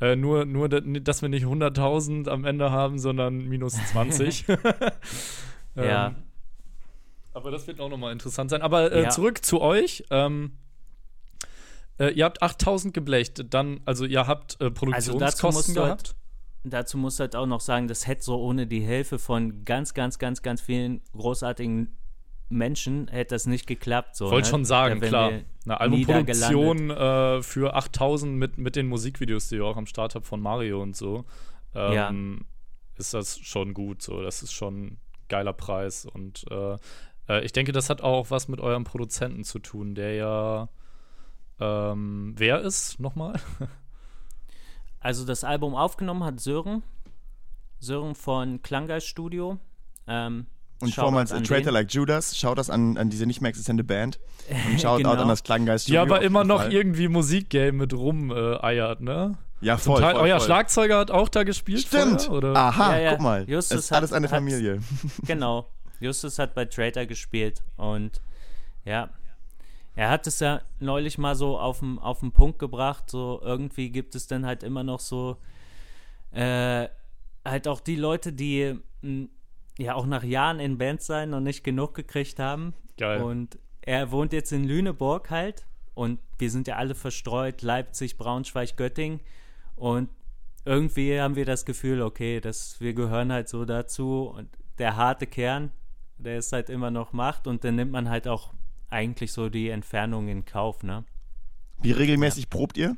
Äh, 0.00 0.16
nur, 0.16 0.44
nur, 0.44 0.68
dass 0.68 1.22
wir 1.22 1.28
nicht 1.28 1.44
100.000 1.44 2.28
am 2.28 2.44
Ende 2.44 2.70
haben, 2.72 2.98
sondern 2.98 3.48
minus 3.48 3.74
20. 3.74 4.48
ähm, 4.48 4.58
ja. 5.76 6.14
Aber 7.34 7.50
das 7.50 7.66
wird 7.66 7.80
auch 7.80 7.88
nochmal 7.88 8.12
interessant 8.12 8.50
sein. 8.50 8.62
Aber 8.62 8.92
äh, 8.92 9.04
ja. 9.04 9.08
zurück 9.10 9.44
zu 9.44 9.60
euch. 9.60 10.04
Ähm, 10.10 10.58
äh, 11.98 12.10
ihr 12.10 12.24
habt 12.24 12.42
8000 12.42 12.92
geblecht, 12.92 13.44
dann, 13.50 13.80
also 13.84 14.04
ihr 14.04 14.26
habt 14.26 14.60
äh, 14.60 14.70
Produktionskosten 14.70 15.76
also 15.76 15.82
gehabt. 15.82 16.08
Halt, 16.08 16.74
dazu 16.74 16.98
muss 16.98 17.20
halt 17.20 17.36
auch 17.36 17.46
noch 17.46 17.60
sagen, 17.60 17.86
das 17.86 18.06
hätte 18.06 18.22
so 18.22 18.40
ohne 18.40 18.66
die 18.66 18.80
Hilfe 18.80 19.18
von 19.18 19.64
ganz, 19.64 19.94
ganz, 19.94 20.18
ganz, 20.18 20.42
ganz 20.42 20.60
vielen 20.60 21.00
großartigen 21.12 21.96
Menschen 22.52 23.08
hätte 23.08 23.34
das 23.34 23.46
nicht 23.46 23.66
geklappt. 23.66 24.16
So, 24.16 24.30
Wollte 24.30 24.48
ne? 24.48 24.50
schon 24.50 24.64
sagen, 24.64 25.00
klar. 25.00 25.32
Eine 25.64 25.80
Albumproduktion 25.80 26.90
äh, 26.90 27.42
für 27.42 27.74
8000 27.74 28.36
mit, 28.36 28.58
mit 28.58 28.76
den 28.76 28.86
Musikvideos, 28.88 29.48
die 29.48 29.56
ihr 29.56 29.64
auch 29.64 29.76
am 29.76 29.86
Start 29.86 30.14
habt 30.14 30.26
von 30.26 30.40
Mario 30.40 30.82
und 30.82 30.96
so, 30.96 31.24
ähm, 31.74 31.92
ja. 31.92 32.12
ist 32.98 33.14
das 33.14 33.38
schon 33.38 33.74
gut. 33.74 34.02
So, 34.02 34.22
das 34.22 34.42
ist 34.42 34.52
schon 34.52 34.86
ein 34.86 35.00
geiler 35.28 35.52
Preis. 35.52 36.04
Und 36.04 36.44
äh, 36.50 36.76
äh, 37.28 37.44
ich 37.44 37.52
denke, 37.52 37.72
das 37.72 37.90
hat 37.90 38.00
auch 38.00 38.30
was 38.30 38.48
mit 38.48 38.60
eurem 38.60 38.84
Produzenten 38.84 39.44
zu 39.44 39.58
tun, 39.60 39.94
der 39.94 40.14
ja 40.14 40.68
ähm, 41.62 42.34
wer 42.36 42.60
ist 42.60 42.98
nochmal? 42.98 43.40
also 45.00 45.24
das 45.24 45.44
Album 45.44 45.76
aufgenommen 45.76 46.24
hat 46.24 46.40
Sören. 46.40 46.82
Sören 47.78 48.16
von 48.16 48.62
Klanggeist 48.62 49.06
Studio. 49.06 49.58
Ähm, 50.08 50.46
und 50.82 50.94
vormals 50.94 51.30
Traitor 51.30 51.72
Like 51.72 51.92
Judas, 51.92 52.36
schaut 52.36 52.58
das 52.58 52.68
an, 52.70 52.98
an 52.98 53.08
diese 53.08 53.26
nicht 53.26 53.40
mehr 53.40 53.48
existente 53.48 53.84
Band 53.84 54.18
und 54.70 54.80
schaut 54.80 54.98
genau. 54.98 55.12
an 55.12 55.28
das 55.28 55.42
Klanggeist. 55.42 55.88
Die 55.88 55.98
aber 55.98 56.22
immer 56.22 56.44
noch 56.44 56.62
Fall. 56.62 56.72
irgendwie 56.72 57.08
Musikgame 57.08 57.72
mit 57.72 57.94
rumeiert, 57.94 59.00
äh, 59.00 59.04
ne? 59.04 59.38
Ja, 59.60 59.76
voll, 59.76 60.00
Teil, 60.00 60.14
voll 60.14 60.22
Euer 60.22 60.38
voll. 60.38 60.46
Schlagzeuger 60.46 60.98
hat 60.98 61.10
auch 61.12 61.28
da 61.28 61.44
gespielt. 61.44 61.82
Stimmt. 61.82 62.22
Vorher, 62.22 62.56
Aha, 62.56 62.96
ja, 62.96 63.00
ja. 63.00 63.10
guck 63.12 63.20
mal. 63.20 63.48
Justus 63.48 63.78
es 63.78 63.84
ist 63.86 63.92
alles 63.92 64.12
eine 64.12 64.28
Familie. 64.28 64.80
genau. 65.26 65.68
Justus 66.00 66.38
hat 66.40 66.54
bei 66.54 66.64
Traitor 66.64 67.06
gespielt 67.06 67.62
und 67.76 68.20
ja, 68.84 69.08
er 69.94 70.10
hat 70.10 70.26
es 70.26 70.40
ja 70.40 70.62
neulich 70.80 71.16
mal 71.16 71.36
so 71.36 71.58
auf 71.58 71.78
den 71.78 72.32
Punkt 72.32 72.58
gebracht, 72.58 73.08
so 73.08 73.40
irgendwie 73.44 73.90
gibt 73.90 74.16
es 74.16 74.26
dann 74.26 74.44
halt 74.44 74.64
immer 74.64 74.82
noch 74.82 74.98
so 74.98 75.36
äh, 76.32 76.88
halt 77.44 77.68
auch 77.68 77.80
die 77.80 77.96
Leute, 77.96 78.32
die 78.32 78.78
mh, 79.02 79.08
hm, 79.08 79.28
ja 79.78 79.94
auch 79.94 80.06
nach 80.06 80.22
Jahren 80.22 80.60
in 80.60 80.78
Bands 80.78 81.06
sein 81.06 81.30
noch 81.30 81.40
nicht 81.40 81.64
genug 81.64 81.94
gekriegt 81.94 82.38
haben. 82.38 82.74
Geil. 82.98 83.22
Und 83.22 83.58
er 83.80 84.10
wohnt 84.10 84.32
jetzt 84.32 84.52
in 84.52 84.64
Lüneburg 84.64 85.30
halt 85.30 85.66
und 85.94 86.20
wir 86.38 86.50
sind 86.50 86.68
ja 86.68 86.76
alle 86.76 86.94
verstreut, 86.94 87.62
Leipzig, 87.62 88.16
Braunschweig, 88.16 88.76
Göttingen 88.76 89.20
und 89.76 90.08
irgendwie 90.64 91.20
haben 91.20 91.34
wir 91.34 91.44
das 91.44 91.64
Gefühl, 91.64 92.02
okay, 92.02 92.40
dass 92.40 92.80
wir 92.80 92.94
gehören 92.94 93.32
halt 93.32 93.48
so 93.48 93.64
dazu 93.64 94.32
und 94.36 94.48
der 94.78 94.96
harte 94.96 95.26
Kern, 95.26 95.72
der 96.18 96.38
ist 96.38 96.52
halt 96.52 96.70
immer 96.70 96.90
noch 96.90 97.12
Macht 97.12 97.46
und 97.46 97.64
dann 97.64 97.74
nimmt 97.74 97.90
man 97.90 98.08
halt 98.08 98.28
auch 98.28 98.52
eigentlich 98.88 99.32
so 99.32 99.48
die 99.48 99.70
Entfernung 99.70 100.28
in 100.28 100.44
Kauf, 100.44 100.82
ne? 100.82 101.04
Wie 101.80 101.92
regelmäßig 101.92 102.44
ja. 102.44 102.50
probt 102.50 102.76
ihr? 102.78 102.96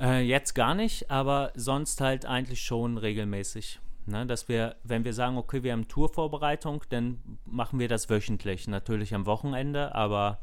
Äh, 0.00 0.22
jetzt 0.22 0.54
gar 0.54 0.74
nicht, 0.74 1.10
aber 1.10 1.52
sonst 1.54 2.00
halt 2.00 2.24
eigentlich 2.24 2.62
schon 2.62 2.96
regelmäßig. 2.96 3.80
Ne, 4.08 4.24
dass 4.24 4.48
wir, 4.48 4.76
wenn 4.84 5.04
wir 5.04 5.12
sagen, 5.12 5.36
okay, 5.36 5.64
wir 5.64 5.72
haben 5.72 5.88
Tourvorbereitung, 5.88 6.84
dann 6.90 7.20
machen 7.44 7.80
wir 7.80 7.88
das 7.88 8.08
wöchentlich. 8.08 8.68
Natürlich 8.68 9.12
am 9.14 9.26
Wochenende, 9.26 9.96
aber 9.96 10.38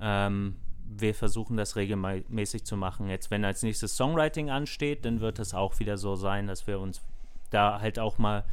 ähm, 0.00 0.56
wir 0.84 1.14
versuchen 1.14 1.58
das 1.58 1.76
regelmäßig 1.76 2.64
zu 2.64 2.76
machen. 2.76 3.08
Jetzt, 3.08 3.30
wenn 3.30 3.44
als 3.44 3.62
nächstes 3.62 3.96
Songwriting 3.96 4.48
ansteht, 4.48 5.04
dann 5.04 5.20
wird 5.20 5.38
es 5.38 5.52
auch 5.52 5.78
wieder 5.78 5.98
so 5.98 6.16
sein, 6.16 6.46
dass 6.46 6.66
wir 6.66 6.80
uns 6.80 7.02
da 7.50 7.80
halt 7.80 7.98
auch 7.98 8.16
mal 8.16 8.44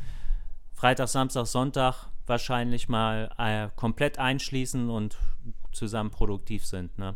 Freitag, 0.73 1.07
Samstag, 1.07 1.45
Sonntag 1.45 2.07
wahrscheinlich 2.27 2.89
mal 2.89 3.31
äh, 3.37 3.69
komplett 3.75 4.19
einschließen 4.19 4.89
und 4.89 5.17
zusammen 5.71 6.11
produktiv 6.11 6.65
sind. 6.65 6.97
Ne? 6.97 7.15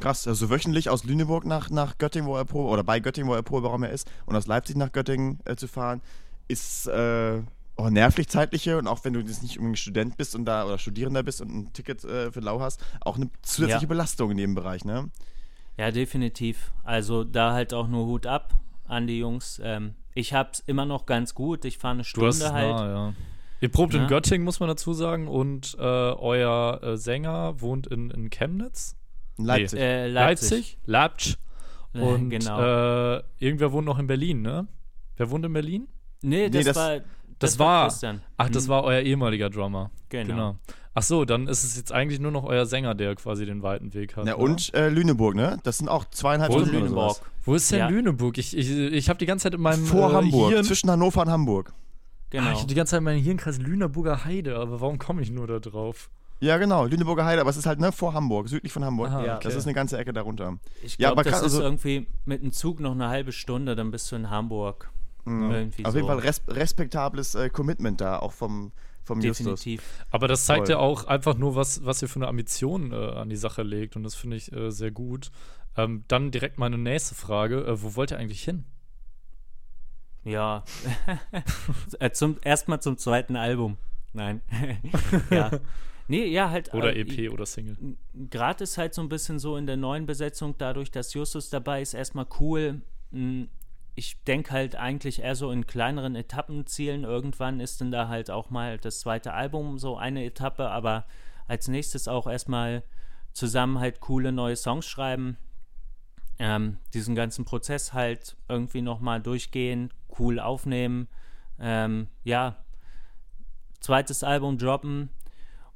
Krass, 0.00 0.26
also 0.26 0.50
wöchentlich 0.50 0.88
aus 0.88 1.04
Lüneburg 1.04 1.44
nach, 1.44 1.70
nach 1.70 1.98
Göttingen, 1.98 2.28
wo 2.28 2.36
er 2.36 2.44
Probe, 2.44 2.68
oder 2.68 2.82
bei 2.82 3.00
Göttingen, 3.00 3.30
wo 3.30 3.34
er 3.34 3.42
Proberaum 3.42 3.84
ist, 3.84 4.10
und 4.26 4.34
aus 4.34 4.46
Leipzig 4.46 4.76
nach 4.76 4.92
Göttingen 4.92 5.40
äh, 5.44 5.56
zu 5.56 5.68
fahren, 5.68 6.00
ist 6.48 6.86
äh, 6.86 7.42
auch 7.76 7.90
nervlich 7.90 8.28
zeitliche 8.28 8.78
und 8.78 8.86
auch 8.86 9.04
wenn 9.04 9.12
du 9.12 9.20
jetzt 9.20 9.42
nicht 9.42 9.58
unbedingt 9.58 9.78
Student 9.78 10.16
bist 10.16 10.34
und 10.34 10.44
da 10.44 10.64
oder 10.64 10.78
Studierender 10.78 11.22
bist 11.22 11.40
und 11.40 11.54
ein 11.54 11.72
Ticket 11.72 12.04
äh, 12.04 12.32
für 12.32 12.40
Lau 12.40 12.60
hast, 12.60 12.84
auch 13.00 13.16
eine 13.16 13.30
zusätzliche 13.42 13.82
ja. 13.82 13.88
Belastung 13.88 14.30
in 14.30 14.36
dem 14.36 14.54
Bereich, 14.54 14.84
ne? 14.84 15.10
Ja, 15.76 15.90
definitiv. 15.90 16.72
Also 16.84 17.24
da 17.24 17.52
halt 17.52 17.72
auch 17.72 17.88
nur 17.88 18.06
Hut 18.06 18.26
ab 18.26 18.54
an 18.86 19.06
die 19.06 19.18
Jungs. 19.18 19.60
Ähm, 19.64 19.94
ich 20.14 20.34
hab's 20.34 20.60
immer 20.66 20.84
noch 20.84 21.06
ganz 21.06 21.34
gut. 21.34 21.64
Ich 21.64 21.78
fahre 21.78 21.94
eine 21.94 22.04
Stunde 22.04 22.52
halt. 22.52 22.74
Nah, 22.74 22.88
ja. 22.88 23.14
Ihr 23.60 23.70
probt 23.70 23.94
ja. 23.94 24.02
in 24.02 24.08
Göttingen, 24.08 24.44
muss 24.44 24.60
man 24.60 24.68
dazu 24.68 24.92
sagen, 24.92 25.28
und 25.28 25.76
äh, 25.78 25.82
euer 25.82 26.82
äh, 26.82 26.96
Sänger 26.96 27.60
wohnt 27.60 27.86
in, 27.86 28.10
in 28.10 28.30
Chemnitz. 28.30 28.96
Leipzig. 29.44 29.78
Nee. 29.78 29.84
Äh, 29.84 30.08
Leipzig. 30.08 30.78
Leipzig. 30.86 31.36
Und 31.92 32.30
genau. 32.30 33.16
äh, 33.16 33.22
irgendwer 33.38 33.72
wohnt 33.72 33.86
noch 33.86 33.98
in 33.98 34.06
Berlin, 34.06 34.42
ne? 34.42 34.68
Wer 35.16 35.30
wohnt 35.30 35.44
in 35.44 35.52
Berlin? 35.52 35.88
Nee, 36.22 36.48
das, 36.48 36.58
nee, 36.58 36.64
das 36.64 36.76
war. 36.76 36.98
Das, 36.98 37.04
das 37.38 37.58
war. 37.58 37.88
Christian. 37.88 38.22
Ach, 38.36 38.48
das 38.50 38.66
mhm. 38.66 38.70
war 38.70 38.84
euer 38.84 39.00
ehemaliger 39.00 39.50
Drummer. 39.50 39.90
Genau. 40.08 40.28
genau. 40.28 40.56
Ach 40.92 41.02
so, 41.02 41.24
dann 41.24 41.46
ist 41.46 41.62
es 41.64 41.76
jetzt 41.76 41.92
eigentlich 41.92 42.20
nur 42.20 42.32
noch 42.32 42.44
euer 42.44 42.66
Sänger, 42.66 42.94
der 42.94 43.14
quasi 43.14 43.46
den 43.46 43.62
weiten 43.62 43.94
Weg 43.94 44.16
hat. 44.16 44.26
Ja, 44.26 44.34
und 44.34 44.74
äh, 44.74 44.88
Lüneburg, 44.88 45.36
ne? 45.36 45.58
Das 45.62 45.78
sind 45.78 45.88
auch 45.88 46.04
zweieinhalb 46.10 46.52
Stunden 46.52 46.72
Lüneburg. 46.72 47.20
Wo 47.44 47.54
ist 47.54 47.70
denn 47.70 47.78
ja. 47.78 47.88
Lüneburg? 47.88 48.36
Ich, 48.38 48.56
ich, 48.56 48.70
ich 48.70 49.08
habe 49.08 49.18
die 49.18 49.26
ganze 49.26 49.44
Zeit 49.44 49.54
in 49.54 49.60
meinem 49.60 49.86
Vor 49.86 50.10
äh, 50.10 50.14
Hamburg, 50.14 50.52
Hirn 50.52 50.64
zwischen 50.64 50.90
Hannover 50.90 51.22
und 51.22 51.30
Hamburg. 51.30 51.72
Genau. 52.30 52.48
Ah, 52.48 52.52
ich 52.52 52.58
habe 52.58 52.68
die 52.68 52.74
ganze 52.74 52.90
Zeit 52.92 52.98
in 52.98 53.04
meinem 53.04 53.22
Hirnkreis 53.22 53.58
Lüneburger 53.58 54.24
Heide, 54.24 54.56
aber 54.56 54.80
warum 54.80 54.98
komme 54.98 55.22
ich 55.22 55.30
nur 55.30 55.46
da 55.46 55.58
drauf? 55.58 56.10
Ja, 56.40 56.56
genau, 56.56 56.86
Lüneburger 56.86 57.26
Heide, 57.26 57.42
aber 57.42 57.50
es 57.50 57.58
ist 57.58 57.66
halt 57.66 57.80
ne, 57.80 57.92
vor 57.92 58.14
Hamburg, 58.14 58.48
südlich 58.48 58.72
von 58.72 58.82
Hamburg. 58.82 59.10
Aha, 59.10 59.36
okay. 59.36 59.40
Das 59.42 59.54
ist 59.54 59.66
eine 59.66 59.74
ganze 59.74 59.98
Ecke 59.98 60.14
darunter. 60.14 60.58
Ich 60.82 60.96
glaube, 60.96 61.18
ja, 61.18 61.22
das 61.24 61.38
ist 61.38 61.42
also, 61.42 61.62
irgendwie 61.62 62.06
mit 62.24 62.42
dem 62.42 62.52
Zug 62.52 62.80
noch 62.80 62.92
eine 62.92 63.08
halbe 63.08 63.32
Stunde, 63.32 63.76
dann 63.76 63.90
bist 63.90 64.10
du 64.10 64.16
in 64.16 64.30
Hamburg. 64.30 64.90
Mhm. 65.26 65.70
Auf 65.84 65.92
so. 65.92 65.98
jeden 65.98 66.08
Fall 66.08 66.18
res 66.18 66.40
respektables 66.48 67.34
äh, 67.34 67.50
Commitment 67.50 68.00
da, 68.00 68.18
auch 68.18 68.32
vom, 68.32 68.72
vom 69.02 69.20
Definitiv. 69.20 69.82
Justus. 69.82 70.06
Aber 70.10 70.28
das 70.28 70.46
zeigt 70.46 70.68
Voll. 70.68 70.76
ja 70.76 70.78
auch 70.78 71.04
einfach 71.04 71.36
nur, 71.36 71.56
was, 71.56 71.84
was 71.84 72.00
ihr 72.00 72.08
für 72.08 72.20
eine 72.20 72.28
Ambition 72.28 72.92
äh, 72.92 72.94
an 72.94 73.28
die 73.28 73.36
Sache 73.36 73.62
legt 73.62 73.96
und 73.96 74.02
das 74.02 74.14
finde 74.14 74.36
ich 74.36 74.50
äh, 74.50 74.70
sehr 74.70 74.90
gut. 74.90 75.30
Ähm, 75.76 76.04
dann 76.08 76.30
direkt 76.30 76.58
meine 76.58 76.78
nächste 76.78 77.14
Frage: 77.14 77.66
äh, 77.66 77.82
Wo 77.82 77.96
wollt 77.96 78.12
ihr 78.12 78.18
eigentlich 78.18 78.42
hin? 78.42 78.64
Ja, 80.24 80.64
äh, 82.00 82.10
zum, 82.12 82.38
erstmal 82.42 82.80
zum 82.80 82.96
zweiten 82.96 83.36
Album. 83.36 83.76
Nein. 84.12 84.40
ja. 85.30 85.50
Nee, 86.10 86.26
ja, 86.26 86.50
halt. 86.50 86.74
Oder 86.74 86.96
EP 86.96 87.18
äh, 87.18 87.28
oder 87.28 87.46
Single. 87.46 87.76
Gerade 88.14 88.64
ist 88.64 88.78
halt 88.78 88.94
so 88.94 89.00
ein 89.00 89.08
bisschen 89.08 89.38
so 89.38 89.56
in 89.56 89.68
der 89.68 89.76
neuen 89.76 90.06
Besetzung, 90.06 90.56
dadurch, 90.58 90.90
dass 90.90 91.14
Justus 91.14 91.50
dabei 91.50 91.82
ist, 91.82 91.94
erstmal 91.94 92.26
cool. 92.40 92.82
Hm, 93.12 93.48
ich 93.94 94.24
denke 94.24 94.50
halt 94.50 94.74
eigentlich 94.74 95.22
eher 95.22 95.36
so 95.36 95.52
in 95.52 95.68
kleineren 95.68 96.16
Etappenzielen. 96.16 97.04
Irgendwann 97.04 97.60
ist 97.60 97.80
dann 97.80 97.92
da 97.92 98.08
halt 98.08 98.28
auch 98.28 98.50
mal 98.50 98.76
das 98.76 98.98
zweite 98.98 99.34
Album 99.34 99.78
so 99.78 99.96
eine 99.96 100.24
Etappe, 100.24 100.68
aber 100.68 101.06
als 101.46 101.68
nächstes 101.68 102.08
auch 102.08 102.26
erstmal 102.26 102.82
zusammen 103.32 103.78
halt 103.78 104.00
coole 104.00 104.32
neue 104.32 104.56
Songs 104.56 104.86
schreiben. 104.86 105.36
Ähm, 106.40 106.78
diesen 106.92 107.14
ganzen 107.14 107.44
Prozess 107.44 107.92
halt 107.92 108.36
irgendwie 108.48 108.82
nochmal 108.82 109.20
durchgehen, 109.20 109.92
cool 110.18 110.40
aufnehmen. 110.40 111.06
Ähm, 111.60 112.08
ja, 112.24 112.56
zweites 113.78 114.24
Album 114.24 114.58
droppen 114.58 115.10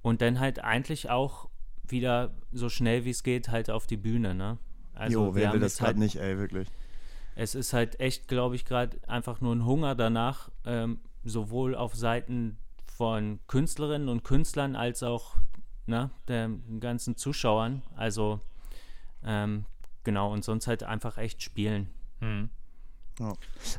und 0.05 0.21
dann 0.21 0.39
halt 0.39 0.63
eigentlich 0.63 1.09
auch 1.09 1.49
wieder 1.89 2.35
so 2.53 2.69
schnell 2.69 3.07
wie 3.07 3.11
es 3.11 3.23
geht 3.23 3.49
halt 3.49 3.71
auf 3.71 3.87
die 3.87 3.97
Bühne, 3.97 4.35
ne? 4.35 4.59
Also 4.93 5.29
jo, 5.29 5.35
wer 5.35 5.53
will 5.55 5.61
das 5.61 5.79
gerade 5.79 5.89
halt 5.89 5.97
nicht, 5.97 6.17
ey, 6.17 6.39
wirklich. 6.39 6.69
Es 7.35 7.55
ist 7.55 7.73
halt 7.73 7.99
echt, 8.01 8.29
glaube 8.29 8.55
ich, 8.55 8.67
gerade 8.67 8.99
einfach 9.09 9.41
nur 9.41 9.55
ein 9.55 9.65
Hunger 9.65 9.95
danach, 9.95 10.51
ähm, 10.67 11.01
sowohl 11.25 11.75
auf 11.75 11.95
Seiten 11.95 12.59
von 12.85 13.41
Künstlerinnen 13.47 14.11
und 14.11 14.25
Künstlern 14.25 14.77
als 14.77 15.03
auch 15.03 15.37
ne, 15.87 16.11
den 16.29 16.81
ganzen 16.81 17.17
Zuschauern. 17.17 17.83
Also 17.97 18.41
ähm, 19.25 19.65
genau, 20.05 20.35
und 20.35 20.45
sonst 20.45 20.67
halt 20.67 20.83
einfach 20.83 21.17
echt 21.17 21.43
spielen. 21.43 21.89
Hm. 22.21 22.51
Ja. 23.19 23.33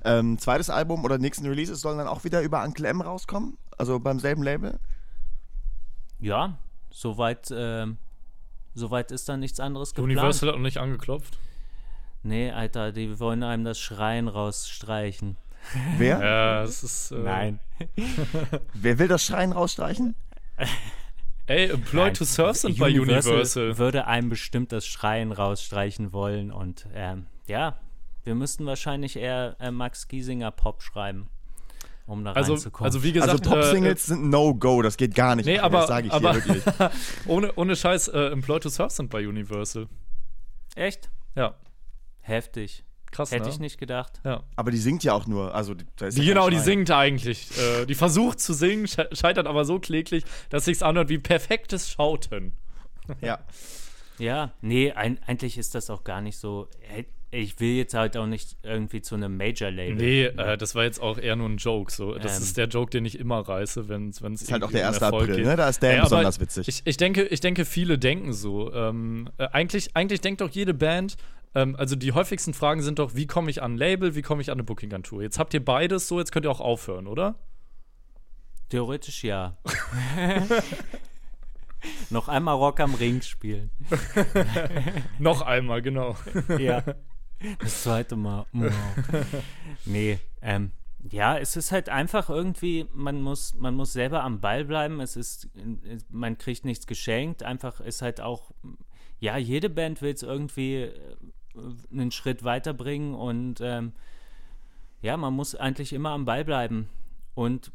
Ähm, 0.04 0.40
zweites 0.40 0.72
Album 0.72 1.06
oder 1.06 1.20
nächsten 1.20 1.46
Releases 1.46 1.82
sollen 1.82 2.00
dann 2.00 2.08
auch 2.08 2.24
wieder 2.24 2.42
über 2.42 2.64
Uncle 2.64 2.88
M 2.88 3.02
rauskommen? 3.02 3.60
Also 3.78 4.00
beim 4.00 4.20
selben 4.20 4.42
Label? 4.42 4.80
Ja, 6.20 6.57
soweit, 6.89 7.51
äh, 7.51 7.88
soweit 8.74 9.11
ist 9.11 9.30
da 9.30 9.38
nichts 9.38 9.59
anderes 9.59 9.93
geplant. 9.93 10.11
Universal 10.11 10.49
hat 10.49 10.55
noch 10.55 10.63
nicht 10.63 10.78
angeklopft. 10.78 11.38
Nee, 12.24 12.51
Alter, 12.51 12.91
die 12.91 13.20
wollen 13.20 13.43
einem 13.43 13.63
das 13.63 13.80
Schreien 13.80 14.28
rausstreichen. 14.28 15.38
Wer? 15.97 16.20
Ja, 16.20 16.63
es 16.63 16.84
ist. 16.84 17.11
Äh 17.11 17.20
Nein. 17.20 17.59
Wer 18.74 18.99
will 18.99 19.07
das 19.07 19.24
Schreien 19.24 19.51
rausstreichen? 19.51 20.16
Ey, 21.47 21.70
Employed 21.70 22.18
to 22.18 22.26
Surf 22.26 22.57
sind 22.57 22.80
bei 22.80 22.88
Universal. 22.88 23.78
Würde 23.78 24.07
einem 24.07 24.30
bestimmt 24.30 24.72
das 24.72 24.88
Schreien 24.88 25.32
rausstreichen 25.32 26.11
wollen 26.11 26.51
und 26.51 26.88
ähm, 26.95 27.28
ja, 27.47 27.78
wir 28.24 28.34
müssten 28.34 28.66
wahrscheinlich 28.66 29.16
eher 29.16 29.55
äh, 29.59 29.70
Max 29.70 30.07
Giesinger 30.07 30.49
Pop 30.49 30.82
schreiben 30.82 31.30
um 32.06 32.24
da 32.24 32.34
also, 32.34 32.53
reinzukommen. 32.53 32.86
Also 32.86 33.03
wie 33.03 33.12
gesagt, 33.12 33.32
also 33.32 33.49
Pop-Singles 33.49 34.03
äh, 34.03 34.08
sind 34.08 34.30
No-Go, 34.30 34.82
das 34.82 34.97
geht 34.97 35.16
gar 35.16 35.36
nicht. 35.36 35.45
Nee, 35.45 35.60
aber, 35.60 35.80
das 35.80 35.88
sage 35.88 36.08
ich 36.08 36.14
aber, 36.14 36.34
hier 36.34 36.45
wirklich. 36.45 36.64
ohne, 37.26 37.53
ohne 37.56 37.76
Scheiß, 37.76 38.10
äh, 38.10 38.28
Employed 38.28 38.64
to 38.64 38.70
Surf 38.70 38.91
sind 38.91 39.10
bei 39.10 39.28
Universal. 39.28 39.88
Echt? 40.76 41.10
Ja. 41.36 41.56
Heftig. 42.22 42.84
Krass, 43.12 43.32
Hätte 43.32 43.45
ne? 43.45 43.49
ich 43.49 43.60
nicht 43.60 43.78
gedacht. 43.78 44.20
Ja. 44.26 44.43
Aber 44.58 44.72
die 44.72 44.78
singt 44.78 45.03
ja 45.03 45.14
auch 45.14 45.26
nur. 45.26 45.56
Also, 45.56 45.74
die, 45.74 45.86
ja 45.99 46.10
genau, 46.10 46.49
die 46.49 46.60
singt 46.60 46.91
eigentlich. 46.91 47.49
Äh, 47.58 47.86
die 47.86 47.95
versucht 47.95 48.41
zu 48.41 48.53
singen, 48.53 48.88
scheitert 48.88 49.47
aber 49.47 49.64
so 49.64 49.80
kläglich, 49.80 50.26
dass 50.49 50.66
sich's 50.66 50.82
anhört 50.82 51.08
wie 51.10 51.18
perfektes 51.18 51.89
Schauten. 51.89 52.53
Ja. 53.22 53.39
Ja, 54.18 54.53
nee, 54.62 54.91
ein, 54.91 55.20
eigentlich 55.26 55.58
ist 55.58 55.76
das 55.76 55.89
auch 55.89 56.03
gar 56.03 56.22
nicht 56.22 56.38
so 56.38 56.68
ich 57.32 57.60
will 57.60 57.76
jetzt 57.76 57.94
halt 57.94 58.16
auch 58.18 58.28
nicht 58.28 58.58
irgendwie 58.64 59.02
zu 59.02 59.16
einem 59.16 59.36
Major-Label. 59.38 59.96
Nee, 59.96 60.26
äh, 60.26 60.58
das 60.58 60.76
war 60.76 60.84
jetzt 60.84 61.02
auch 61.02 61.18
eher 61.18 61.36
nur 61.36 61.50
ein 61.50 61.58
Joke. 61.58 61.92
So. 61.92 62.16
Das 62.16 62.38
ähm. 62.38 62.44
ist 62.44 62.58
der 62.58 62.68
Joke, 62.68 62.92
den 62.92 63.06
ich 63.06 63.20
immer 63.20 63.40
reiße, 63.40 63.90
wenn 63.90 64.10
es 64.10 64.22
Ist 64.22 64.52
halt 64.52 64.64
auch 64.64 64.72
der 64.72 64.88
1. 64.88 65.02
April, 65.02 65.36
geht. 65.36 65.46
ne? 65.46 65.56
Da 65.56 65.68
ist 65.70 65.82
der 65.82 65.96
ja, 65.96 66.04
besonders 66.04 66.40
witzig. 66.40 66.68
Ich, 66.68 66.82
ich, 66.86 66.98
denke, 66.98 67.24
ich 67.24 67.40
denke, 67.40 67.66
viele 67.66 67.98
denken 67.98 68.34
so. 68.34 68.74
Ähm, 68.74 69.30
äh, 69.38 69.48
eigentlich, 69.48 69.96
eigentlich 69.96 70.22
denkt 70.22 70.42
doch 70.42 70.50
jede 70.50 70.74
Band, 70.74 71.18
ähm, 71.56 71.76
also 71.78 71.96
die 71.96 72.12
häufigsten 72.12 72.54
Fragen 72.54 72.82
sind 72.82 73.00
doch, 73.00 73.16
wie 73.16 73.28
komme 73.28 73.50
ich 73.50 73.64
an 73.64 73.74
ein 73.74 73.78
Label, 73.78 74.16
wie 74.16 74.22
komme 74.22 74.42
ich 74.42 74.50
an 74.52 74.56
eine 74.56 74.64
Booking-Agentur? 74.64 75.24
Jetzt 75.24 75.40
habt 75.40 75.54
ihr 75.54 75.64
beides 75.64 76.08
so, 76.08 76.20
jetzt 76.20 76.32
könnt 76.32 76.46
ihr 76.46 76.52
auch 76.52 76.62
aufhören, 76.62 77.08
oder? 77.08 77.36
Theoretisch 78.70 79.24
ja. 79.24 79.58
Noch 82.10 82.28
einmal 82.28 82.56
Rock 82.56 82.80
am 82.80 82.96
Ring 82.96 83.22
spielen. 83.22 83.70
Noch 85.20 85.42
einmal, 85.42 85.82
genau. 85.82 86.16
ja. 86.60 86.84
Das 87.60 87.84
zweite 87.84 88.16
Mal. 88.16 88.46
nee, 89.86 90.20
ähm, 90.42 90.72
ja, 91.12 91.38
es 91.38 91.56
ist 91.56 91.72
halt 91.72 91.90
einfach 91.90 92.30
irgendwie, 92.30 92.88
man 92.94 93.22
muss, 93.22 93.54
man 93.56 93.76
muss 93.76 93.94
selber 93.94 94.24
am 94.24 94.40
Ball 94.40 94.66
bleiben. 94.66 95.00
Es 95.00 95.16
ist, 95.16 95.50
man 96.10 96.38
kriegt 96.38 96.66
nichts 96.66 96.88
geschenkt. 96.88 97.44
Einfach 97.44 97.80
ist 97.80 98.02
halt 98.02 98.22
auch, 98.22 98.52
ja, 99.20 99.38
jede 99.38 99.70
Band 99.70 100.02
will 100.02 100.14
es 100.14 100.24
irgendwie 100.24 100.84
äh, 100.84 100.92
einen 101.92 102.12
Schritt 102.12 102.44
weiterbringen 102.44 103.14
und 103.14 103.62
ähm, 103.62 103.94
ja, 105.02 105.18
man 105.18 105.34
muss 105.34 105.56
eigentlich 105.56 105.94
immer 105.94 106.10
am 106.10 106.26
Ball 106.26 106.44
bleiben 106.44 106.90
und 107.36 107.72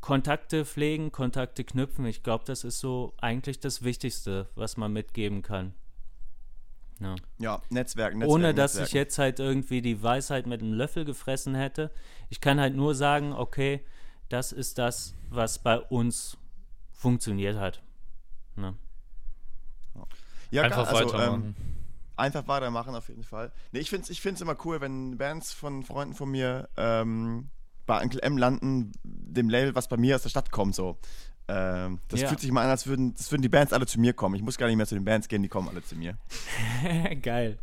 Kontakte 0.00 0.64
pflegen, 0.64 1.12
Kontakte 1.12 1.64
knüpfen. 1.64 2.06
Ich 2.06 2.22
glaube, 2.22 2.44
das 2.46 2.64
ist 2.64 2.78
so 2.78 3.14
eigentlich 3.20 3.60
das 3.60 3.82
Wichtigste, 3.82 4.48
was 4.54 4.76
man 4.76 4.92
mitgeben 4.92 5.42
kann. 5.42 5.74
Ja, 7.02 7.14
ja 7.38 7.62
Netzwerk, 7.70 8.14
Netzwerk. 8.14 8.30
Ohne 8.30 8.54
dass 8.54 8.74
Netzwerk. 8.74 8.88
ich 8.88 8.94
jetzt 8.94 9.18
halt 9.18 9.40
irgendwie 9.40 9.82
die 9.82 10.02
Weisheit 10.02 10.46
mit 10.46 10.62
einem 10.62 10.72
Löffel 10.72 11.04
gefressen 11.04 11.54
hätte. 11.54 11.90
Ich 12.28 12.40
kann 12.40 12.60
halt 12.60 12.74
nur 12.74 12.94
sagen, 12.94 13.32
okay, 13.32 13.84
das 14.28 14.52
ist 14.52 14.78
das, 14.78 15.14
was 15.30 15.58
bei 15.58 15.78
uns 15.78 16.36
funktioniert 16.92 17.56
hat. 17.58 17.82
Ne? 18.56 18.74
Ja, 20.50 20.62
einfach 20.62 20.86
also, 20.86 21.12
weitermachen. 21.12 21.54
Ähm, 21.58 21.64
einfach 22.16 22.46
weitermachen 22.46 22.94
auf 22.94 23.08
jeden 23.08 23.24
Fall. 23.24 23.52
Nee, 23.72 23.80
ich 23.80 23.90
finde 23.90 24.04
es 24.04 24.10
ich 24.10 24.40
immer 24.40 24.56
cool, 24.64 24.80
wenn 24.80 25.16
Bands 25.16 25.52
von 25.52 25.82
Freunden 25.82 26.14
von 26.14 26.30
mir 26.30 26.68
ähm, 26.76 27.48
bei 27.86 28.02
Uncle 28.02 28.22
M 28.22 28.36
landen, 28.36 28.92
dem 29.02 29.48
Label, 29.48 29.74
was 29.74 29.88
bei 29.88 29.96
mir 29.96 30.16
aus 30.16 30.22
der 30.22 30.28
Stadt 30.28 30.52
kommt, 30.52 30.74
so. 30.74 30.98
Ähm, 31.48 31.98
das 32.08 32.20
ja. 32.20 32.28
fühlt 32.28 32.40
sich 32.40 32.50
mal 32.52 32.62
an, 32.62 32.70
als 32.70 32.86
würden, 32.86 33.14
das 33.14 33.30
würden 33.32 33.42
die 33.42 33.48
Bands 33.48 33.72
alle 33.72 33.86
zu 33.86 34.00
mir 34.00 34.12
kommen. 34.12 34.34
Ich 34.36 34.42
muss 34.42 34.58
gar 34.58 34.68
nicht 34.68 34.76
mehr 34.76 34.86
zu 34.86 34.94
den 34.94 35.04
Bands 35.04 35.28
gehen, 35.28 35.42
die 35.42 35.48
kommen 35.48 35.68
alle 35.68 35.82
zu 35.82 35.96
mir. 35.96 36.16
Geil. 37.22 37.58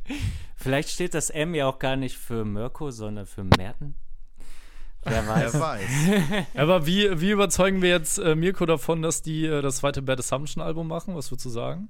Vielleicht 0.55 0.89
steht 0.89 1.13
das 1.13 1.30
M 1.30 1.55
ja 1.55 1.67
auch 1.67 1.80
gar 1.80 1.95
nicht 1.95 2.17
für 2.17 2.45
Mirko, 2.45 2.91
sondern 2.91 3.25
für 3.25 3.43
Merten. 3.43 3.95
Wer 5.03 5.27
weiß. 5.27 5.53
Wer 5.53 5.61
weiß. 5.61 6.45
Aber 6.55 6.86
wie, 6.86 7.21
wie 7.21 7.32
überzeugen 7.32 7.82
wir 7.82 7.89
jetzt 7.89 8.17
äh, 8.17 8.36
Mirko 8.36 8.65
davon, 8.65 9.01
dass 9.01 9.21
die 9.21 9.45
äh, 9.45 9.61
das 9.61 9.77
zweite 9.77 10.01
Bad 10.01 10.19
Assumption 10.19 10.61
Album 10.61 10.88
machen? 10.88 11.15
Was 11.15 11.32
würdest 11.32 11.45
du 11.45 11.49
sagen? 11.49 11.89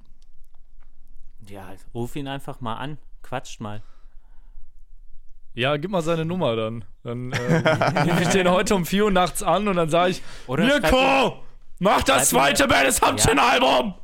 Ja, 1.48 1.74
ruf 1.94 2.16
ihn 2.16 2.28
einfach 2.28 2.62
mal 2.62 2.76
an. 2.76 3.00
Quatscht 3.24 3.60
mal. 3.60 3.82
Ja, 5.56 5.76
gib 5.78 5.90
mal 5.90 6.04
seine 6.04 6.26
Nummer 6.26 6.56
dann. 6.56 6.86
Dann 7.04 7.32
äh, 7.34 8.10
rufe 8.10 8.24
ich 8.24 8.30
den 8.30 8.48
heute 8.50 8.76
um 8.76 8.86
4 8.86 9.06
Uhr 9.06 9.12
nachts 9.12 9.42
an 9.42 9.68
und 9.68 9.76
dann 9.76 9.90
sage 9.90 10.12
ich: 10.12 10.22
Oder 10.46 10.66
Mirko! 10.66 11.44
Mach 11.80 12.04
das 12.04 12.30
zweite 12.30 12.68
Bad 12.68 12.86
Assumption 12.86 13.38
ja. 13.38 13.48
Album! 13.48 13.96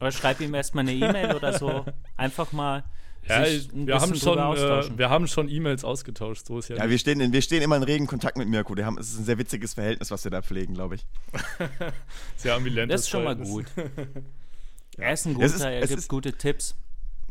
Oder 0.00 0.12
schreib 0.12 0.40
ihm 0.40 0.54
erstmal 0.54 0.82
eine 0.82 0.94
E-Mail 0.94 1.34
oder 1.34 1.58
so. 1.58 1.84
Einfach 2.16 2.52
mal. 2.52 2.84
Ja, 3.28 3.44
wir, 3.74 4.00
haben 4.00 4.14
schon, 4.14 4.38
äh, 4.38 4.98
wir 4.98 5.10
haben 5.10 5.28
schon 5.28 5.48
E-Mails 5.50 5.84
ausgetauscht, 5.84 6.46
so 6.46 6.58
ist 6.58 6.70
ja. 6.70 6.76
Ja, 6.76 6.88
wir 6.88 6.98
stehen, 6.98 7.20
in, 7.20 7.32
wir 7.34 7.42
stehen 7.42 7.62
immer 7.62 7.76
in 7.76 7.82
regen 7.82 8.06
Kontakt 8.06 8.38
mit 8.38 8.48
Mirko. 8.48 8.74
Wir 8.74 8.86
haben, 8.86 8.96
es 8.98 9.10
ist 9.10 9.18
ein 9.18 9.24
sehr 9.24 9.36
witziges 9.36 9.74
Verhältnis, 9.74 10.10
was 10.10 10.24
wir 10.24 10.30
da 10.30 10.40
pflegen, 10.40 10.72
glaube 10.72 10.94
ich. 10.94 11.06
sehr 12.36 12.54
ambivalent. 12.54 12.90
Das 12.90 13.02
ist 13.02 13.10
schon 13.10 13.24
mal 13.24 13.36
gut. 13.36 13.66
Er 14.98 15.14
ist 15.14 15.24
ein 15.24 15.34
guter, 15.34 15.46
ist, 15.46 15.60
er 15.60 15.86
gibt 15.86 16.08
gute 16.08 16.32
Tipps. 16.32 16.74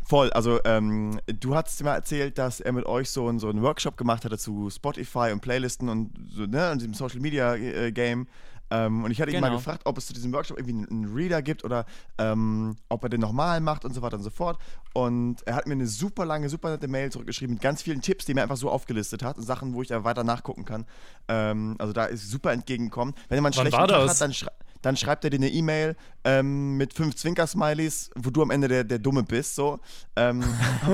Voll, 0.01 0.31
also 0.31 0.59
ähm, 0.63 1.19
du 1.27 1.53
hast 1.53 1.83
mir 1.83 1.91
erzählt, 1.91 2.39
dass 2.39 2.59
er 2.59 2.71
mit 2.71 2.85
euch 2.87 3.11
so, 3.11 3.37
so 3.37 3.47
einen 3.47 3.61
Workshop 3.61 3.95
gemacht 3.95 4.25
hatte 4.25 4.39
zu 4.39 4.71
Spotify 4.71 5.29
und 5.31 5.41
Playlisten 5.41 5.87
und 5.87 6.11
so, 6.31 6.47
ne, 6.47 6.71
und 6.71 6.79
diesem 6.79 6.95
Social 6.95 7.19
Media 7.19 7.53
äh, 7.55 7.91
Game. 7.91 8.27
Ähm, 8.72 9.03
und 9.03 9.11
ich 9.11 9.22
hatte 9.22 9.32
genau. 9.32 9.47
ihn 9.47 9.51
mal 9.51 9.57
gefragt, 9.57 9.82
ob 9.86 9.97
es 9.97 10.07
zu 10.07 10.13
diesem 10.13 10.32
Workshop 10.34 10.57
irgendwie 10.59 10.88
einen 10.91 11.13
Reader 11.13 11.41
gibt 11.41 11.63
oder 11.63 11.86
ähm, 12.17 12.78
ob 12.89 13.03
er 13.03 13.09
den 13.09 13.22
nochmal 13.22 13.61
macht 13.61 13.86
und 13.86 13.93
so 13.93 14.01
weiter 14.01 14.17
und 14.17 14.24
so 14.24 14.30
fort. 14.30 14.59
Und 14.93 15.45
er 15.45 15.55
hat 15.55 15.67
mir 15.67 15.74
eine 15.74 15.88
super 15.88 16.26
lange, 16.26 16.49
super 16.49 16.70
nette 16.70 16.88
Mail 16.88 17.11
zurückgeschrieben 17.11 17.55
mit 17.55 17.61
ganz 17.61 17.82
vielen 17.82 18.01
Tipps, 18.01 18.26
die 18.26 18.34
er 18.34 18.43
einfach 18.43 18.57
so 18.57 18.70
aufgelistet 18.70 19.24
hat 19.24 19.38
und 19.38 19.43
Sachen, 19.43 19.74
wo 19.74 19.82
ich 19.82 19.88
da 19.88 20.03
weiter 20.03 20.24
nachgucken 20.24 20.65
kann. 20.65 20.86
Ähm, 21.28 21.76
also 21.80 21.93
da 21.93 22.05
ist 22.05 22.30
super 22.30 22.51
entgegenkommen. 22.51 23.13
Wenn 23.28 23.38
jemand 23.38 23.57
einen 23.57 23.67
schlechten 23.67 23.88
Tag 23.88 24.09
hat, 24.09 24.22
dann 24.22 24.34
schreibt 24.34 24.59
dann 24.82 24.95
schreibt 24.95 25.23
er 25.23 25.30
dir 25.30 25.38
eine 25.38 25.49
E-Mail 25.49 25.95
ähm, 26.23 26.77
mit 26.77 26.93
fünf 26.93 27.15
Zwinker-Smileys, 27.15 28.11
wo 28.15 28.30
du 28.30 28.41
am 28.41 28.51
Ende 28.51 28.67
der, 28.67 28.84
der 28.84 28.99
Dumme 28.99 29.23
bist. 29.23 29.55
So. 29.55 29.80
Ähm, 30.15 30.43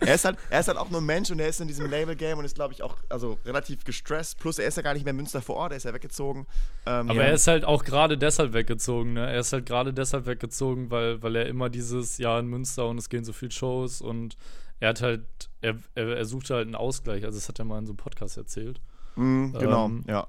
er, 0.00 0.14
ist 0.14 0.24
halt, 0.24 0.38
er 0.50 0.60
ist 0.60 0.68
halt 0.68 0.78
auch 0.78 0.90
nur 0.90 1.00
ein 1.00 1.06
Mensch 1.06 1.30
und 1.30 1.38
er 1.38 1.48
ist 1.48 1.60
in 1.60 1.68
diesem 1.68 1.90
Label-Game 1.90 2.38
und 2.38 2.44
ist, 2.44 2.54
glaube 2.54 2.74
ich, 2.74 2.82
auch 2.82 2.96
also, 3.08 3.38
relativ 3.44 3.84
gestresst. 3.84 4.38
Plus, 4.38 4.58
er 4.58 4.68
ist 4.68 4.76
ja 4.76 4.82
gar 4.82 4.94
nicht 4.94 5.04
mehr 5.04 5.12
in 5.12 5.16
Münster 5.16 5.40
vor 5.40 5.56
Ort, 5.56 5.72
er 5.72 5.76
ist 5.76 5.84
ja 5.84 5.94
weggezogen. 5.94 6.46
Ähm, 6.86 7.10
Aber 7.10 7.20
ja. 7.20 7.28
er 7.28 7.34
ist 7.34 7.46
halt 7.46 7.64
auch 7.64 7.84
gerade 7.84 8.18
deshalb 8.18 8.52
weggezogen. 8.52 9.14
Ne? 9.14 9.26
Er 9.26 9.40
ist 9.40 9.52
halt 9.52 9.66
gerade 9.66 9.94
deshalb 9.94 10.26
weggezogen, 10.26 10.90
weil, 10.90 11.22
weil 11.22 11.36
er 11.36 11.46
immer 11.46 11.70
dieses 11.70 12.18
Jahr 12.18 12.40
in 12.40 12.46
Münster 12.46 12.88
und 12.88 12.98
es 12.98 13.08
gehen 13.08 13.24
so 13.24 13.32
viele 13.32 13.52
Shows 13.52 14.00
und 14.02 14.36
er 14.80 14.90
hat 14.90 15.02
halt, 15.02 15.24
er, 15.60 15.76
er, 15.94 16.16
er 16.16 16.24
suchte 16.24 16.54
halt 16.54 16.66
einen 16.66 16.76
Ausgleich. 16.76 17.24
Also, 17.24 17.38
das 17.38 17.48
hat 17.48 17.58
er 17.58 17.64
mal 17.64 17.78
in 17.78 17.86
so 17.86 17.92
einem 17.92 17.96
Podcast 17.96 18.36
erzählt. 18.36 18.80
Mm, 19.16 19.52
genau, 19.58 19.86
ähm, 19.86 20.04
ja. 20.06 20.26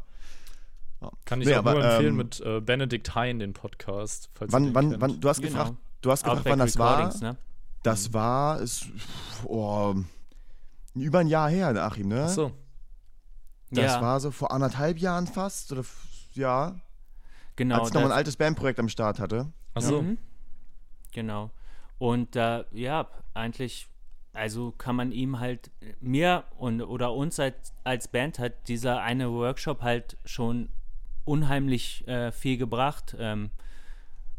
Ja. 1.01 1.11
Kann 1.25 1.41
ich 1.41 1.47
nee, 1.47 1.55
auch 1.55 1.59
aber, 1.59 1.73
nur 1.75 1.83
empfehlen 1.83 2.11
ähm, 2.11 2.17
mit 2.17 2.39
äh, 2.41 2.59
Benedikt 2.59 3.15
Hein, 3.15 3.39
den 3.39 3.53
Podcast. 3.53 4.29
wann, 4.39 4.73
wann, 4.75 4.99
wann, 4.99 5.19
du 5.19 5.29
hast 5.29 5.41
genau. 5.41 5.57
gefragt, 5.57 5.77
du 6.01 6.11
hast 6.11 6.23
gefragt 6.23 6.45
wann 6.45 6.59
das 6.59 6.77
war. 6.77 7.13
Ne? 7.21 7.37
Das 7.83 8.09
mhm. 8.09 8.13
war 8.13 8.59
ist, 8.59 8.87
oh, 9.45 9.95
über 10.95 11.19
ein 11.19 11.27
Jahr 11.27 11.49
her, 11.49 11.69
Achim, 11.83 12.09
ne? 12.09 12.25
Ach 12.25 12.29
so. 12.29 12.51
Das 13.71 13.85
ja. 13.85 14.01
war 14.01 14.19
so 14.19 14.31
vor 14.31 14.51
anderthalb 14.51 14.97
Jahren 14.97 15.27
fast, 15.27 15.71
oder 15.71 15.83
ja. 16.33 16.75
Genau. 17.55 17.79
Als 17.79 17.89
ich 17.89 17.93
noch 17.93 18.03
ein 18.03 18.11
altes 18.11 18.35
Bandprojekt 18.35 18.79
am 18.79 18.89
Start 18.89 19.19
hatte. 19.19 19.51
Ach 19.75 19.81
so. 19.81 20.01
Mhm. 20.01 20.17
Genau. 21.11 21.51
Und 21.97 22.35
äh, 22.35 22.63
ja, 22.71 23.07
eigentlich 23.33 23.89
also 24.33 24.71
kann 24.71 24.95
man 24.95 25.11
ihm 25.11 25.39
halt, 25.39 25.71
mir 25.99 26.45
und 26.57 26.81
oder 26.81 27.13
uns 27.13 27.39
als, 27.39 27.73
als 27.83 28.07
Band 28.07 28.39
hat 28.39 28.67
dieser 28.67 29.01
eine 29.01 29.31
Workshop 29.31 29.81
halt 29.81 30.17
schon 30.23 30.69
unheimlich 31.29 32.07
äh, 32.07 32.31
viel 32.31 32.57
gebracht. 32.57 33.15
Ähm, 33.19 33.51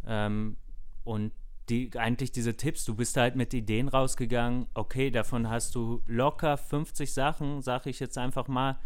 ähm, 0.07 0.57
und 1.05 1.32
die, 1.68 1.91
eigentlich 1.97 2.32
diese 2.32 2.57
Tipps, 2.57 2.84
du 2.84 2.97
bist 2.97 3.16
halt 3.16 3.36
mit 3.36 3.55
Ideen 3.55 3.88
rausgegangen, 3.88 4.66
okay, 4.74 5.11
davon 5.11 5.49
hast 5.49 5.76
du 5.76 6.03
locker 6.07 6.57
50 6.57 7.12
Sachen, 7.12 7.62
sage 7.62 7.91
ich 7.91 8.01
jetzt 8.01 8.18
einfach 8.18 8.49
mal, 8.49 8.78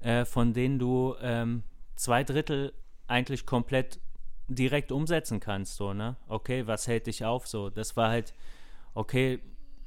äh, 0.00 0.24
von 0.24 0.54
denen 0.54 0.78
du 0.78 1.14
ähm, 1.20 1.62
zwei 1.94 2.24
Drittel 2.24 2.72
eigentlich 3.06 3.44
komplett 3.44 4.00
direkt 4.48 4.90
umsetzen 4.90 5.38
kannst, 5.38 5.76
so, 5.76 5.92
ne? 5.92 6.16
Okay, 6.28 6.66
was 6.66 6.88
hält 6.88 7.06
dich 7.06 7.24
auf, 7.24 7.46
so? 7.46 7.68
Das 7.68 7.96
war 7.96 8.08
halt, 8.08 8.32
okay, 8.94 9.40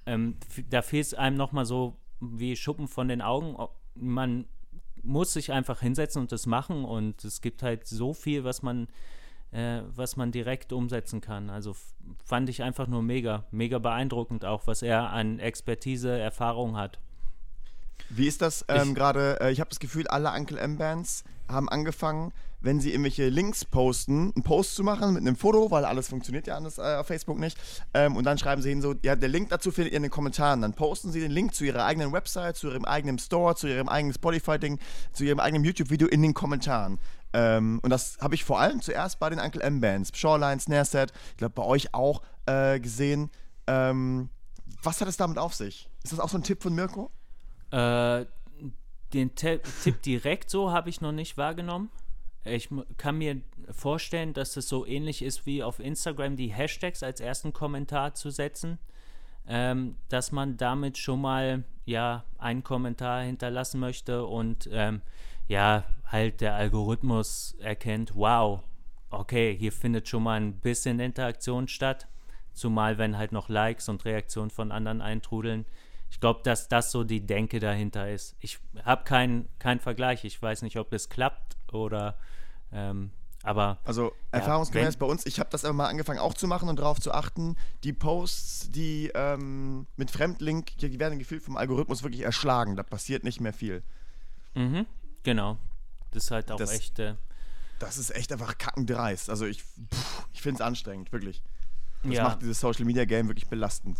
ähm, 0.05 0.37
da 0.69 0.83
fehlt 0.83 1.07
es 1.07 1.13
einem 1.15 1.35
nochmal 1.35 1.65
so 1.65 1.97
wie 2.19 2.55
Schuppen 2.55 2.87
von 2.87 3.07
den 3.07 3.21
Augen. 3.21 3.57
Man 3.95 4.45
muss 5.05 5.33
sich 5.33 5.51
einfach 5.51 5.79
hinsetzen 5.81 6.21
und 6.21 6.31
das 6.31 6.45
machen 6.45 6.83
und 6.85 7.23
es 7.23 7.41
gibt 7.41 7.63
halt 7.63 7.87
so 7.87 8.13
viel, 8.13 8.43
was 8.43 8.61
man, 8.61 8.87
äh, 9.51 9.81
was 9.95 10.15
man 10.15 10.31
direkt 10.31 10.73
umsetzen 10.73 11.21
kann. 11.21 11.49
Also 11.49 11.75
fand 12.23 12.49
ich 12.49 12.63
einfach 12.63 12.87
nur 12.87 13.01
mega, 13.01 13.45
mega 13.51 13.79
beeindruckend 13.79 14.45
auch, 14.45 14.67
was 14.67 14.81
er 14.81 15.11
an 15.11 15.39
Expertise, 15.39 16.17
Erfahrung 16.17 16.75
hat. 16.77 16.99
Wie 18.09 18.27
ist 18.27 18.41
das 18.41 18.65
ähm, 18.67 18.93
gerade? 18.93 19.39
Äh, 19.41 19.51
ich 19.51 19.59
habe 19.59 19.69
das 19.69 19.79
Gefühl, 19.79 20.07
alle 20.07 20.31
Uncle 20.31 20.57
M-Bands 20.57 21.23
haben 21.47 21.69
angefangen, 21.69 22.33
wenn 22.61 22.79
sie 22.79 22.91
irgendwelche 22.91 23.29
Links 23.29 23.63
posten, 23.63 24.33
einen 24.35 24.43
Post 24.43 24.75
zu 24.75 24.83
machen 24.83 25.13
mit 25.13 25.21
einem 25.21 25.35
Foto, 25.35 25.69
weil 25.69 25.85
alles 25.85 26.07
funktioniert 26.07 26.47
ja 26.47 26.57
anders 26.57 26.77
äh, 26.77 26.95
auf 26.95 27.07
Facebook 27.07 27.37
nicht. 27.37 27.57
Ähm, 27.93 28.15
und 28.15 28.23
dann 28.25 28.37
schreiben 28.37 28.61
sie 28.61 28.69
hin 28.69 28.81
so, 28.81 28.95
ja, 29.03 29.15
der 29.15 29.29
Link 29.29 29.49
dazu 29.49 29.71
findet 29.71 29.93
ihr 29.93 29.97
in 29.97 30.03
den 30.03 30.11
Kommentaren. 30.11 30.61
Dann 30.61 30.73
posten 30.73 31.11
sie 31.11 31.19
den 31.19 31.31
Link 31.31 31.53
zu 31.53 31.63
ihrer 31.63 31.85
eigenen 31.85 32.11
Website, 32.11 32.57
zu 32.57 32.69
ihrem 32.69 32.85
eigenen 32.85 33.19
Store, 33.19 33.55
zu 33.55 33.67
ihrem 33.67 33.87
eigenen 33.87 34.13
Spotify-Ding, 34.13 34.79
zu 35.13 35.23
ihrem 35.23 35.39
eigenen 35.39 35.63
YouTube-Video 35.63 36.07
in 36.07 36.23
den 36.23 36.33
Kommentaren. 36.33 36.99
Ähm, 37.33 37.79
und 37.83 37.89
das 37.89 38.17
habe 38.19 38.33
ich 38.33 38.43
vor 38.43 38.59
allem 38.59 38.81
zuerst 38.81 39.19
bei 39.19 39.29
den 39.29 39.39
Uncle 39.39 39.61
M-Bands, 39.61 40.17
Shoreline, 40.17 40.59
Snareset, 40.59 41.11
ich 41.31 41.37
glaube 41.37 41.53
bei 41.53 41.63
euch 41.63 41.93
auch 41.93 42.21
äh, 42.45 42.79
gesehen. 42.79 43.29
Ähm, 43.67 44.29
was 44.81 45.01
hat 45.01 45.07
es 45.07 45.17
damit 45.17 45.37
auf 45.37 45.53
sich? 45.53 45.89
Ist 46.03 46.13
das 46.13 46.19
auch 46.19 46.29
so 46.29 46.37
ein 46.37 46.43
Tipp 46.43 46.63
von 46.63 46.73
Mirko? 46.73 47.11
Äh, 47.71 48.25
den 49.13 49.35
Tipp 49.35 49.61
direkt 50.03 50.49
so 50.49 50.71
habe 50.71 50.89
ich 50.89 51.01
noch 51.01 51.11
nicht 51.11 51.37
wahrgenommen. 51.37 51.89
Ich 52.43 52.69
kann 52.97 53.17
mir 53.17 53.41
vorstellen, 53.71 54.33
dass 54.33 54.55
es 54.55 54.69
so 54.69 54.85
ähnlich 54.85 55.23
ist 55.23 55.45
wie 55.45 55.63
auf 55.63 55.79
Instagram 55.79 56.35
die 56.35 56.53
Hashtags 56.53 57.01
als 57.01 57.19
ersten 57.19 57.53
Kommentar 57.53 58.13
zu 58.13 58.29
setzen, 58.29 58.77
ähm, 59.47 59.95
dass 60.09 60.31
man 60.31 60.57
damit 60.57 60.97
schon 60.97 61.21
mal 61.21 61.63
ja 61.85 62.23
einen 62.37 62.63
Kommentar 62.63 63.23
hinterlassen 63.23 63.79
möchte 63.79 64.25
und 64.25 64.69
ähm, 64.71 65.01
ja 65.47 65.85
halt 66.05 66.41
der 66.41 66.55
Algorithmus 66.55 67.55
erkennt, 67.59 68.15
wow, 68.15 68.61
okay, 69.09 69.55
hier 69.57 69.71
findet 69.71 70.07
schon 70.07 70.23
mal 70.23 70.39
ein 70.39 70.59
bisschen 70.59 70.99
Interaktion 70.99 71.67
statt, 71.67 72.07
zumal 72.53 72.97
wenn 72.97 73.17
halt 73.17 73.31
noch 73.31 73.49
Likes 73.49 73.89
und 73.89 74.05
Reaktionen 74.05 74.49
von 74.49 74.71
anderen 74.71 75.01
eintrudeln. 75.01 75.65
Ich 76.15 76.21
glaube, 76.21 76.39
dass 76.43 76.69
das 76.69 76.93
so 76.93 77.03
die 77.03 77.25
Denke 77.25 77.59
dahinter 77.59 78.09
ist. 78.09 78.37
Ich 78.39 78.59
habe 78.85 79.03
keinen 79.03 79.49
kein 79.59 79.81
Vergleich. 79.81 80.23
Ich 80.23 80.41
weiß 80.41 80.61
nicht, 80.61 80.77
ob 80.77 80.93
es 80.93 81.09
klappt 81.09 81.57
oder 81.73 82.17
ähm, 82.71 83.11
aber. 83.43 83.79
Also 83.83 84.13
erfahrungsgemäß 84.31 84.93
ja, 84.93 84.99
bei 85.01 85.07
uns, 85.07 85.25
ich 85.25 85.41
habe 85.41 85.49
das 85.49 85.65
aber 85.65 85.73
mal 85.73 85.87
angefangen 85.87 86.19
auch 86.19 86.33
zu 86.33 86.47
machen 86.47 86.69
und 86.69 86.79
darauf 86.79 87.01
zu 87.01 87.11
achten, 87.11 87.57
die 87.83 87.91
Posts, 87.91 88.71
die 88.71 89.11
ähm, 89.13 89.87
mit 89.97 90.09
Fremdlink, 90.09 90.77
die 90.77 90.97
werden 91.01 91.19
gefühlt 91.19 91.43
vom 91.43 91.57
Algorithmus 91.57 92.01
wirklich 92.01 92.21
erschlagen. 92.21 92.77
Da 92.77 92.83
passiert 92.83 93.25
nicht 93.25 93.41
mehr 93.41 93.51
viel. 93.51 93.83
Mhm, 94.53 94.85
genau. 95.23 95.57
Das 96.11 96.23
ist 96.23 96.31
halt 96.31 96.49
auch 96.49 96.55
das, 96.55 96.71
echt. 96.71 96.97
Äh, 96.97 97.15
das 97.79 97.97
ist 97.97 98.15
echt 98.15 98.31
einfach 98.31 98.57
kackendreist. 98.57 99.29
Also 99.29 99.45
ich, 99.45 99.65
ich 100.31 100.41
finde 100.41 100.59
es 100.59 100.65
anstrengend, 100.65 101.11
wirklich. 101.11 101.43
Das 102.03 102.13
ja. 102.13 102.23
macht 102.23 102.41
dieses 102.41 102.61
Social 102.61 102.85
Media 102.85 103.03
Game 103.03 103.27
wirklich 103.27 103.49
belastend. 103.49 103.99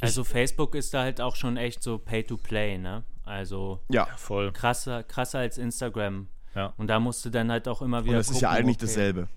Also 0.00 0.24
Facebook 0.24 0.74
ist 0.74 0.94
da 0.94 1.02
halt 1.02 1.20
auch 1.20 1.36
schon 1.36 1.56
echt 1.56 1.82
so 1.82 1.98
Pay-to-Play, 1.98 2.78
ne? 2.78 3.04
Also 3.24 3.80
ja, 3.88 4.06
voll. 4.16 4.52
Krasser, 4.52 5.02
krasser 5.02 5.40
als 5.40 5.58
Instagram. 5.58 6.28
Ja. 6.54 6.72
Und 6.76 6.86
da 6.88 6.98
musst 6.98 7.24
du 7.24 7.30
dann 7.30 7.50
halt 7.50 7.68
auch 7.68 7.82
immer 7.82 8.04
wieder. 8.04 8.12
Und 8.12 8.18
das 8.18 8.28
gucken, 8.28 8.36
ist 8.36 8.42
ja 8.42 8.50
eigentlich 8.50 8.76
okay. 8.76 8.86
dasselbe. 8.86 9.28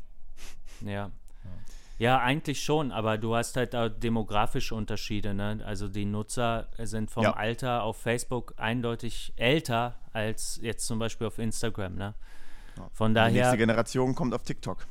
Ja. 0.86 1.12
Ja, 2.01 2.18
eigentlich 2.18 2.64
schon, 2.64 2.91
aber 2.91 3.20
du 3.20 3.36
hast 3.36 3.55
halt 3.57 3.76
auch 3.76 3.88
demografische 3.88 4.74
Unterschiede. 4.74 5.36
Ne? 5.36 5.62
Also 5.64 5.88
die 5.88 6.05
Nutzer 6.05 6.68
sind 6.80 7.12
vom 7.12 7.22
ja. 7.22 7.34
Alter 7.34 7.84
auf 7.84 7.97
Facebook 7.97 8.55
eindeutig 8.57 9.34
älter 9.36 9.99
als 10.12 10.59
jetzt 10.64 10.88
zum 10.88 10.97
Beispiel 10.97 11.28
auf 11.28 11.38
Instagram. 11.38 11.93
Ne? 11.93 12.16
Von 12.91 13.14
daher. 13.14 13.30
Die 13.30 13.38
nächste 13.38 13.57
Generation 13.57 14.16
kommt 14.16 14.34
auf 14.34 14.41
TikTok. 14.41 14.88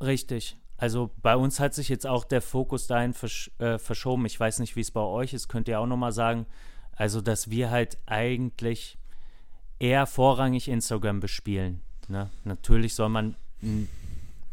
Richtig. 0.00 0.56
Also 0.82 1.12
bei 1.22 1.36
uns 1.36 1.60
hat 1.60 1.74
sich 1.74 1.88
jetzt 1.88 2.08
auch 2.08 2.24
der 2.24 2.42
Fokus 2.42 2.88
dahin 2.88 3.14
versch 3.14 3.52
äh, 3.60 3.78
verschoben. 3.78 4.26
Ich 4.26 4.40
weiß 4.40 4.58
nicht, 4.58 4.74
wie 4.74 4.80
es 4.80 4.90
bei 4.90 5.00
euch 5.00 5.32
ist, 5.32 5.46
könnt 5.46 5.68
ihr 5.68 5.78
auch 5.78 5.86
nochmal 5.86 6.10
sagen. 6.10 6.44
Also, 6.96 7.20
dass 7.20 7.50
wir 7.50 7.70
halt 7.70 7.98
eigentlich 8.06 8.98
eher 9.78 10.06
vorrangig 10.06 10.66
Instagram 10.66 11.20
bespielen. 11.20 11.82
Ne? 12.08 12.30
Natürlich 12.42 12.96
soll 12.96 13.10
man 13.10 13.36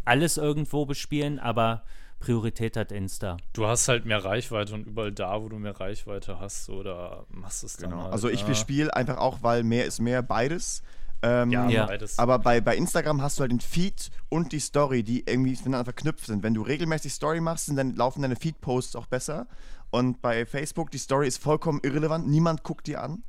alles 0.06 0.38
irgendwo 0.38 0.86
bespielen, 0.86 1.40
aber 1.40 1.82
Priorität 2.20 2.78
hat 2.78 2.92
Insta. 2.92 3.38
Du 3.54 3.66
hast 3.66 3.88
halt 3.88 4.06
mehr 4.06 4.24
Reichweite 4.24 4.76
und 4.76 4.86
überall 4.86 5.12
da, 5.12 5.42
wo 5.42 5.50
du 5.50 5.58
mehr 5.58 5.80
Reichweite 5.80 6.40
hast, 6.40 6.70
oder 6.70 7.26
machst 7.30 7.64
du 7.64 7.66
es 7.66 7.78
dann 7.78 7.90
genau. 7.90 8.04
halt, 8.04 8.14
Also 8.14 8.30
ich 8.30 8.42
ja. 8.42 8.48
bespiele 8.48 8.96
einfach 8.96 9.18
auch, 9.18 9.40
weil 9.42 9.64
mehr 9.64 9.86
ist 9.86 10.00
mehr, 10.00 10.22
beides. 10.22 10.84
Ähm, 11.22 11.52
ja, 11.52 11.70
ja, 11.70 11.86
beides. 11.86 12.18
Aber 12.18 12.40
bei, 12.40 12.62
bei 12.62 12.78
Instagram 12.78 13.22
hast 13.22 13.38
du 13.38 13.42
halt 13.42 13.52
den 13.52 13.60
Feed 13.60 14.10
und 14.30 14.52
die 14.52 14.60
Story, 14.60 15.04
die 15.04 15.24
irgendwie 15.26 15.52
miteinander 15.52 15.84
verknüpft 15.84 16.26
sind. 16.26 16.44
Wenn 16.44 16.54
du 16.54 16.62
regelmäßig 16.62 17.14
Story 17.14 17.42
machst, 17.42 17.70
dann 17.76 17.96
laufen 17.96 18.22
deine 18.22 18.36
Feed-Posts 18.36 18.96
auch 18.96 19.06
besser. 19.06 19.48
Und 19.92 20.22
bei 20.22 20.46
Facebook, 20.46 20.92
die 20.92 20.98
Story 20.98 21.28
ist 21.28 21.42
vollkommen 21.42 21.80
irrelevant. 21.84 22.28
Niemand 22.28 22.64
guckt 22.64 22.88
die 22.88 22.96
an. 22.96 23.24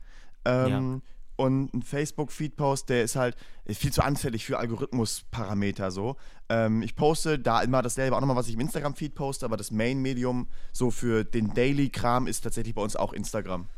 Ähm, 0.44 0.68
ja. 0.68 1.00
Und 1.36 1.72
ein 1.72 1.82
Facebook-Feed-Post, 1.82 2.90
der 2.90 3.02
ist 3.02 3.16
halt 3.16 3.34
ist 3.64 3.80
viel 3.80 3.92
zu 3.92 4.02
anfällig 4.02 4.44
für 4.44 4.58
Algorithmus-Parameter 4.58 5.90
so. 5.90 6.16
Ähm, 6.50 6.82
ich 6.82 6.94
poste 6.96 7.38
da 7.38 7.62
immer 7.62 7.80
dasselbe, 7.80 8.14
auch 8.14 8.20
nochmal, 8.20 8.36
was 8.36 8.48
ich 8.48 8.54
im 8.54 8.60
Instagram-Feed 8.60 9.14
poste, 9.14 9.46
aber 9.46 9.56
das 9.56 9.70
Main-Medium 9.70 10.48
so 10.70 10.90
für 10.90 11.24
den 11.24 11.54
Daily-Kram 11.54 12.26
ist 12.26 12.42
tatsächlich 12.42 12.74
bei 12.74 12.82
uns 12.82 12.94
auch 12.94 13.14
Instagram. 13.14 13.68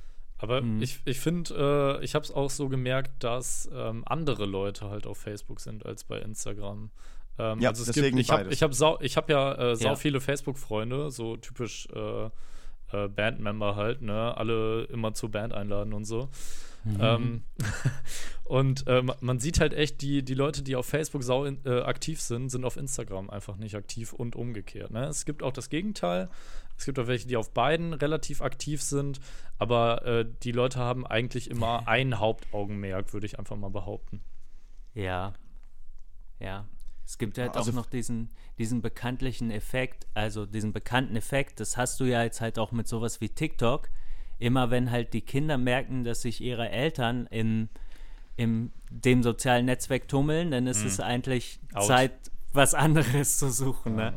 Aber 0.43 0.61
mhm. 0.61 0.83
ich, 0.83 1.01
ich 1.05 1.21
finde, 1.21 1.99
äh, 2.01 2.05
ich 2.05 2.17
habe 2.17 2.25
es 2.25 2.33
auch 2.33 2.51
so 2.51 2.69
gemerkt, 2.69 3.23
dass 3.23 3.71
ähm, 3.73 4.03
andere 4.07 4.45
Leute 4.45 4.91
halt 4.91 5.07
auf 5.07 5.17
Facebook 5.17 5.61
sind 5.61 5.87
als 5.87 6.03
bei 6.03 6.19
Instagram. 6.19 6.91
Ähm, 7.39 7.61
ja, 7.61 7.69
also 7.71 7.85
deswegen 7.85 8.17
gibt, 8.17 8.29
ich 8.29 8.31
habe 8.31 8.53
ich 8.53 8.63
hab, 8.63 9.03
ich 9.03 9.17
hab 9.17 9.31
ja 9.31 9.55
äh, 9.55 9.77
sau 9.77 9.91
ja. 9.91 9.95
viele 9.95 10.21
Facebook-Freunde, 10.21 11.13
so 11.13 11.37
typisch 11.37 11.87
äh, 11.95 12.25
äh, 12.25 13.09
Bandmember 13.09 13.77
halt, 13.77 14.03
ne? 14.03 14.37
Alle 14.37 14.83
immer 14.87 15.15
zur 15.15 15.31
Band 15.31 15.55
einladen 15.55 15.93
und 15.93 16.07
so. 16.07 16.29
Mhm. 16.85 16.99
Ähm, 17.01 17.43
und 18.45 18.87
äh, 18.89 19.03
man 19.21 19.39
sieht 19.39 19.61
halt 19.61 19.75
echt, 19.75 20.03
die, 20.03 20.25
die 20.25 20.35
Leute, 20.35 20.63
die 20.63 20.75
auf 20.75 20.87
Facebook 20.87 21.23
sau 21.23 21.45
in, 21.45 21.61
äh, 21.65 21.83
aktiv 21.83 22.21
sind, 22.21 22.49
sind 22.49 22.65
auf 22.65 22.77
Instagram 22.77 23.31
einfach 23.31 23.57
nicht 23.57 23.77
aktiv 23.77 24.13
und 24.13 24.35
umgekehrt. 24.35 24.91
Ne? 24.91 25.07
Es 25.07 25.25
gibt 25.25 25.45
auch 25.45 25.53
das 25.53 25.71
Gegenteil. 25.71 26.29
Es 26.77 26.85
gibt 26.85 26.99
auch 26.99 27.07
welche, 27.07 27.29
die 27.29 27.37
auf 27.37 27.53
beiden 27.53 27.93
relativ 27.93 28.41
aktiv 28.41 28.83
sind, 28.83 29.21
aber 29.59 30.05
äh, 30.05 30.27
die 30.43 30.53
Leute 30.53 30.79
haben 30.79 31.07
eigentlich 31.07 31.51
immer 31.51 31.83
ein 31.87 32.19
Hauptaugenmerk, 32.19 33.13
würde 33.13 33.27
ich 33.27 33.39
einfach 33.39 33.57
mal 33.57 33.71
behaupten. 33.71 34.21
Ja. 34.95 35.35
Ja. 36.41 36.67
Es 37.05 37.19
gibt 37.19 37.39
halt 37.39 37.57
also 37.57 37.71
auch 37.71 37.75
noch 37.75 37.87
diesen, 37.87 38.31
diesen 38.59 38.81
bekanntlichen 38.81 39.51
Effekt, 39.51 40.07
also 40.15 40.47
diesen 40.47 40.73
bekannten 40.73 41.17
Effekt, 41.17 41.61
das 41.61 41.77
hast 41.77 42.01
du 42.01 42.05
ja 42.05 42.23
jetzt 42.23 42.41
halt 42.41 42.59
auch 42.59 42.73
mit 42.73 42.89
sowas 42.89 43.21
wie 43.21 43.29
TikTok 43.29 43.89
immer 44.43 44.71
wenn 44.71 44.91
halt 44.91 45.13
die 45.13 45.21
Kinder 45.21 45.57
merken, 45.57 46.05
dass 46.05 46.23
sich 46.23 46.41
ihre 46.41 46.69
Eltern 46.69 47.27
in, 47.27 47.69
in 48.37 48.73
dem 48.91 49.23
sozialen 49.23 49.67
Netzwerk 49.67 50.09
tummeln, 50.09 50.51
dann 50.51 50.67
ist 50.67 50.81
mhm. 50.81 50.89
es 50.89 51.01
eigentlich 51.01 51.61
Out. 51.73 51.87
Zeit, 51.87 52.13
was 52.53 52.75
anderes 52.75 53.39
zu 53.39 53.51
suchen. 53.51 53.95
Ne? 53.95 54.15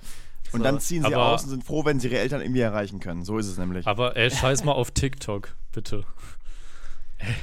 Und 0.56 0.64
dann 0.64 0.80
ziehen 0.80 1.04
sie 1.04 1.14
aber, 1.14 1.34
aus 1.34 1.44
und 1.44 1.50
sind 1.50 1.64
froh, 1.64 1.86
wenn 1.86 2.00
sie 2.00 2.08
ihre 2.08 2.20
Eltern 2.20 2.42
irgendwie 2.42 2.62
erreichen 2.62 3.00
können. 3.00 3.24
So 3.24 3.38
ist 3.38 3.48
es 3.48 3.58
nämlich. 3.58 3.86
Aber 3.88 4.16
ey, 4.16 4.32
scheiß 4.32 4.64
mal 4.64 4.74
auf 4.74 4.92
TikTok, 4.92 5.56
bitte. 5.72 6.04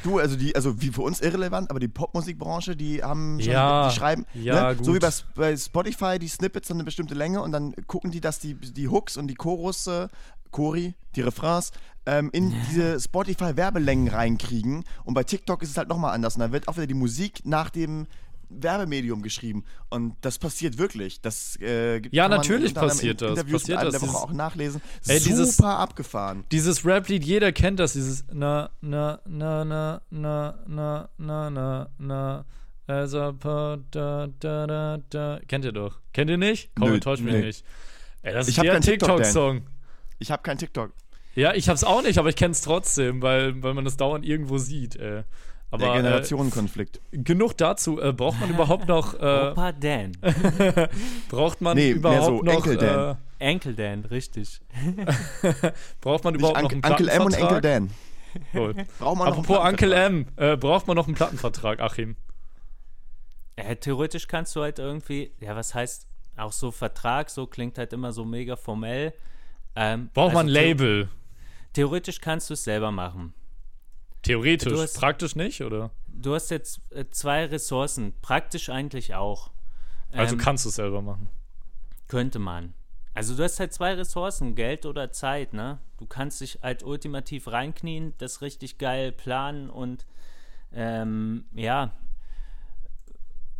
Du, 0.04 0.18
also 0.18 0.36
die, 0.36 0.54
also 0.54 0.80
wie 0.82 0.88
für 0.88 1.02
uns 1.02 1.20
irrelevant, 1.20 1.70
aber 1.70 1.80
die 1.80 1.88
Popmusikbranche, 1.88 2.76
die 2.76 3.02
haben 3.02 3.40
schon, 3.40 3.52
ja, 3.52 3.88
die 3.88 3.94
schreiben, 3.94 4.26
ja, 4.34 4.74
ne? 4.74 4.78
so 4.80 4.94
wie 4.94 4.98
bei, 4.98 5.10
bei, 5.34 5.56
Spotify, 5.56 6.18
die 6.18 6.28
Snippets 6.28 6.68
haben 6.68 6.76
eine 6.76 6.84
bestimmte 6.84 7.14
Länge 7.14 7.40
und 7.40 7.52
dann 7.52 7.74
gucken 7.86 8.10
die, 8.10 8.20
dass 8.20 8.38
die, 8.38 8.54
die 8.54 8.88
Hooks 8.88 9.16
und 9.16 9.28
die 9.28 9.34
Chorus, 9.34 9.88
Chori, 10.50 10.94
die 11.16 11.22
Refrains, 11.22 11.72
ähm, 12.06 12.30
in 12.32 12.54
diese 12.70 13.00
Spotify-Werbelängen 13.00 14.08
reinkriegen. 14.08 14.84
Und 15.04 15.14
bei 15.14 15.24
TikTok 15.24 15.62
ist 15.62 15.70
es 15.70 15.76
halt 15.76 15.88
nochmal 15.88 16.14
anders. 16.14 16.34
Und 16.34 16.40
da 16.40 16.52
wird 16.52 16.68
auch 16.68 16.76
wieder 16.76 16.86
die 16.86 16.94
Musik 16.94 17.40
nach 17.44 17.70
dem 17.70 18.06
Werbemedium 18.60 19.22
geschrieben. 19.22 19.64
Und 19.90 20.16
das 20.20 20.38
passiert 20.38 20.78
wirklich. 20.78 21.20
Das, 21.20 21.58
äh, 21.60 22.00
ja, 22.10 22.28
natürlich 22.28 22.74
passiert 22.74 23.20
das. 23.20 23.30
Interviews 23.30 23.62
passiert 23.62 23.82
das. 23.82 23.92
der 23.92 24.02
Woche 24.02 24.16
auch 24.16 24.32
nachlesen. 24.32 24.80
Ey, 25.06 25.18
Super 25.18 25.36
dieses, 25.36 25.60
abgefahren. 25.60 26.44
Dieses 26.50 26.84
Rap-Lied, 26.84 27.24
jeder 27.24 27.52
kennt 27.52 27.80
das. 27.80 27.92
Dieses 27.94 28.24
na, 28.32 28.70
na, 28.80 29.20
na, 29.26 29.64
na, 29.64 30.02
na, 30.10 30.58
na, 30.66 31.08
na, 31.18 31.50
na, 31.50 31.88
na. 31.98 32.44
As 32.86 33.14
a 33.14 33.32
da, 33.32 33.78
da, 33.90 34.28
da, 34.66 34.98
da. 35.08 35.40
Kennt 35.46 35.64
ihr 35.64 35.72
doch. 35.72 36.00
Kennt 36.12 36.30
ihr 36.30 36.36
nicht? 36.36 36.70
Komm, 36.74 36.94
enttäuscht 36.94 37.22
mich 37.22 37.34
nicht. 37.34 37.64
Ey, 38.22 38.32
das 38.32 38.48
ich 38.48 38.58
ist 38.58 38.64
der 38.64 38.80
TikTok-Song. 38.80 39.62
Ich 40.18 40.30
habe 40.30 40.42
keinen 40.42 40.58
TikTok. 40.58 40.92
Ja, 41.34 41.54
ich 41.54 41.68
hab's 41.68 41.84
auch 41.84 42.02
nicht, 42.02 42.18
aber 42.18 42.28
ich 42.28 42.36
kenn's 42.36 42.60
trotzdem, 42.60 43.22
weil, 43.22 43.62
weil 43.62 43.74
man 43.74 43.84
das 43.84 43.96
dauernd 43.96 44.24
irgendwo 44.24 44.58
sieht. 44.58 44.96
Ey. 44.96 45.22
Aber, 45.72 45.86
Der 45.86 45.94
Generationenkonflikt. 45.94 47.00
Äh, 47.12 47.18
genug 47.18 47.56
dazu. 47.56 47.98
Äh, 47.98 48.12
braucht 48.12 48.38
man 48.38 48.50
überhaupt 48.50 48.86
noch. 48.88 49.14
Äh, 49.14 49.50
Opa 49.52 49.72
Dan. 49.72 50.12
braucht 51.30 51.62
man 51.62 51.78
nee, 51.78 51.92
überhaupt 51.92 52.24
so 52.26 52.42
noch. 52.42 52.52
Enkel 52.52 52.76
Dan. 52.76 53.16
Äh, 53.38 53.48
Enkel 53.50 53.74
Dan, 53.74 54.04
richtig. 54.04 54.60
braucht 56.02 56.24
man 56.24 56.34
überhaupt 56.34 56.60
Nicht 56.60 56.74
noch 56.74 56.82
einen 56.82 56.92
Uncle 56.92 57.08
M 57.08 57.22
und 57.22 57.32
Enkel 57.32 57.60
Dan. 57.62 57.90
Cool. 58.54 58.74
Braucht 58.98 59.18
man 59.18 59.28
Apropos 59.28 59.58
noch 59.58 59.64
Uncle 59.68 59.92
M, 59.92 60.26
äh, 60.36 60.56
braucht 60.56 60.86
man 60.86 60.96
noch 60.96 61.06
einen 61.06 61.14
Plattenvertrag, 61.14 61.80
Achim? 61.80 62.16
Theoretisch 63.80 64.26
kannst 64.26 64.56
du 64.56 64.62
halt 64.62 64.78
irgendwie, 64.78 65.32
ja, 65.38 65.54
was 65.54 65.74
heißt 65.74 66.06
auch 66.38 66.52
so 66.52 66.70
Vertrag, 66.70 67.28
so 67.28 67.46
klingt 67.46 67.76
halt 67.76 67.92
immer 67.92 68.12
so 68.12 68.24
mega 68.24 68.56
formell. 68.56 69.12
Ähm, 69.76 70.08
braucht 70.14 70.28
also 70.28 70.38
man 70.38 70.46
ein 70.46 70.52
Label? 70.52 71.08
Theoretisch 71.74 72.22
kannst 72.22 72.48
du 72.48 72.54
es 72.54 72.64
selber 72.64 72.90
machen. 72.90 73.34
Theoretisch, 74.22 74.72
hast, 74.72 74.98
praktisch 74.98 75.36
nicht, 75.36 75.62
oder? 75.62 75.90
du 76.22 76.34
hast 76.34 76.50
jetzt 76.50 76.80
äh, 76.90 77.04
zwei 77.10 77.44
Ressourcen, 77.46 78.14
praktisch 78.22 78.68
eigentlich 78.68 79.14
auch. 79.14 79.50
Also 80.12 80.34
ähm, 80.34 80.40
kannst 80.40 80.64
du 80.64 80.68
es 80.68 80.76
selber 80.76 81.02
machen. 81.02 81.28
Könnte 82.08 82.38
man. 82.38 82.74
Also 83.14 83.36
du 83.36 83.42
hast 83.42 83.60
halt 83.60 83.72
zwei 83.72 83.94
Ressourcen, 83.94 84.54
Geld 84.54 84.86
oder 84.86 85.12
Zeit, 85.12 85.52
ne? 85.52 85.78
Du 85.98 86.06
kannst 86.06 86.40
dich 86.40 86.60
halt 86.62 86.82
ultimativ 86.82 87.48
reinknien, 87.48 88.14
das 88.18 88.40
richtig 88.40 88.78
geil 88.78 89.12
planen 89.12 89.68
und 89.68 90.06
ähm, 90.72 91.44
ja, 91.54 91.92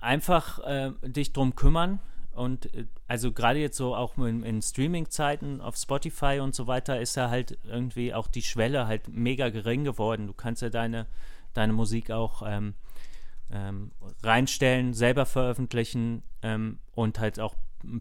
einfach 0.01 0.59
äh, 0.61 0.93
dich 1.03 1.33
drum 1.33 1.55
kümmern. 1.55 2.01
Und 2.35 2.73
äh, 2.75 2.87
also 3.07 3.33
gerade 3.33 3.59
jetzt 3.59 3.77
so 3.77 3.95
auch 3.95 4.17
in, 4.19 4.43
in 4.43 4.63
Streaming-Zeiten 4.63 5.61
auf 5.61 5.77
Spotify 5.77 6.41
und 6.41 6.55
so 6.55 6.67
weiter 6.67 7.01
ist 7.01 7.17
ja 7.17 7.31
halt 7.31 7.59
irgendwie 7.65 8.15
auch 8.15 8.27
die 8.27 8.43
Schwelle 8.43 8.87
halt 8.87 9.09
mega 9.09 9.51
gering 9.51 9.85
geworden. 9.85 10.27
Du 10.27 10.33
kannst 10.33 10.63
ja 10.63 10.71
deine, 10.71 11.07
deine 11.55 11.73
Musik 11.73 12.11
auch 12.11 12.43
ähm, 12.45 12.75
ähm, 13.51 13.93
reinstellen, 14.23 14.95
selber 14.95 15.27
veröffentlichen 15.27 16.23
ähm, 16.43 16.79
und 16.95 17.19
halt 17.19 17.39
auch 17.39 17.55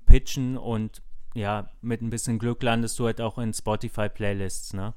pitchen 0.06 0.58
und 0.58 1.02
ja, 1.34 1.70
mit 1.82 2.02
ein 2.02 2.10
bisschen 2.10 2.40
Glück 2.40 2.62
landest 2.62 3.00
du 3.00 3.06
halt 3.06 3.22
auch 3.22 3.38
in 3.38 3.54
Spotify-Playlists, 3.54 4.74
ne? 4.74 4.94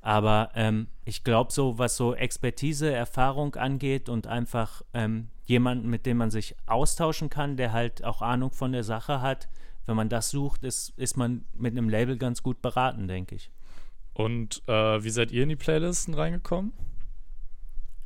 Aber 0.00 0.50
ähm, 0.54 0.88
ich 1.04 1.24
glaube, 1.24 1.52
so 1.52 1.78
was 1.78 1.96
so 1.96 2.14
Expertise, 2.14 2.92
Erfahrung 2.92 3.56
angeht 3.56 4.08
und 4.08 4.26
einfach 4.26 4.82
ähm, 4.94 5.28
jemanden, 5.48 5.88
mit 5.88 6.04
dem 6.04 6.18
man 6.18 6.30
sich 6.30 6.54
austauschen 6.66 7.30
kann, 7.30 7.56
der 7.56 7.72
halt 7.72 8.04
auch 8.04 8.20
Ahnung 8.20 8.52
von 8.52 8.72
der 8.72 8.84
Sache 8.84 9.22
hat, 9.22 9.48
wenn 9.86 9.96
man 9.96 10.10
das 10.10 10.28
sucht, 10.30 10.62
ist, 10.62 10.90
ist 10.98 11.16
man 11.16 11.46
mit 11.54 11.72
einem 11.72 11.88
Label 11.88 12.18
ganz 12.18 12.42
gut 12.42 12.60
beraten, 12.60 13.08
denke 13.08 13.34
ich. 13.34 13.50
Und 14.12 14.62
äh, 14.68 15.02
wie 15.02 15.08
seid 15.08 15.32
ihr 15.32 15.44
in 15.44 15.48
die 15.48 15.56
Playlisten 15.56 16.12
reingekommen? 16.12 16.72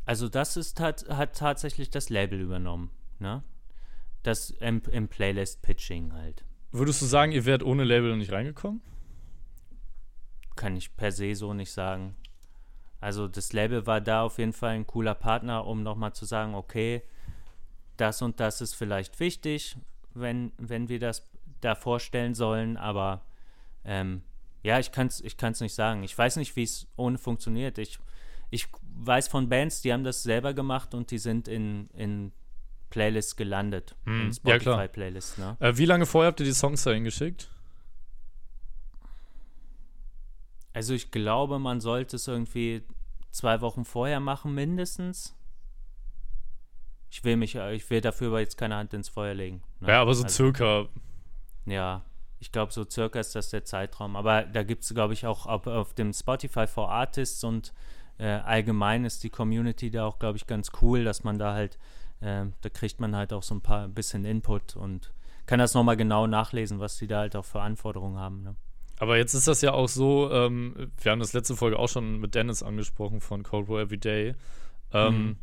Also 0.05 0.29
das 0.29 0.57
ist 0.57 0.79
hat, 0.79 1.09
hat 1.09 1.37
tatsächlich 1.37 1.91
das 1.91 2.11
Label 2.11 2.41
übernommen, 2.41 2.91
ne? 3.19 3.43
Das 4.23 4.51
im, 4.51 4.81
im 4.93 5.09
Playlist-Pitching 5.09 6.13
halt. 6.13 6.45
Würdest 6.71 7.03
du 7.03 7.07
sagen, 7.07 7.33
ihr 7.33 7.45
wärt 7.45 7.65
ohne 7.65 7.83
Label 7.83 8.17
nicht 8.17 8.31
reingekommen? 8.31 8.81
Kann 10.55 10.77
ich 10.77 10.95
per 10.97 11.11
se 11.11 11.35
so 11.35 11.55
nicht 11.55 11.73
sagen. 11.73 12.15
Also 13.01 13.27
das 13.27 13.53
Label 13.53 13.85
war 13.89 14.01
da 14.01 14.23
auf 14.23 14.39
jeden 14.39 14.53
Fall 14.53 14.71
ein 14.71 14.87
cooler 14.87 15.17
Partner, 15.17 15.67
um 15.67 15.83
nochmal 15.83 16.13
zu 16.13 16.25
sagen, 16.25 16.55
okay, 16.55 17.03
das 17.97 18.23
und 18.23 18.41
das 18.41 18.61
ist 18.61 18.75
vielleicht 18.75 19.21
wichtig, 19.21 19.77
wenn, 20.15 20.53
wenn 20.59 20.89
wir 20.89 20.99
das 20.99 21.31
da 21.61 21.75
vorstellen 21.75 22.35
sollen, 22.35 22.77
aber 22.77 23.23
ähm, 23.85 24.23
ja, 24.63 24.79
ich 24.79 24.93
kann 24.93 25.09
es 25.09 25.21
ich 25.21 25.37
kann's 25.37 25.61
nicht 25.61 25.75
sagen. 25.75 26.03
Ich 26.03 26.17
weiß 26.17 26.37
nicht, 26.37 26.55
wie 26.57 26.63
es 26.63 26.87
ohne 26.97 27.19
funktioniert. 27.19 27.79
Ich, 27.79 27.99
ich 28.51 28.69
weiß 29.05 29.29
von 29.29 29.49
Bands, 29.49 29.83
die 29.83 29.93
haben 29.93 30.05
das 30.05 30.23
selber 30.23 30.55
gemacht 30.55 30.95
und 30.95 31.11
die 31.11 31.19
sind 31.19 31.49
in, 31.49 31.89
in 31.95 32.33
Playlists 32.91 33.37
gelandet. 33.37 33.97
Hm, 34.05 34.27
in 34.27 34.33
Spotify-Playlists. 34.33 35.39
Ne? 35.39 35.57
Äh, 35.61 35.77
wie 35.77 35.87
lange 35.87 36.07
vorher 36.07 36.29
habt 36.29 36.41
ihr 36.41 36.47
die 36.47 36.53
Songs 36.53 36.85
dahin 36.85 37.05
geschickt? 37.05 37.49
Also 40.73 40.95
ich 40.95 41.11
glaube, 41.11 41.59
man 41.59 41.81
sollte 41.81 42.17
es 42.17 42.29
irgendwie 42.29 42.83
zwei 43.31 43.61
Wochen 43.61 43.85
vorher 43.85 44.21
machen, 44.21 44.55
mindestens. 44.55 45.35
Ich 47.13 47.23
will 47.25 47.37
mich, 47.37 47.55
ich 47.55 47.91
will 47.91 48.01
dafür 48.01 48.29
aber 48.29 48.41
jetzt 48.41 48.57
keine 48.57 48.77
Hand 48.77 48.95
ins 48.95 49.11
Feuer 49.11 49.35
legen. 49.35 49.63
Ne? 49.81 49.89
Ja, 49.89 50.01
aber 50.01 50.15
so 50.15 50.25
also, 50.25 50.35
circa. 50.35 50.87
Ja, 51.67 52.03
ich 52.41 52.51
glaube, 52.51 52.73
so 52.73 52.85
circa 52.89 53.21
ist 53.21 53.35
das 53.35 53.51
der 53.51 53.65
Zeitraum. 53.65 54.17
Aber 54.17 54.45
da 54.45 54.63
gibt 54.63 54.83
es, 54.83 54.95
glaube 54.95 55.13
ich, 55.13 55.27
auch 55.27 55.47
auf, 55.47 55.67
auf, 55.67 55.93
dem 55.93 56.15
Spotify 56.15 56.67
for 56.67 56.91
Artists 56.91 57.45
und 57.45 57.75
äh, 58.17 58.27
allgemein 58.27 59.05
ist 59.05 59.23
die 59.25 59.31
Community 59.31 59.91
da 59.91 60.07
auch, 60.07 60.19
glaube 60.19 60.39
ich, 60.39 60.47
ganz 60.47 60.73
cool, 60.81 61.05
dass 61.05 61.23
man 61.23 61.39
da 61.39 61.53
halt 61.53 61.79
äh, 62.23 62.47
da 62.61 62.69
kriegt 62.69 63.01
man 63.01 63.17
halt 63.17 63.33
auch 63.33 63.43
so 63.43 63.55
ein 63.55 63.61
paar 63.61 63.89
bisschen 63.89 64.25
Input 64.25 64.77
und 64.77 65.13
kann 65.47 65.59
das 65.59 65.75
nochmal 65.75 65.97
genau 65.97 66.27
nachlesen, 66.27 66.79
was 66.79 66.97
die 66.97 67.09
da 67.09 67.19
halt 67.19 67.37
auch 67.37 67.45
für 67.45 67.61
Anforderungen 67.61 68.19
haben. 68.19 68.43
Ne? 68.43 68.55
Aber 68.99 69.17
jetzt 69.17 69.35
ist 69.35 69.49
das 69.49 69.61
ja 69.61 69.73
auch 69.73 69.89
so, 69.89 70.31
ähm, 70.31 70.93
wir 71.01 71.11
haben 71.11 71.19
das 71.19 71.33
letzte 71.33 71.57
Folge 71.57 71.79
auch 71.79 71.89
schon 71.89 72.19
mit 72.19 72.35
Dennis 72.35 72.63
angesprochen 72.63 73.21
von 73.21 73.43
Cold 73.43 73.69
War 73.69 73.81
Everyday. 73.81 74.35
Ähm, 74.93 75.15
mhm. 75.15 75.37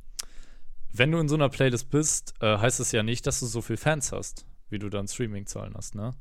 Wenn 0.92 1.12
du 1.12 1.20
in 1.20 1.30
so 1.30 1.36
einer 1.36 1.50
Playlist 1.50 1.90
bist, 1.90 2.34
äh, 2.42 2.58
heißt 2.58 2.80
es 2.80 2.92
ja 2.92 3.04
nicht, 3.04 3.28
dass 3.28 3.40
du 3.40 3.46
so 3.46 3.62
viele 3.62 3.78
Fans 3.78 4.12
hast, 4.12 4.46
wie 4.70 4.80
du 4.80 4.90
dann 4.90 5.08
Streaming-Zahlen 5.08 5.74
hast, 5.76 5.96
ne? 5.96 6.16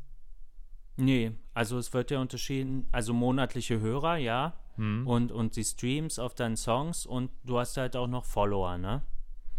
Nee, 0.97 1.33
also 1.55 1.79
es 1.79 1.93
wird 1.93 2.11
ja 2.11 2.21
unterschieden, 2.21 2.89
also 2.91 3.15
monatliche 3.15 3.81
Hörer, 3.81 4.17
ja, 4.17 4.55
mhm. 4.77 5.07
und, 5.07 5.33
und 5.33 5.57
die 5.57 5.65
Streams 5.65 6.19
auf 6.19 6.35
deinen 6.35 6.57
Songs 6.57 7.07
und 7.07 7.31
du 7.45 7.59
hast 7.59 7.77
halt 7.77 7.97
auch 7.97 8.09
noch 8.09 8.25
Follower, 8.25 8.77
ne? 8.79 9.03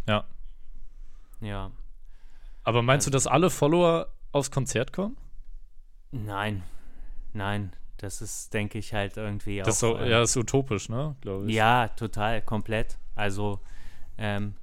Ja. 0.07 0.25
Ja. 1.41 1.71
Aber 2.63 2.81
meinst 2.81 3.07
also, 3.07 3.11
du, 3.11 3.15
dass 3.15 3.27
alle 3.27 3.49
Follower 3.49 4.07
aufs 4.31 4.51
Konzert 4.51 4.93
kommen? 4.93 5.17
Nein, 6.11 6.63
nein. 7.33 7.73
Das 7.97 8.21
ist, 8.21 8.53
denke 8.53 8.77
ich, 8.77 8.93
halt 8.93 9.17
irgendwie 9.17 9.57
das 9.57 9.83
auch. 9.83 9.97
So, 9.97 9.97
äh, 9.97 10.09
ja, 10.09 10.21
ist 10.21 10.37
utopisch, 10.37 10.87
ne? 10.87 11.17
Glaube 11.19 11.47
ich. 11.47 11.55
Ja, 11.55 11.89
total, 11.89 12.41
komplett. 12.41 12.97
Also, 13.13 13.59
ähm, 14.17 14.53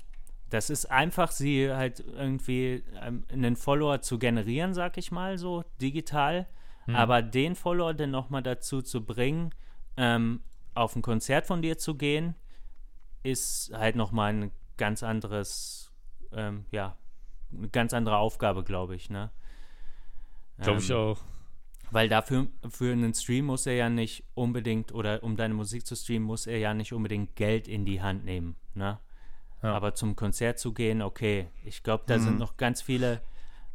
das 0.50 0.70
ist 0.70 0.86
einfach, 0.86 1.30
sie 1.30 1.72
halt 1.72 2.00
irgendwie 2.00 2.84
ähm, 3.00 3.24
einen 3.32 3.56
Follower 3.56 4.00
zu 4.00 4.18
generieren, 4.18 4.74
sag 4.74 4.96
ich 4.98 5.10
mal, 5.10 5.38
so 5.38 5.64
digital. 5.80 6.46
Hm. 6.84 6.94
Aber 6.94 7.22
den 7.22 7.54
Follower 7.56 7.94
dann 7.94 8.10
nochmal 8.10 8.42
dazu 8.42 8.82
zu 8.82 9.04
bringen, 9.04 9.54
ähm, 9.96 10.40
auf 10.74 10.94
ein 10.94 11.02
Konzert 11.02 11.46
von 11.46 11.62
dir 11.62 11.78
zu 11.78 11.96
gehen, 11.96 12.34
ist 13.22 13.72
halt 13.74 13.96
nochmal 13.96 14.32
ein 14.34 14.52
ganz 14.76 15.02
anderes 15.02 15.86
ähm, 16.32 16.66
ja, 16.70 16.96
eine 17.52 17.68
ganz 17.68 17.92
andere 17.94 18.18
Aufgabe, 18.18 18.64
glaube 18.64 18.94
ich, 18.94 19.10
ne? 19.10 19.30
Glaube 20.58 20.80
ich 20.80 20.90
ähm, 20.90 20.96
auch. 20.96 21.18
Weil 21.90 22.08
dafür 22.08 22.48
für 22.68 22.92
einen 22.92 23.14
Stream 23.14 23.46
muss 23.46 23.66
er 23.66 23.74
ja 23.74 23.88
nicht 23.88 24.24
unbedingt, 24.34 24.92
oder 24.92 25.22
um 25.22 25.36
deine 25.36 25.54
Musik 25.54 25.86
zu 25.86 25.94
streamen, 25.94 26.26
muss 26.26 26.46
er 26.46 26.58
ja 26.58 26.74
nicht 26.74 26.92
unbedingt 26.92 27.36
Geld 27.36 27.68
in 27.68 27.84
die 27.84 28.02
Hand 28.02 28.24
nehmen, 28.24 28.56
ne? 28.74 28.98
Ja. 29.66 29.74
Aber 29.74 29.94
zum 29.94 30.16
Konzert 30.16 30.58
zu 30.58 30.72
gehen, 30.72 31.02
okay. 31.02 31.48
Ich 31.64 31.82
glaube, 31.82 32.04
da 32.06 32.18
mhm. 32.18 32.22
sind 32.22 32.38
noch 32.38 32.56
ganz 32.56 32.82
viele, 32.82 33.20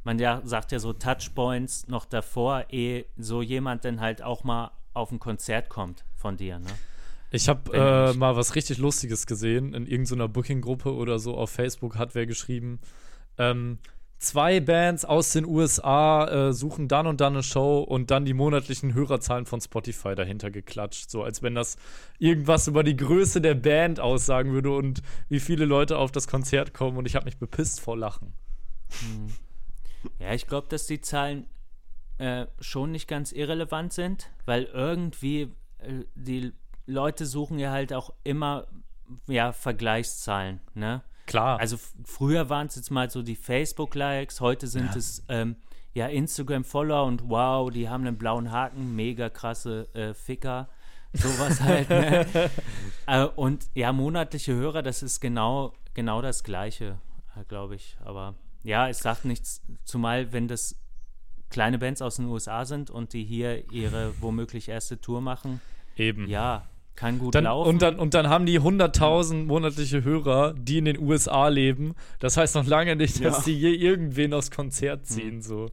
man 0.03 0.19
ja, 0.19 0.41
sagt 0.43 0.71
ja 0.71 0.79
so 0.79 0.93
Touchpoints 0.93 1.87
noch 1.87 2.05
davor, 2.05 2.65
ehe 2.69 3.05
so 3.17 3.41
jemand 3.41 3.85
dann 3.85 3.99
halt 3.99 4.21
auch 4.21 4.43
mal 4.43 4.71
auf 4.93 5.11
ein 5.11 5.19
Konzert 5.19 5.69
kommt 5.69 6.05
von 6.15 6.37
dir, 6.37 6.59
ne? 6.59 6.69
Ich 7.33 7.47
habe 7.47 7.71
äh, 7.73 8.13
mal 8.13 8.35
was 8.35 8.55
richtig 8.55 8.77
Lustiges 8.77 9.25
gesehen. 9.25 9.73
In 9.73 9.87
irgendeiner 9.87 10.27
Booking-Gruppe 10.27 10.93
oder 10.93 11.17
so 11.17 11.37
auf 11.37 11.49
Facebook 11.49 11.97
hat 11.97 12.13
wer 12.13 12.25
geschrieben, 12.25 12.79
ähm, 13.37 13.79
zwei 14.21 14.59
Bands 14.59 15.03
aus 15.03 15.33
den 15.33 15.45
USA 15.45 16.27
äh, 16.49 16.53
suchen 16.53 16.87
dann 16.87 17.07
und 17.07 17.21
dann 17.21 17.33
eine 17.33 17.43
Show 17.43 17.79
und 17.79 18.11
dann 18.11 18.23
die 18.23 18.35
monatlichen 18.35 18.93
Hörerzahlen 18.93 19.45
von 19.45 19.59
Spotify 19.59 20.13
dahinter 20.13 20.51
geklatscht. 20.51 21.09
So 21.09 21.23
als 21.23 21.41
wenn 21.41 21.55
das 21.55 21.75
irgendwas 22.19 22.67
über 22.67 22.83
die 22.83 22.95
Größe 22.95 23.41
der 23.41 23.55
Band 23.55 23.99
aussagen 23.99 24.53
würde 24.53 24.71
und 24.71 25.01
wie 25.27 25.39
viele 25.39 25.65
Leute 25.65 25.97
auf 25.97 26.11
das 26.11 26.27
Konzert 26.27 26.73
kommen. 26.73 26.97
Und 26.97 27.07
ich 27.07 27.15
habe 27.15 27.25
mich 27.25 27.39
bepisst 27.39 27.81
vor 27.81 27.97
Lachen. 27.97 28.33
Hm. 28.99 29.33
Ja, 30.19 30.33
ich 30.33 30.47
glaube, 30.47 30.67
dass 30.69 30.85
die 30.85 31.01
Zahlen 31.01 31.47
äh, 32.19 32.45
schon 32.59 32.91
nicht 32.91 33.07
ganz 33.07 33.31
irrelevant 33.31 33.91
sind, 33.91 34.29
weil 34.45 34.65
irgendwie 34.65 35.51
äh, 35.79 36.05
die 36.13 36.53
Leute 36.85 37.25
suchen 37.25 37.57
ja 37.57 37.71
halt 37.71 37.91
auch 37.91 38.13
immer 38.23 38.67
ja, 39.27 39.51
Vergleichszahlen, 39.51 40.61
ne? 40.75 41.03
Klar. 41.31 41.59
Also 41.59 41.77
früher 42.03 42.49
waren 42.49 42.67
es 42.67 42.75
jetzt 42.75 42.91
mal 42.91 43.09
so 43.09 43.21
die 43.21 43.35
Facebook-Likes, 43.35 44.41
heute 44.41 44.67
sind 44.67 44.91
ja. 44.91 44.97
es 44.97 45.23
ähm, 45.29 45.55
ja 45.93 46.07
Instagram-Follower 46.07 47.05
und 47.05 47.29
wow, 47.29 47.71
die 47.71 47.87
haben 47.87 48.05
einen 48.05 48.17
blauen 48.17 48.51
Haken, 48.51 48.95
mega 48.95 49.29
krasse 49.29 49.87
äh, 49.93 50.13
Ficker. 50.13 50.67
Sowas 51.13 51.61
halt. 51.61 51.89
Ne? 51.89 52.25
äh, 53.07 53.23
und 53.23 53.69
ja, 53.75 53.93
monatliche 53.93 54.53
Hörer, 54.53 54.81
das 54.81 55.03
ist 55.03 55.21
genau, 55.21 55.73
genau 55.93 56.21
das 56.21 56.43
Gleiche, 56.43 56.97
äh, 57.39 57.45
glaube 57.45 57.75
ich. 57.75 57.97
Aber 58.03 58.35
ja, 58.63 58.89
es 58.89 58.99
sagt 58.99 59.23
nichts, 59.23 59.61
zumal 59.85 60.33
wenn 60.33 60.49
das 60.49 60.75
kleine 61.49 61.79
Bands 61.79 62.01
aus 62.01 62.17
den 62.17 62.25
USA 62.25 62.65
sind 62.65 62.89
und 62.89 63.13
die 63.13 63.23
hier 63.23 63.71
ihre 63.71 64.13
womöglich 64.21 64.67
erste 64.67 64.99
Tour 64.99 65.21
machen. 65.21 65.61
Eben. 65.95 66.27
Ja, 66.27 66.67
kann 67.01 67.17
gut 67.17 67.33
dann, 67.33 67.45
laufen. 67.45 67.67
Und 67.67 67.81
dann, 67.81 67.97
und 67.97 68.13
dann 68.13 68.29
haben 68.29 68.45
die 68.45 68.59
100.000 68.59 69.45
monatliche 69.45 70.03
Hörer, 70.03 70.53
die 70.53 70.77
in 70.77 70.85
den 70.85 70.99
USA 70.99 71.47
leben. 71.47 71.95
Das 72.19 72.37
heißt 72.37 72.53
noch 72.53 72.67
lange 72.67 72.95
nicht, 72.95 73.25
dass 73.25 73.39
ja. 73.39 73.43
die 73.45 73.59
je 73.59 73.73
irgendwen 73.73 74.35
aufs 74.35 74.51
Konzert 74.51 75.07
ziehen. 75.07 75.37
Mhm. 75.37 75.41
So. 75.41 75.65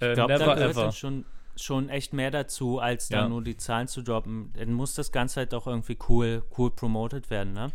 Äh, 0.00 0.08
ich 0.08 0.14
glaube, 0.14 0.36
da 0.36 0.54
gehört 0.54 0.72
ever. 0.72 0.90
schon, 0.90 1.26
schon 1.54 1.88
echt 1.88 2.12
mehr 2.12 2.32
dazu, 2.32 2.80
als 2.80 3.08
ja. 3.08 3.20
da 3.20 3.28
nur 3.28 3.44
die 3.44 3.56
Zahlen 3.56 3.86
zu 3.86 4.02
droppen. 4.02 4.52
Dann 4.58 4.72
muss 4.72 4.94
das 4.94 5.12
Ganze 5.12 5.36
halt 5.40 5.54
auch 5.54 5.68
irgendwie 5.68 5.96
cool, 6.08 6.42
cool 6.58 6.72
promoted 6.72 7.30
werden, 7.30 7.52
ne? 7.52 7.70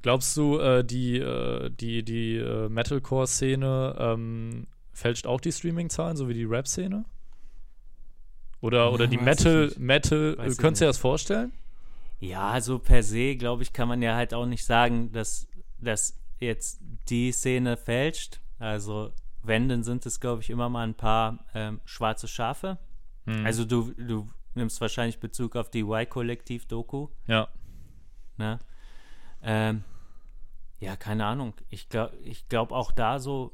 Glaubst 0.00 0.34
du, 0.38 0.58
äh, 0.58 0.82
die, 0.82 1.18
äh, 1.18 1.68
die, 1.68 2.02
die 2.02 2.36
äh, 2.36 2.70
Metalcore-Szene 2.70 3.96
ähm, 3.98 4.66
fälscht 4.94 5.26
auch 5.26 5.42
die 5.42 5.52
Streaming-Zahlen, 5.52 6.16
so 6.16 6.26
wie 6.26 6.32
die 6.32 6.44
Rap-Szene? 6.44 7.04
Oder, 8.62 8.92
oder 8.92 9.06
die 9.06 9.18
Metal, 9.18 9.70
Metal, 9.76 10.36
könntest 10.36 10.80
du 10.80 10.84
dir 10.84 10.86
das 10.86 10.96
vorstellen? 10.96 11.52
Ja, 12.20 12.60
so 12.60 12.78
per 12.78 13.02
se, 13.02 13.36
glaube 13.36 13.62
ich, 13.62 13.72
kann 13.72 13.88
man 13.88 14.02
ja 14.02 14.14
halt 14.14 14.34
auch 14.34 14.46
nicht 14.46 14.64
sagen, 14.64 15.10
dass, 15.12 15.48
dass 15.78 16.18
jetzt 16.38 16.80
die 17.08 17.32
Szene 17.32 17.76
fälscht. 17.76 18.40
Also, 18.58 19.12
wenn, 19.42 19.68
dann 19.68 19.82
sind 19.82 20.04
es, 20.04 20.20
glaube 20.20 20.42
ich, 20.42 20.50
immer 20.50 20.68
mal 20.68 20.86
ein 20.86 20.94
paar 20.94 21.44
ähm, 21.54 21.80
schwarze 21.84 22.28
Schafe. 22.28 22.78
Hm. 23.24 23.46
Also, 23.46 23.64
du, 23.64 23.92
du 23.94 24.28
nimmst 24.54 24.80
wahrscheinlich 24.80 25.18
Bezug 25.18 25.56
auf 25.56 25.70
die 25.70 25.80
Y-Kollektiv-Doku. 25.80 27.08
Ja. 27.26 27.48
Ne? 28.36 28.58
Ähm, 29.42 29.84
ja, 30.78 30.96
keine 30.96 31.26
Ahnung. 31.26 31.54
Ich 31.68 31.88
glaube 31.88 32.16
ich 32.18 32.48
glaub 32.48 32.72
auch 32.72 32.92
da 32.92 33.18
so, 33.18 33.52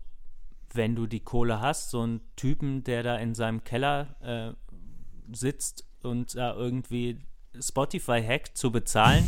wenn 0.73 0.95
du 0.95 1.07
die 1.07 1.21
Kohle 1.21 1.61
hast, 1.61 1.91
so 1.91 2.03
einen 2.03 2.21
Typen, 2.37 2.85
der 2.85 3.03
da 3.03 3.17
in 3.17 3.35
seinem 3.35 3.65
Keller 3.65 4.17
äh, 4.21 5.35
sitzt 5.35 5.85
und 6.03 6.37
da 6.37 6.55
irgendwie 6.55 7.21
Spotify 7.61 8.23
hackt 8.23 8.57
zu 8.57 8.71
bezahlen, 8.71 9.27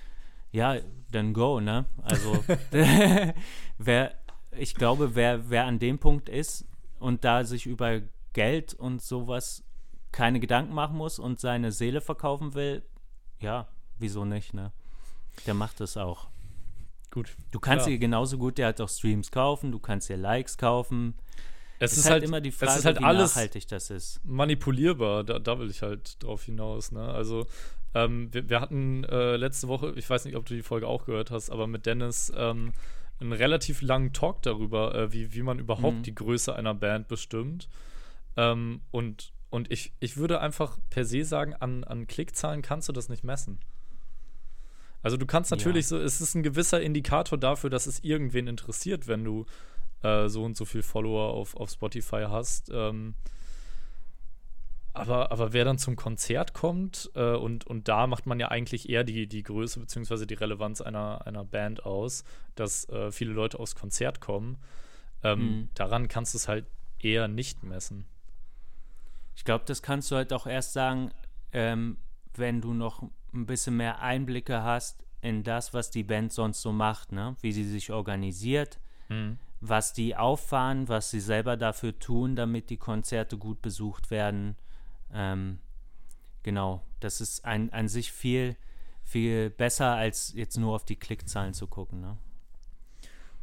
ja, 0.52 0.76
dann 1.10 1.32
go, 1.32 1.60
ne? 1.60 1.86
Also, 2.02 2.44
wer, 3.78 4.14
ich 4.56 4.74
glaube, 4.74 5.14
wer, 5.14 5.50
wer 5.50 5.64
an 5.66 5.78
dem 5.78 5.98
Punkt 5.98 6.28
ist 6.28 6.64
und 6.98 7.24
da 7.24 7.44
sich 7.44 7.66
über 7.66 8.00
Geld 8.32 8.74
und 8.74 9.02
sowas 9.02 9.64
keine 10.12 10.40
Gedanken 10.40 10.74
machen 10.74 10.96
muss 10.96 11.18
und 11.18 11.40
seine 11.40 11.72
Seele 11.72 12.00
verkaufen 12.00 12.54
will, 12.54 12.82
ja, 13.40 13.68
wieso 13.98 14.24
nicht, 14.24 14.54
ne? 14.54 14.72
Der 15.46 15.54
macht 15.54 15.80
es 15.80 15.96
auch. 15.96 16.28
Gut. 17.10 17.34
Du 17.50 17.58
kannst 17.58 17.86
dir 17.86 17.98
genauso 17.98 18.38
gut 18.38 18.58
der 18.58 18.68
hat 18.68 18.80
auch 18.80 18.88
Streams 18.88 19.30
kaufen, 19.30 19.72
du 19.72 19.78
kannst 19.78 20.08
dir 20.08 20.16
Likes 20.16 20.58
kaufen. 20.58 21.14
Es, 21.80 21.92
es 21.92 21.98
ist, 21.98 22.04
halt, 22.04 22.12
halt, 22.14 22.24
immer 22.24 22.40
die 22.40 22.52
Frage, 22.52 22.72
es 22.72 22.78
ist 22.78 22.84
halt 22.84 23.00
wie 23.00 23.04
alles 23.04 23.34
nachhaltig 23.34 23.66
das 23.66 23.90
ist. 23.90 24.20
Manipulierbar, 24.24 25.24
da, 25.24 25.38
da 25.38 25.58
will 25.58 25.70
ich 25.70 25.82
halt 25.82 26.22
drauf 26.22 26.44
hinaus. 26.44 26.92
Ne? 26.92 27.02
Also, 27.02 27.46
ähm, 27.94 28.32
wir, 28.32 28.48
wir, 28.48 28.60
hatten 28.60 29.02
äh, 29.04 29.36
letzte 29.36 29.66
Woche, 29.66 29.94
ich 29.96 30.08
weiß 30.08 30.24
nicht, 30.26 30.36
ob 30.36 30.46
du 30.46 30.54
die 30.54 30.62
Folge 30.62 30.86
auch 30.86 31.06
gehört 31.06 31.30
hast, 31.30 31.50
aber 31.50 31.66
mit 31.66 31.86
Dennis 31.86 32.32
ähm, 32.36 32.72
einen 33.18 33.32
relativ 33.32 33.82
langen 33.82 34.12
Talk 34.12 34.42
darüber, 34.42 34.94
äh, 34.94 35.12
wie, 35.12 35.34
wie 35.34 35.42
man 35.42 35.58
überhaupt 35.58 35.98
mhm. 35.98 36.02
die 36.02 36.14
Größe 36.14 36.54
einer 36.54 36.74
Band 36.74 37.08
bestimmt. 37.08 37.68
Ähm, 38.36 38.82
und 38.90 39.32
und 39.50 39.70
ich, 39.70 39.92
ich 39.98 40.16
würde 40.16 40.40
einfach 40.40 40.78
per 40.90 41.04
se 41.04 41.24
sagen, 41.24 41.54
an, 41.54 41.84
an 41.84 42.06
Klickzahlen 42.06 42.62
kannst 42.62 42.88
du 42.88 42.92
das 42.92 43.08
nicht 43.08 43.24
messen. 43.24 43.58
Also 45.02 45.16
du 45.16 45.26
kannst 45.26 45.50
natürlich 45.50 45.86
ja. 45.86 45.98
so, 45.98 45.98
es 45.98 46.20
ist 46.20 46.34
ein 46.34 46.42
gewisser 46.42 46.80
Indikator 46.80 47.36
dafür, 47.36 47.68
dass 47.68 47.86
es 47.86 48.00
irgendwen 48.04 48.46
interessiert, 48.46 49.08
wenn 49.08 49.24
du 49.24 49.46
äh, 50.02 50.28
so 50.28 50.44
und 50.44 50.56
so 50.56 50.64
viel 50.64 50.82
Follower 50.82 51.32
auf, 51.32 51.56
auf 51.56 51.70
Spotify 51.70 52.26
hast. 52.28 52.70
Ähm, 52.72 53.14
aber, 54.92 55.30
aber 55.30 55.52
wer 55.52 55.64
dann 55.64 55.78
zum 55.78 55.94
Konzert 55.94 56.52
kommt, 56.52 57.10
äh, 57.14 57.34
und, 57.34 57.66
und 57.66 57.88
da 57.88 58.06
macht 58.06 58.26
man 58.26 58.40
ja 58.40 58.48
eigentlich 58.48 58.88
eher 58.88 59.04
die, 59.04 59.28
die 59.28 59.42
Größe 59.42 59.78
bzw. 59.80 60.26
die 60.26 60.34
Relevanz 60.34 60.80
einer, 60.80 61.26
einer 61.26 61.44
Band 61.44 61.84
aus, 61.84 62.24
dass 62.56 62.88
äh, 62.88 63.12
viele 63.12 63.32
Leute 63.32 63.60
aufs 63.60 63.76
Konzert 63.76 64.20
kommen, 64.20 64.58
ähm, 65.22 65.38
mhm. 65.38 65.68
daran 65.74 66.08
kannst 66.08 66.34
du 66.34 66.38
es 66.38 66.48
halt 66.48 66.66
eher 66.98 67.28
nicht 67.28 67.62
messen. 67.62 68.04
Ich 69.36 69.44
glaube, 69.44 69.64
das 69.64 69.80
kannst 69.80 70.10
du 70.10 70.16
halt 70.16 70.32
auch 70.32 70.46
erst 70.46 70.72
sagen, 70.72 71.12
ähm, 71.52 71.98
wenn 72.34 72.60
du 72.60 72.74
noch 72.74 73.02
ein 73.32 73.46
bisschen 73.46 73.76
mehr 73.76 74.00
Einblicke 74.00 74.62
hast 74.62 75.04
in 75.20 75.44
das, 75.44 75.72
was 75.72 75.90
die 75.90 76.04
Band 76.04 76.32
sonst 76.32 76.62
so 76.62 76.72
macht, 76.72 77.12
ne? 77.12 77.36
wie 77.40 77.52
sie 77.52 77.64
sich 77.64 77.92
organisiert, 77.92 78.80
mhm. 79.08 79.38
Was 79.60 79.92
die 79.92 80.16
auffahren, 80.16 80.88
was 80.88 81.10
sie 81.10 81.20
selber 81.20 81.56
dafür 81.56 81.98
tun, 81.98 82.34
damit 82.34 82.70
die 82.70 82.78
Konzerte 82.78 83.36
gut 83.36 83.60
besucht 83.60 84.10
werden. 84.10 84.56
Ähm, 85.12 85.58
genau, 86.42 86.82
das 87.00 87.20
ist 87.20 87.44
ein, 87.44 87.72
an 87.72 87.88
sich 87.88 88.12
viel, 88.12 88.56
viel 89.02 89.50
besser, 89.50 89.94
als 89.94 90.32
jetzt 90.34 90.56
nur 90.56 90.74
auf 90.74 90.84
die 90.84 90.96
Klickzahlen 90.96 91.52
zu 91.52 91.66
gucken. 91.66 92.00
Ne? 92.00 92.16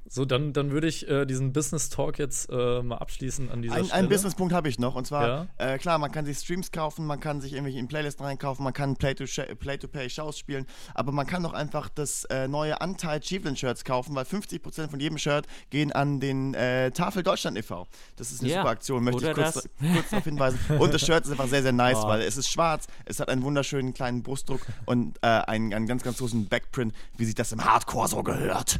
So, 0.09 0.23
dann, 0.23 0.53
dann 0.53 0.71
würde 0.71 0.87
ich 0.87 1.07
äh, 1.09 1.25
diesen 1.25 1.51
Business 1.51 1.89
Talk 1.89 2.17
jetzt 2.17 2.49
äh, 2.49 2.81
mal 2.81 2.97
abschließen 2.97 3.51
an 3.51 3.61
dieser 3.61 3.75
ein, 3.75 3.85
Stelle. 3.85 3.99
Einen 3.99 4.09
Business-Punkt 4.09 4.53
habe 4.53 4.69
ich 4.69 4.79
noch. 4.79 4.95
Und 4.95 5.05
zwar, 5.05 5.27
ja? 5.27 5.47
äh, 5.57 5.77
klar, 5.77 5.97
man 5.97 6.11
kann 6.11 6.25
sich 6.25 6.37
Streams 6.37 6.71
kaufen, 6.71 7.05
man 7.05 7.19
kann 7.19 7.41
sich 7.41 7.53
irgendwelche 7.53 7.79
in 7.79 7.87
Playlists 7.87 8.21
reinkaufen, 8.21 8.63
man 8.63 8.73
kann 8.73 8.95
Play-to-Pay-Shows 8.95 10.39
spielen, 10.39 10.65
aber 10.93 11.11
man 11.11 11.27
kann 11.27 11.45
auch 11.45 11.53
einfach 11.53 11.89
das 11.89 12.23
äh, 12.25 12.47
neue 12.47 12.77
Untied 12.79 13.23
Chiefland-Shirts 13.23 13.83
kaufen, 13.83 14.15
weil 14.15 14.23
50% 14.23 14.89
von 14.89 14.99
jedem 14.99 15.17
Shirt 15.17 15.45
gehen 15.71 15.91
an 15.91 16.21
den 16.21 16.53
äh, 16.53 16.91
Tafel 16.91 17.23
Deutschland 17.23 17.57
e.V. 17.57 17.85
Das 18.15 18.31
ist 18.31 18.41
eine 18.41 18.51
ja. 18.51 18.59
super 18.59 18.69
Aktion, 18.69 19.03
möchte 19.03 19.29
Oder 19.29 19.31
ich 19.31 19.35
kurz, 19.35 19.69
kurz 19.93 20.09
darauf 20.09 20.23
hinweisen. 20.23 20.59
Und 20.79 20.93
das 20.93 21.01
Shirt 21.01 21.25
ist 21.25 21.31
einfach 21.31 21.47
sehr, 21.47 21.63
sehr 21.63 21.73
nice, 21.73 21.97
oh. 22.01 22.07
weil 22.07 22.21
es 22.21 22.37
ist 22.37 22.49
schwarz, 22.49 22.87
es 23.05 23.19
hat 23.19 23.27
einen 23.27 23.43
wunderschönen 23.43 23.93
kleinen 23.93 24.23
Brustdruck 24.23 24.61
und 24.85 25.17
äh, 25.21 25.27
einen, 25.27 25.73
einen 25.73 25.87
ganz, 25.87 26.03
ganz 26.03 26.17
großen 26.19 26.47
Backprint, 26.47 26.93
wie 27.17 27.25
sich 27.25 27.35
das 27.35 27.51
im 27.51 27.65
Hardcore 27.65 28.07
so 28.07 28.23
gehört. 28.23 28.79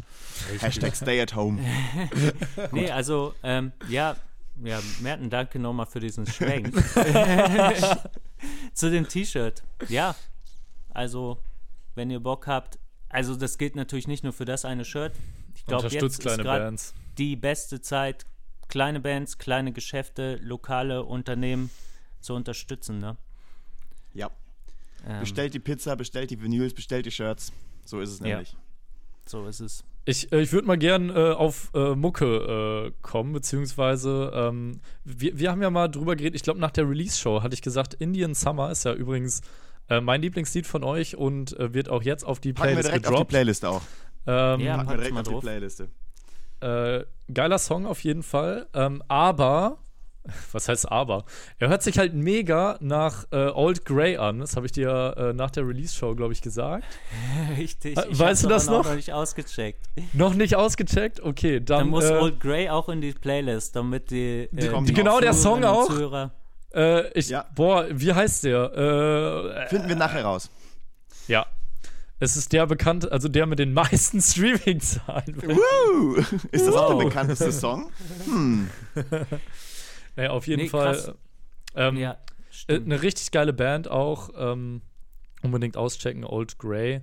Hashtag 0.60 0.96
Stay 0.96 1.17
at 1.22 1.36
Home. 1.36 1.60
nee, 2.72 2.90
also, 2.90 3.34
ähm, 3.44 3.72
ja, 3.90 4.16
ja, 4.64 4.82
Merten, 5.02 5.30
danke 5.30 5.60
nochmal 5.60 5.86
für 5.86 6.00
diesen 6.00 6.26
Schwenk. 6.26 6.74
Zu 8.74 8.90
dem 8.90 9.08
T-Shirt. 9.08 9.64
Ja, 9.88 10.16
also, 10.90 11.40
wenn 11.96 12.10
ihr 12.10 12.20
Bock 12.20 12.48
habt, 12.48 12.80
also 13.10 13.36
das 13.36 13.58
gilt 13.58 13.76
natürlich 13.76 14.08
nicht 14.08 14.24
nur 14.24 14.34
für 14.34 14.46
das 14.46 14.66
eine 14.66 14.84
Shirt. 14.84 15.14
Ich 15.56 15.66
glaube, 15.66 15.88
jetzt 15.88 16.20
ist 16.20 16.22
gerade 16.22 16.76
die 17.18 17.36
beste 17.36 17.82
Zeit, 17.82 18.26
kleine 18.68 19.00
Bands, 19.00 19.38
kleine 19.38 19.72
Geschäfte, 19.72 20.38
lokale 20.42 21.04
Unternehmen 21.04 21.70
zu 22.20 22.34
unterstützen, 22.34 23.00
ne? 23.00 23.18
Ja. 24.14 24.32
Ähm, 25.06 25.20
bestellt 25.20 25.54
die 25.54 25.60
Pizza, 25.60 25.96
bestellt 25.96 26.32
die 26.32 26.42
Vinyls, 26.42 26.74
bestellt 26.74 27.06
die 27.06 27.12
Shirts. 27.12 27.54
So 27.86 28.02
ist 28.02 28.10
es 28.10 28.22
nämlich. 28.22 28.54
Ja. 28.54 28.60
So 29.26 29.46
ist 29.48 29.60
es. 29.60 29.84
Ich, 30.08 30.32
äh, 30.32 30.40
ich 30.40 30.54
würde 30.54 30.66
mal 30.68 30.78
gern 30.78 31.10
äh, 31.10 31.32
auf 31.32 31.70
äh, 31.74 31.94
Mucke 31.94 32.88
äh, 32.88 32.92
kommen, 33.02 33.34
beziehungsweise 33.34 34.32
ähm, 34.34 34.80
wir, 35.04 35.38
wir 35.38 35.52
haben 35.52 35.62
ja 35.62 35.70
mal 35.70 35.90
drüber 35.90 36.16
geredet, 36.16 36.36
ich 36.36 36.44
glaube 36.44 36.62
nach 36.62 36.72
der 36.72 36.90
Release-Show 36.90 37.44
hatte 37.44 37.54
ich 37.54 37.62
gesagt, 37.62 37.94
Indian 37.96 38.34
Summer 38.34 38.72
ist 38.72 38.86
ja 38.86 38.94
übrigens 38.94 39.42
äh, 39.90 40.00
mein 40.00 40.22
Lieblingslied 40.22 40.66
von 40.66 40.86
euch 40.86 41.18
und 41.18 41.60
äh, 41.60 41.74
wird 41.74 41.90
auch 41.90 42.04
jetzt 42.04 42.24
auf 42.24 42.40
die 42.40 42.54
Playlist 42.54 42.76
packen 42.76 42.78
wir 42.78 42.84
direkt 42.84 43.04
gedroppt. 43.04 43.22
auf 43.22 43.28
die 43.28 43.32
Playlist 43.34 43.66
auch. 43.66 43.82
Ähm, 44.26 44.62
ja, 44.62 44.78
packen 44.78 44.90
wir 44.92 44.98
direkt 44.98 45.18
auf 45.18 45.28
die 45.28 45.40
Playliste. 45.42 45.90
geiler 47.34 47.60
Song 47.60 47.86
auf 47.86 48.02
jeden 48.02 48.24
Fall, 48.24 48.68
ähm, 48.74 49.04
aber 49.10 49.78
was 50.52 50.68
heißt 50.70 50.92
aber? 50.92 51.26
Er 51.60 51.70
hört 51.70 51.84
sich 51.84 51.98
halt 51.98 52.14
mega 52.14 52.78
nach 52.80 53.26
äh, 53.32 53.48
Old 53.48 53.86
Grey 53.86 54.18
an. 54.18 54.40
Das 54.40 54.56
habe 54.56 54.66
ich 54.66 54.72
dir 54.72 55.16
äh, 55.18 55.34
nach 55.34 55.52
der 55.52 55.68
Release-Show, 55.68 56.16
glaube 56.16 56.34
ich, 56.34 56.42
gesagt. 56.42 56.86
Richtig. 57.58 57.98
Ich 58.10 58.20
weißt 58.20 58.44
du 58.44 58.48
das 58.48 58.68
noch? 58.68 58.86
noch 58.86 58.96
nicht 58.96 59.14
ausgecheckt. 59.14 59.86
Noch 60.14 60.34
nicht 60.34 60.56
ausgecheckt? 60.56 61.22
Okay, 61.22 61.60
dann. 61.60 61.80
Dann 61.80 61.90
muss 61.90 62.06
äh, 62.06 62.14
Old 62.14 62.40
Grey 62.40 62.70
auch 62.70 62.90
in 62.90 63.02
die 63.02 63.12
Playlist, 63.12 63.76
damit 63.76 64.12
die. 64.12 64.50
die, 64.52 64.70
die 64.86 64.94
genau, 64.94 65.20
der 65.20 65.34
Song 65.34 65.64
auch. 65.64 65.90
Äh, 66.74 67.12
ich, 67.18 67.30
ja. 67.30 67.46
Boah, 67.56 67.88
wie 67.90 68.14
heißt 68.14 68.44
der? 68.44 68.74
Äh, 68.74 69.70
Finden 69.70 69.90
wir 69.90 69.96
nachher 69.96 70.24
raus. 70.24 70.50
Ja, 71.28 71.46
es 72.20 72.36
ist 72.36 72.52
der 72.52 72.66
bekannt, 72.66 73.12
also 73.12 73.30
der 73.30 73.46
mit 73.46 73.60
den 73.60 73.74
meisten 73.74 74.22
Streaming-Zahlen. 74.22 75.36
Ist 76.52 76.66
das 76.66 76.74
wow. 76.74 76.82
auch 76.82 76.98
der 76.98 77.06
bekannteste 77.06 77.52
Song? 77.52 77.92
Hm. 78.26 78.70
Naja, 80.18 80.32
auf 80.32 80.48
jeden 80.48 80.64
nee, 80.64 80.70
Fall. 80.70 81.16
Ähm, 81.76 81.96
ja, 81.96 82.18
äh, 82.68 82.76
eine 82.76 83.02
richtig 83.02 83.32
geile 83.32 83.54
Band 83.54 83.90
auch. 83.90 84.32
Ähm, 84.36 84.82
unbedingt 85.44 85.78
auschecken, 85.78 86.26
Old 86.26 86.58
Grey. 86.58 87.02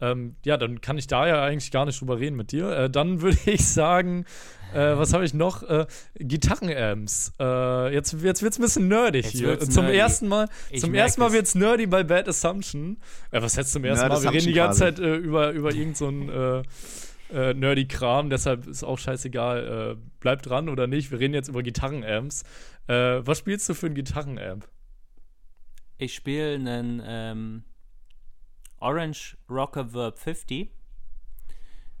Ähm, 0.00 0.36
ja, 0.44 0.58
dann 0.58 0.82
kann 0.82 0.98
ich 0.98 1.06
da 1.06 1.26
ja 1.26 1.42
eigentlich 1.42 1.70
gar 1.70 1.86
nicht 1.86 1.98
drüber 2.00 2.18
reden 2.18 2.36
mit 2.36 2.52
dir. 2.52 2.70
Äh, 2.70 2.90
dann 2.90 3.20
würde 3.22 3.38
ich 3.46 3.66
sagen, 3.66 4.26
äh, 4.74 4.96
was 4.96 5.14
habe 5.14 5.24
ich 5.24 5.32
noch? 5.32 5.62
Äh, 5.62 5.86
Gitarrenamps. 6.18 7.32
Äh, 7.40 7.94
jetzt 7.94 8.12
jetzt 8.20 8.42
wird 8.42 8.52
es 8.52 8.58
ein 8.58 8.62
bisschen 8.62 8.88
nerdig 8.88 9.24
jetzt 9.24 9.36
hier. 9.36 9.58
Zum 9.60 9.84
nerdy. 9.84 9.98
ersten 9.98 10.28
Mal, 10.28 10.48
ich 10.70 10.80
zum 10.80 10.92
ersten 10.92 11.20
Mal 11.20 11.32
wird 11.32 11.46
es 11.46 11.54
nerdy 11.54 11.86
bei 11.86 12.02
Bad 12.02 12.28
Assumption. 12.28 12.98
Äh, 13.30 13.40
was 13.40 13.56
heißt 13.56 13.72
zum 13.72 13.84
ersten 13.84 14.08
Nerd 14.08 14.22
Mal? 14.22 14.24
Wir 14.24 14.36
reden 14.36 14.48
die 14.48 14.52
ganze 14.52 14.80
Zeit 14.80 14.98
äh, 14.98 15.14
über, 15.14 15.52
über 15.52 15.72
irgendeinen 15.72 16.28
so 16.28 16.62
äh, 17.32 17.54
nerdy 17.54 17.86
Kram, 17.88 18.30
deshalb 18.30 18.66
ist 18.66 18.84
auch 18.84 18.98
scheißegal, 18.98 19.96
äh, 19.96 20.06
bleib 20.20 20.42
dran 20.42 20.68
oder 20.68 20.86
nicht. 20.86 21.10
Wir 21.10 21.18
reden 21.18 21.34
jetzt 21.34 21.48
über 21.48 21.62
Gitarrenamps. 21.62 22.44
Äh, 22.86 23.20
was 23.26 23.38
spielst 23.38 23.68
du 23.68 23.74
für 23.74 23.86
ein 23.86 23.94
Gitarrenamp? 23.94 24.68
Ich 25.98 26.14
spiele 26.14 26.54
einen 26.54 27.02
ähm, 27.04 27.64
Orange 28.80 29.36
Rocker 29.48 29.92
Verb 29.92 30.18
50. 30.18 30.70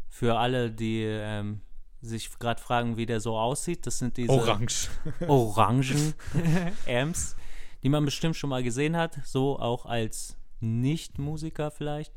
Für 0.08 0.38
alle, 0.38 0.70
die 0.70 1.02
ähm, 1.02 1.60
sich 2.00 2.38
gerade 2.38 2.60
fragen, 2.60 2.96
wie 2.96 3.06
der 3.06 3.20
so 3.20 3.36
aussieht, 3.36 3.86
das 3.86 3.98
sind 3.98 4.16
diese 4.16 4.32
Orange. 4.32 4.88
orangen 5.26 6.14
Amps, 6.86 7.36
die 7.82 7.88
man 7.88 8.04
bestimmt 8.04 8.36
schon 8.36 8.50
mal 8.50 8.62
gesehen 8.62 8.96
hat, 8.96 9.18
so 9.24 9.58
auch 9.58 9.86
als 9.86 10.36
Nicht-Musiker 10.60 11.70
vielleicht. 11.70 12.14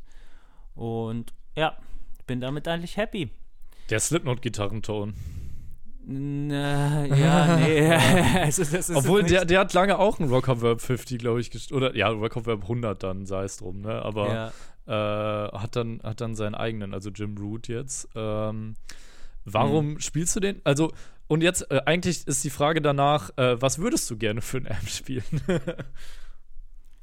Und 0.76 1.34
ja, 1.56 1.78
bin 2.30 2.40
damit 2.40 2.68
eigentlich 2.68 2.96
happy. 2.96 3.32
Der 3.90 4.00
Slipknot-Gitarrenton. 4.00 5.16
Na, 6.06 7.06
ja, 7.06 7.58
nee. 7.58 7.92
also, 8.40 8.94
Obwohl, 8.94 9.24
der, 9.24 9.46
der 9.46 9.60
hat 9.62 9.74
lange 9.74 9.98
auch 9.98 10.20
einen 10.20 10.30
Rocker 10.30 10.62
Verb 10.62 10.80
50, 10.80 11.18
glaube 11.18 11.42
ich, 11.42 11.74
oder 11.74 11.96
ja, 11.96 12.08
Rocker 12.10 12.46
Verb 12.46 12.62
100 12.62 13.02
dann, 13.02 13.26
sei 13.26 13.46
es 13.46 13.58
drum, 13.58 13.82
ne? 13.82 14.04
Aber, 14.04 14.54
ja. 14.88 15.48
äh, 15.48 15.58
hat, 15.58 15.76
dann, 15.76 16.02
hat 16.04 16.22
dann 16.22 16.36
seinen 16.36 16.54
eigenen, 16.54 16.94
also 16.94 17.10
Jim 17.10 17.36
Root 17.36 17.68
jetzt. 17.68 18.08
Ähm, 18.14 18.76
warum 19.46 19.94
mhm. 19.94 20.00
spielst 20.00 20.36
du 20.36 20.40
den? 20.40 20.62
Also, 20.64 20.92
und 21.28 21.42
jetzt 21.42 21.72
äh, 21.72 21.82
eigentlich 21.88 22.28
ist 22.28 22.44
die 22.44 22.52
Frage 22.52 22.80
danach, 22.80 23.32
äh, 23.38 23.60
was 23.60 23.80
würdest 23.80 24.08
du 24.12 24.18
gerne 24.18 24.42
für 24.42 24.58
einen 24.58 24.68
Amp 24.68 24.88
spielen? 24.88 25.24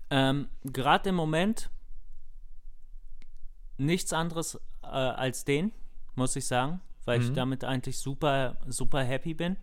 ähm, 0.09 0.47
Gerade 0.63 1.09
im 1.09 1.17
Moment 1.17 1.69
nichts 3.77 4.13
anderes 4.13 4.61
äh, 4.87 5.17
als 5.17 5.45
den, 5.45 5.73
muss 6.15 6.37
ich 6.37 6.47
sagen, 6.47 6.81
weil 7.05 7.19
mhm. 7.19 7.25
ich 7.25 7.33
damit 7.33 7.65
eigentlich 7.65 7.99
super, 7.99 8.57
super 8.67 9.03
happy 9.03 9.35
bin. 9.35 9.57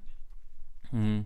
Mhm. 0.91 1.25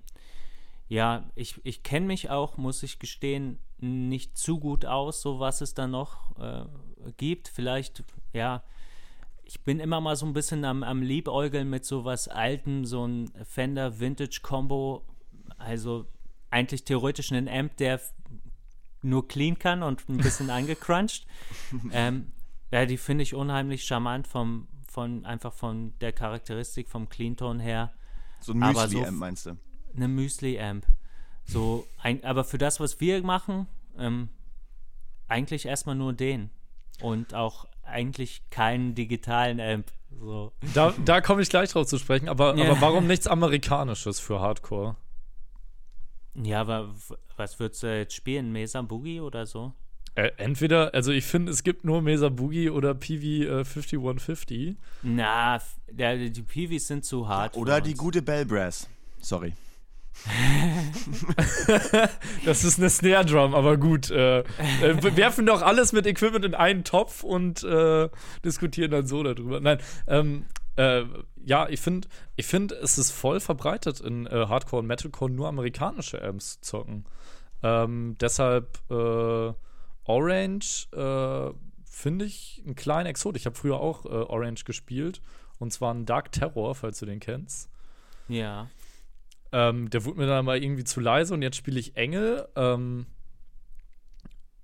Ja, 0.89 1.29
ich, 1.35 1.59
ich 1.65 1.83
kenne 1.83 2.07
mich 2.07 2.29
auch, 2.29 2.57
muss 2.57 2.81
ich 2.83 2.99
gestehen, 2.99 3.59
nicht 3.79 4.37
zu 4.37 4.59
gut 4.59 4.85
aus, 4.85 5.21
so 5.21 5.39
was 5.39 5.61
es 5.61 5.73
da 5.73 5.87
noch 5.87 6.37
äh, 6.39 6.65
gibt. 7.17 7.49
Vielleicht, 7.49 8.03
ja, 8.33 8.63
ich 9.43 9.63
bin 9.63 9.79
immer 9.79 10.01
mal 10.01 10.15
so 10.15 10.25
ein 10.25 10.33
bisschen 10.33 10.65
am, 10.65 10.83
am 10.83 11.01
Liebäugeln 11.01 11.69
mit 11.69 11.85
so 11.85 12.05
was 12.05 12.27
Altem, 12.27 12.85
so 12.85 13.05
ein 13.05 13.31
Fender 13.43 13.99
Vintage 13.99 14.39
Combo. 14.41 15.05
Also 15.57 16.05
eigentlich 16.49 16.83
theoretisch 16.85 17.31
ein 17.31 17.47
Amp, 17.47 17.77
der 17.77 17.99
nur 19.01 19.27
clean 19.27 19.59
kann 19.59 19.83
und 19.83 20.07
ein 20.09 20.17
bisschen 20.17 20.49
angecrunched. 20.49 21.25
ähm, 21.91 22.31
ja, 22.71 22.85
die 22.85 22.97
finde 22.97 23.23
ich 23.23 23.33
unheimlich 23.33 23.83
charmant 23.85 24.27
vom, 24.27 24.67
von, 24.87 25.25
einfach 25.25 25.53
von 25.53 25.93
der 25.99 26.13
Charakteristik, 26.13 26.89
vom 26.89 27.09
Clean-Ton 27.09 27.59
her. 27.59 27.93
So 28.39 28.53
ein 28.53 28.59
Müsli-Amp 28.59 29.05
so, 29.07 29.11
meinst 29.11 29.45
du? 29.45 29.57
Eine 29.95 30.07
Müsli-Amp. 30.07 30.85
So, 31.45 31.87
ein, 32.01 32.23
aber 32.23 32.43
für 32.43 32.57
das, 32.57 32.79
was 32.79 32.99
wir 32.99 33.23
machen, 33.23 33.67
ähm, 33.97 34.29
eigentlich 35.27 35.65
erstmal 35.65 35.95
nur 35.95 36.13
den. 36.13 36.49
Und 37.01 37.33
auch 37.33 37.67
eigentlich 37.83 38.49
keinen 38.49 38.95
digitalen 38.95 39.59
Amp. 39.59 39.91
So. 40.19 40.51
Da, 40.73 40.93
da 41.05 41.21
komme 41.21 41.41
ich 41.41 41.49
gleich 41.49 41.71
drauf 41.71 41.87
zu 41.87 41.97
sprechen, 41.97 42.27
aber, 42.27 42.55
ja. 42.55 42.65
aber 42.65 42.81
warum 42.81 43.07
nichts 43.07 43.27
Amerikanisches 43.27 44.19
für 44.19 44.39
Hardcore? 44.39 44.95
Ja, 46.33 46.61
aber 46.61 46.93
was 47.35 47.59
würdest 47.59 47.83
du 47.83 47.97
jetzt 47.97 48.13
spielen? 48.13 48.51
Mesa 48.51 48.81
Boogie 48.81 49.21
oder 49.21 49.45
so? 49.45 49.73
Äh, 50.17 50.31
entweder, 50.37 50.95
also 50.95 51.11
ich 51.11 51.25
finde, 51.25 51.51
es 51.51 51.61
gibt 51.61 51.85
nur 51.85 52.01
Mesa 52.01 52.29
Boogie 52.29 52.71
oder 52.71 52.95
PV 52.95 53.59
äh, 53.59 53.63
5150. 53.63 54.75
Na, 55.03 55.61
der, 55.91 56.17
die 56.29 56.41
PVs 56.41 56.87
sind 56.87 57.05
zu 57.05 57.27
hart. 57.27 57.55
Oder 57.55 57.81
die 57.81 57.93
gute 57.93 58.23
Bell 58.23 58.43
Brass. 58.43 58.89
Sorry. 59.19 59.53
das 62.45 62.63
ist 62.63 62.79
eine 62.79 62.89
Snare 62.89 63.25
Drum, 63.25 63.53
aber 63.53 63.77
gut. 63.77 64.09
Äh, 64.09 64.39
äh, 64.39 65.15
werfen 65.15 65.45
doch 65.45 65.61
alles 65.61 65.93
mit 65.93 66.07
Equipment 66.07 66.45
in 66.45 66.55
einen 66.55 66.83
Topf 66.83 67.23
und 67.23 67.63
äh, 67.63 68.09
diskutieren 68.43 68.89
dann 68.89 69.05
so 69.05 69.21
darüber. 69.21 69.59
Nein, 69.59 69.77
ähm, 70.07 70.47
äh, 70.77 71.03
ja, 71.45 71.69
ich 71.69 71.79
finde, 71.79 72.07
ich 72.35 72.47
find, 72.47 72.71
es 72.71 72.97
ist 72.97 73.11
voll 73.11 73.39
verbreitet 73.39 73.99
in 73.99 74.25
äh, 74.25 74.47
Hardcore 74.47 74.79
und 74.79 74.87
Metalcore 74.87 75.29
nur 75.29 75.47
amerikanische 75.47 76.19
Amps 76.23 76.59
zocken. 76.61 77.05
Ähm, 77.61 78.15
deshalb 78.19 78.79
äh, 80.07 80.11
Orange 80.11 80.87
finde 81.85 82.25
ich 82.25 82.61
einen 82.65 82.75
kleinen 82.75 83.07
Exot. 83.07 83.35
Ich 83.35 83.45
habe 83.45 83.55
früher 83.55 83.79
auch 83.79 84.05
Orange 84.05 84.63
gespielt 84.65 85.21
und 85.59 85.73
zwar 85.73 85.93
ein 85.93 86.05
Dark 86.05 86.31
Terror, 86.31 86.75
falls 86.75 86.99
du 86.99 87.05
den 87.05 87.19
kennst. 87.19 87.69
Ja. 88.27 88.69
Ähm, 89.51 89.89
der 89.89 90.05
wurde 90.05 90.19
mir 90.19 90.27
dann 90.27 90.45
mal 90.45 90.61
irgendwie 90.61 90.83
zu 90.83 90.99
leise 90.99 91.33
und 91.33 91.41
jetzt 91.41 91.57
spiele 91.57 91.79
ich 91.79 91.95
Engel. 91.95 92.47
Ähm, 92.55 93.05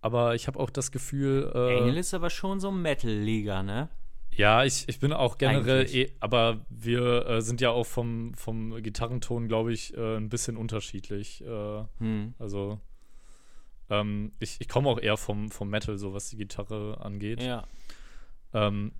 aber 0.01 0.35
ich 0.35 0.47
habe 0.47 0.59
auch 0.59 0.69
das 0.69 0.91
Gefühl. 0.91 1.51
Äh, 1.55 1.77
Engel 1.77 1.97
ist 1.97 2.13
aber 2.13 2.29
schon 2.29 2.59
so 2.59 2.71
Metal-Liga, 2.71 3.63
ne? 3.63 3.89
Ja, 4.35 4.63
ich, 4.65 4.89
ich 4.89 4.99
bin 4.99 5.13
auch 5.13 5.37
generell, 5.37 5.85
eh, 5.95 6.11
aber 6.19 6.65
wir 6.69 7.27
äh, 7.27 7.41
sind 7.41 7.61
ja 7.61 7.69
auch 7.69 7.85
vom, 7.85 8.33
vom 8.33 8.81
Gitarrenton, 8.81 9.47
glaube 9.47 9.71
ich, 9.71 9.95
äh, 9.95 10.17
ein 10.17 10.29
bisschen 10.29 10.57
unterschiedlich. 10.57 11.43
Äh, 11.45 11.83
hm. 11.99 12.33
Also, 12.39 12.79
ähm, 13.89 14.31
ich, 14.39 14.59
ich 14.59 14.67
komme 14.67 14.89
auch 14.89 14.99
eher 14.99 15.17
vom, 15.17 15.51
vom 15.51 15.69
Metal, 15.69 15.97
so 15.97 16.13
was 16.13 16.29
die 16.29 16.37
Gitarre 16.37 16.99
angeht. 17.01 17.41
Ja. 17.41 17.65
Ähm, 18.53 18.93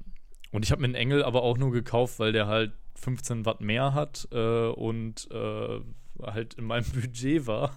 und 0.51 0.65
ich 0.65 0.71
habe 0.71 0.81
mir 0.81 0.88
einen 0.88 0.95
Engel 0.95 1.23
aber 1.23 1.43
auch 1.43 1.57
nur 1.57 1.71
gekauft, 1.71 2.19
weil 2.19 2.31
der 2.31 2.47
halt 2.47 2.73
15 2.95 3.45
Watt 3.45 3.61
mehr 3.61 3.93
hat 3.93 4.27
äh, 4.31 4.67
und 4.67 5.29
äh, 5.31 5.79
halt 6.21 6.53
in 6.55 6.65
meinem 6.65 6.86
Budget 6.93 7.47
war 7.47 7.71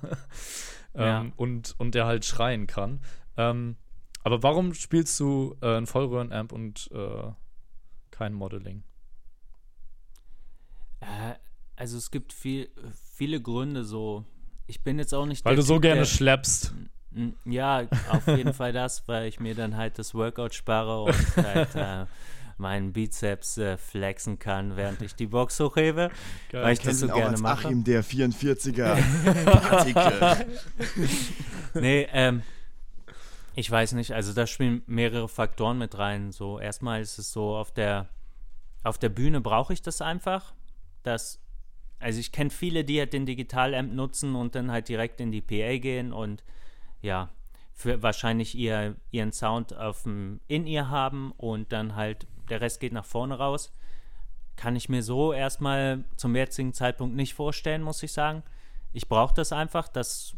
ähm, 0.94 1.02
ja. 1.02 1.32
und, 1.36 1.74
und 1.78 1.94
der 1.94 2.06
halt 2.06 2.24
schreien 2.24 2.66
kann. 2.66 3.00
Ähm, 3.36 3.76
aber 4.22 4.42
warum 4.42 4.74
spielst 4.74 5.18
du 5.20 5.56
äh, 5.62 5.76
ein 5.76 5.86
Vollröhrenamp 5.86 6.52
und 6.52 6.90
äh, 6.92 7.30
kein 8.10 8.34
Modeling? 8.34 8.82
Äh, 11.00 11.34
also 11.76 11.96
es 11.98 12.10
gibt 12.10 12.32
viel, 12.32 12.68
viele 13.14 13.40
Gründe 13.40 13.84
so. 13.84 14.24
Ich 14.66 14.82
bin 14.82 14.98
jetzt 14.98 15.14
auch 15.14 15.26
nicht 15.26 15.44
Weil 15.44 15.56
du 15.56 15.62
so 15.62 15.74
typ, 15.74 15.82
gerne 15.82 16.06
schleppst. 16.06 16.74
Ja, 17.44 17.86
auf 18.10 18.26
jeden 18.26 18.52
Fall 18.52 18.72
das, 18.72 19.08
weil 19.08 19.26
ich 19.26 19.40
mir 19.40 19.54
dann 19.54 19.76
halt 19.76 19.98
das 19.98 20.14
Workout 20.14 20.54
spare 20.54 21.02
und 21.02 21.36
halt 21.36 21.74
äh, 21.74 22.06
meinen 22.58 22.92
Bizeps 22.92 23.58
äh, 23.58 23.76
flexen 23.76 24.38
kann, 24.38 24.76
während 24.76 25.00
ich 25.02 25.14
die 25.14 25.26
Box 25.26 25.58
hochhebe. 25.60 26.10
Geil. 26.50 26.62
Weil 26.62 26.72
ich 26.74 26.80
das 26.80 27.00
so 27.00 27.08
gerne 27.08 27.38
mache. 27.38 27.68
Achim, 27.68 27.84
der 27.84 28.04
44er 28.04 28.96
Partikel. 29.44 30.46
nee, 31.74 32.06
ähm, 32.12 32.42
ich 33.54 33.70
weiß 33.70 33.92
nicht, 33.92 34.12
also 34.12 34.34
da 34.34 34.46
spielen 34.46 34.82
mehrere 34.86 35.28
Faktoren 35.28 35.78
mit 35.78 35.96
rein. 35.96 36.32
So, 36.32 36.60
erstmal 36.60 37.00
ist 37.00 37.18
es 37.18 37.32
so, 37.32 37.56
auf 37.56 37.72
der, 37.72 38.08
auf 38.84 38.98
der 38.98 39.08
Bühne 39.08 39.40
brauche 39.40 39.72
ich 39.72 39.80
das 39.80 40.02
einfach. 40.02 40.54
Dass, 41.02 41.40
also 41.98 42.20
ich 42.20 42.32
kenne 42.32 42.50
viele, 42.50 42.84
die 42.84 42.98
halt 42.98 43.14
den 43.14 43.24
Digitalamp 43.24 43.92
nutzen 43.92 44.34
und 44.34 44.54
dann 44.54 44.70
halt 44.70 44.90
direkt 44.90 45.20
in 45.20 45.32
die 45.32 45.40
PA 45.40 45.78
gehen 45.78 46.12
und 46.12 46.42
ja, 47.02 47.30
für 47.72 48.02
wahrscheinlich 48.02 48.54
ihr, 48.54 48.96
ihren 49.10 49.32
Sound 49.32 49.76
auf 49.76 50.04
dem 50.04 50.40
In-Ear 50.48 50.88
haben 50.88 51.32
und 51.32 51.72
dann 51.72 51.94
halt 51.94 52.26
der 52.48 52.60
Rest 52.60 52.80
geht 52.80 52.92
nach 52.92 53.04
vorne 53.04 53.38
raus. 53.38 53.72
Kann 54.56 54.76
ich 54.76 54.88
mir 54.88 55.02
so 55.02 55.32
erstmal 55.32 56.04
zum 56.16 56.34
jetzigen 56.34 56.72
Zeitpunkt 56.72 57.16
nicht 57.16 57.34
vorstellen, 57.34 57.82
muss 57.82 58.02
ich 58.02 58.12
sagen. 58.12 58.42
Ich 58.92 59.08
brauche 59.08 59.34
das 59.34 59.52
einfach, 59.52 59.88
dass 59.88 60.36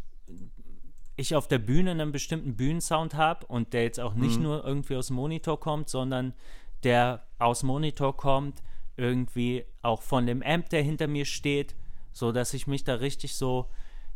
ich 1.14 1.36
auf 1.36 1.48
der 1.48 1.58
Bühne 1.58 1.92
einen 1.92 2.12
bestimmten 2.12 2.56
Bühnensound 2.56 3.14
habe 3.14 3.46
und 3.46 3.72
der 3.72 3.82
jetzt 3.84 4.00
auch 4.00 4.14
nicht 4.14 4.38
mhm. 4.38 4.42
nur 4.44 4.64
irgendwie 4.64 4.96
aus 4.96 5.08
dem 5.08 5.16
Monitor 5.16 5.60
kommt, 5.60 5.88
sondern 5.88 6.34
der 6.82 7.26
aus 7.38 7.62
Monitor 7.62 8.16
kommt, 8.16 8.62
irgendwie 8.96 9.64
auch 9.82 10.02
von 10.02 10.26
dem 10.26 10.42
Amp, 10.42 10.68
der 10.70 10.82
hinter 10.82 11.06
mir 11.06 11.24
steht, 11.24 11.76
so 12.12 12.32
dass 12.32 12.54
ich 12.54 12.66
mich 12.66 12.84
da 12.84 12.94
richtig 12.94 13.36
so 13.36 13.68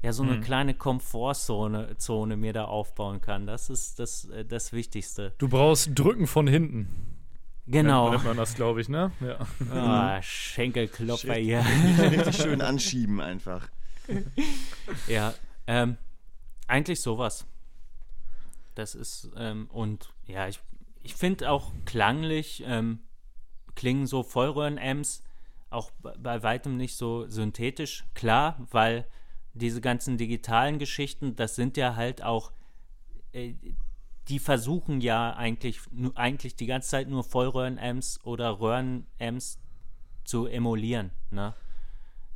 ja 0.03 0.13
so 0.13 0.23
eine 0.23 0.37
mhm. 0.37 0.41
kleine 0.43 0.75
Komfortzone 0.75 1.97
Zone 1.99 2.37
mir 2.37 2.53
da 2.53 2.65
aufbauen 2.65 3.21
kann. 3.21 3.47
Das 3.47 3.71
ist 3.71 3.99
das, 3.99 4.27
äh, 4.31 4.45
das 4.45 4.73
Wichtigste. 4.73 5.33
Du 5.39 5.49
brauchst 5.49 5.91
Drücken 5.95 6.27
von 6.27 6.47
hinten. 6.47 6.89
Genau. 7.67 8.11
Nennt 8.11 8.25
man 8.25 8.37
das, 8.37 8.55
glaube 8.55 8.81
ich, 8.81 8.89
ne? 8.89 9.13
Ja. 9.21 9.39
Ah, 9.73 10.21
Schenkelklopfer 10.21 11.35
hier. 11.35 11.65
Richtig 11.99 12.37
schön 12.37 12.61
anschieben 12.61 13.21
einfach. 13.21 13.69
Ja, 15.07 15.33
ähm, 15.67 15.97
eigentlich 16.67 17.01
sowas. 17.01 17.47
Das 18.75 18.95
ist, 18.95 19.31
ähm, 19.37 19.69
und 19.71 20.13
ja, 20.27 20.49
ich, 20.49 20.59
ich 21.03 21.15
finde 21.15 21.51
auch 21.51 21.73
klanglich 21.85 22.65
ähm, 22.67 23.01
klingen 23.75 24.07
so 24.07 24.23
Vollröhren-Amps 24.23 25.23
auch 25.71 25.91
bei 26.01 26.43
weitem 26.43 26.77
nicht 26.77 26.97
so 26.97 27.27
synthetisch. 27.29 28.05
Klar, 28.15 28.59
weil 28.71 29.07
diese 29.55 29.81
ganzen 29.81 30.17
digitalen 30.17 30.79
Geschichten, 30.79 31.37
das 31.37 31.55
sind 31.57 31.77
ja 31.77 31.97
halt 31.97 32.23
auch 32.23 32.53
äh, 33.33 33.55
die 34.29 34.39
versuchen 34.39 35.01
ja 35.01 35.33
eigentlich, 35.35 35.81
eigentlich 36.15 36.55
die 36.55 36.67
ganze 36.67 36.91
Zeit 36.91 37.09
nur 37.09 37.25
Vollröhren-Amps 37.25 38.21
oder 38.25 38.61
Röhren-Amps 38.61 39.59
zu 40.25 40.47
emulieren. 40.47 41.11
Ne? 41.31 41.55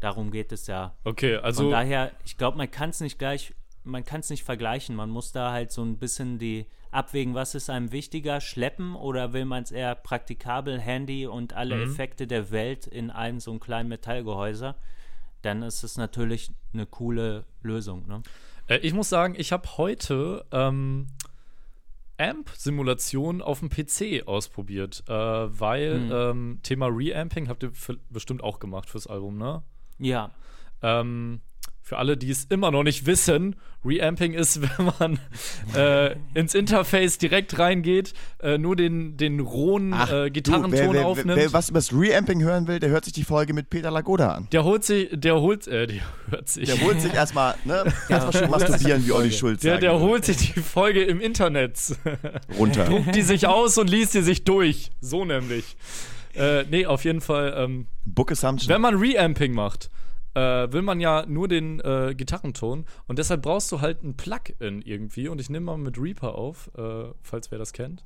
Darum 0.01 0.31
geht 0.31 0.53
es 0.53 0.67
ja. 0.67 0.95
Okay, 1.05 1.37
also. 1.37 1.63
Von 1.63 1.71
daher, 1.71 2.13
ich 2.25 2.37
glaube, 2.37 2.59
man 2.59 2.71
kann 2.71 2.91
es 2.91 3.01
nicht 3.01 3.19
gleich, 3.19 3.55
man 3.85 4.05
kann 4.05 4.21
es 4.21 4.31
nicht 4.31 4.43
vergleichen. 4.43 4.97
Man 4.97 5.11
muss 5.11 5.33
da 5.33 5.53
halt 5.53 5.71
so 5.71 5.83
ein 5.83 5.99
bisschen 5.99 6.39
die 6.39 6.67
abwägen, 6.91 7.35
was 7.35 7.55
ist 7.55 7.71
einem 7.71 7.93
wichtiger, 7.93 8.41
schleppen 8.41 8.97
oder 8.97 9.33
will 9.33 9.45
man 9.45 9.63
es 9.63 9.71
eher 9.71 9.95
praktikabel, 9.95 10.81
Handy 10.81 11.27
und 11.27 11.53
alle 11.53 11.77
mhm. 11.77 11.91
Effekte 11.91 12.27
der 12.27 12.51
Welt 12.51 12.87
in 12.87 13.11
einem 13.11 13.39
so 13.39 13.53
einem 13.53 13.61
kleinen 13.61 13.89
Metallgehäuse. 13.89 14.75
Dann 15.43 15.63
ist 15.63 15.83
es 15.83 15.97
natürlich 15.97 16.51
eine 16.73 16.87
coole 16.87 17.45
Lösung. 17.63 18.07
Ne? 18.07 18.23
Äh, 18.69 18.79
ich 18.79 18.95
muss 18.95 19.09
sagen, 19.09 19.35
ich 19.37 19.53
habe 19.53 19.69
heute 19.77 20.45
ähm, 20.51 21.07
Amp-Simulation 22.19 23.43
auf 23.43 23.61
dem 23.61 23.69
PC 23.69 24.27
ausprobiert, 24.27 25.05
äh, 25.09 25.13
weil 25.13 25.99
mhm. 25.99 26.13
ähm, 26.13 26.61
Thema 26.63 26.87
Reamping 26.87 27.49
habt 27.49 27.63
ihr 27.63 27.73
bestimmt 28.11 28.43
auch 28.43 28.59
gemacht 28.59 28.89
fürs 28.89 29.07
Album, 29.07 29.37
ne? 29.37 29.63
Ja. 29.99 30.31
Ähm, 30.83 31.41
für 31.87 31.99
alle, 31.99 32.17
die 32.17 32.31
es 32.31 32.45
immer 32.47 32.73
noch 32.73 32.83
nicht 32.83 33.07
wissen, 33.07 33.55
Reamping 33.85 34.35
ist, 34.35 34.61
wenn 34.79 34.91
man 34.99 35.21
äh, 35.77 36.17
ins 36.35 36.57
Interface 36.57 37.17
direkt 37.19 37.61
reingeht, 37.61 38.13
äh, 38.43 38.59
nur 38.59 38.75
den, 38.75 39.17
den 39.17 39.39
rohen 39.39 39.95
Ach, 39.95 40.11
äh, 40.13 40.31
Gitarrenton 40.33 40.73
du, 40.73 40.77
wer, 40.79 40.93
wer, 40.93 41.07
aufnimmt. 41.07 41.37
Wer 41.37 41.53
was 41.53 41.71
über 41.71 41.79
das 41.79 41.93
Reamping 41.93 42.43
hören 42.43 42.67
will, 42.67 42.81
der 42.81 42.91
hört 42.91 43.05
sich 43.05 43.15
die 43.15 43.23
Folge 43.23 43.55
mit 43.55 43.71
Peter 43.71 43.93
Lagoda 43.93 44.33
an. 44.33 44.49
Der 44.51 44.65
holt 44.65 44.83
sich, 44.83 45.11
der 45.13 45.41
holt, 45.41 45.69
äh, 45.69 45.87
der 45.87 46.03
hört 46.29 46.49
sich. 46.49 46.67
Der 46.67 46.81
holt 46.81 47.01
sich 47.01 47.15
erstmal, 47.15 47.55
ne? 47.65 47.85
Erstmal 48.09 48.33
schön 48.33 48.51
masturbieren, 48.51 49.07
wie 49.07 49.13
Olli 49.13 49.31
Schulz 49.31 49.61
Der, 49.61 49.79
der 49.79 50.01
holt 50.01 50.25
sich 50.25 50.39
die 50.39 50.61
Folge 50.61 51.05
im 51.05 51.21
Internet. 51.21 51.79
Runter. 52.59 52.87
Druckt 52.87 53.15
die 53.15 53.23
sich 53.23 53.47
aus 53.47 53.79
und 53.79 53.89
liest 53.89 54.13
die 54.15 54.23
sich 54.23 54.43
durch. 54.43 54.91
So 55.01 55.25
nämlich. 55.25 55.77
Äh, 56.35 56.65
nee, 56.65 56.85
auf 56.85 57.05
jeden 57.05 57.21
Fall. 57.21 57.55
Ähm, 57.57 57.87
Book 58.05 58.33
Assumption. 58.33 58.75
Wenn 58.75 58.81
man 58.81 58.97
Reamping 58.97 59.53
macht, 59.55 59.89
äh, 60.37 60.71
will 60.71 60.83
man 60.83 61.01
ja 61.01 61.25
nur 61.27 61.49
den 61.49 61.81
äh, 61.81 62.15
Gitarrenton 62.15 62.85
und 63.07 63.19
deshalb 63.19 63.41
brauchst 63.41 63.73
du 63.73 63.81
halt 63.81 64.03
ein 64.05 64.17
Plugin 64.17 64.83
irgendwie 64.83 65.29
und 65.29 65.41
ich 65.41 65.49
nehme 65.49 65.67
mal 65.67 65.79
mit 65.79 65.99
Reaper 65.99 66.35
auf, 66.35 66.71
äh, 66.77 67.07
falls 67.23 67.51
wer 67.51 67.59
das 67.59 67.73
kennt. 67.73 68.05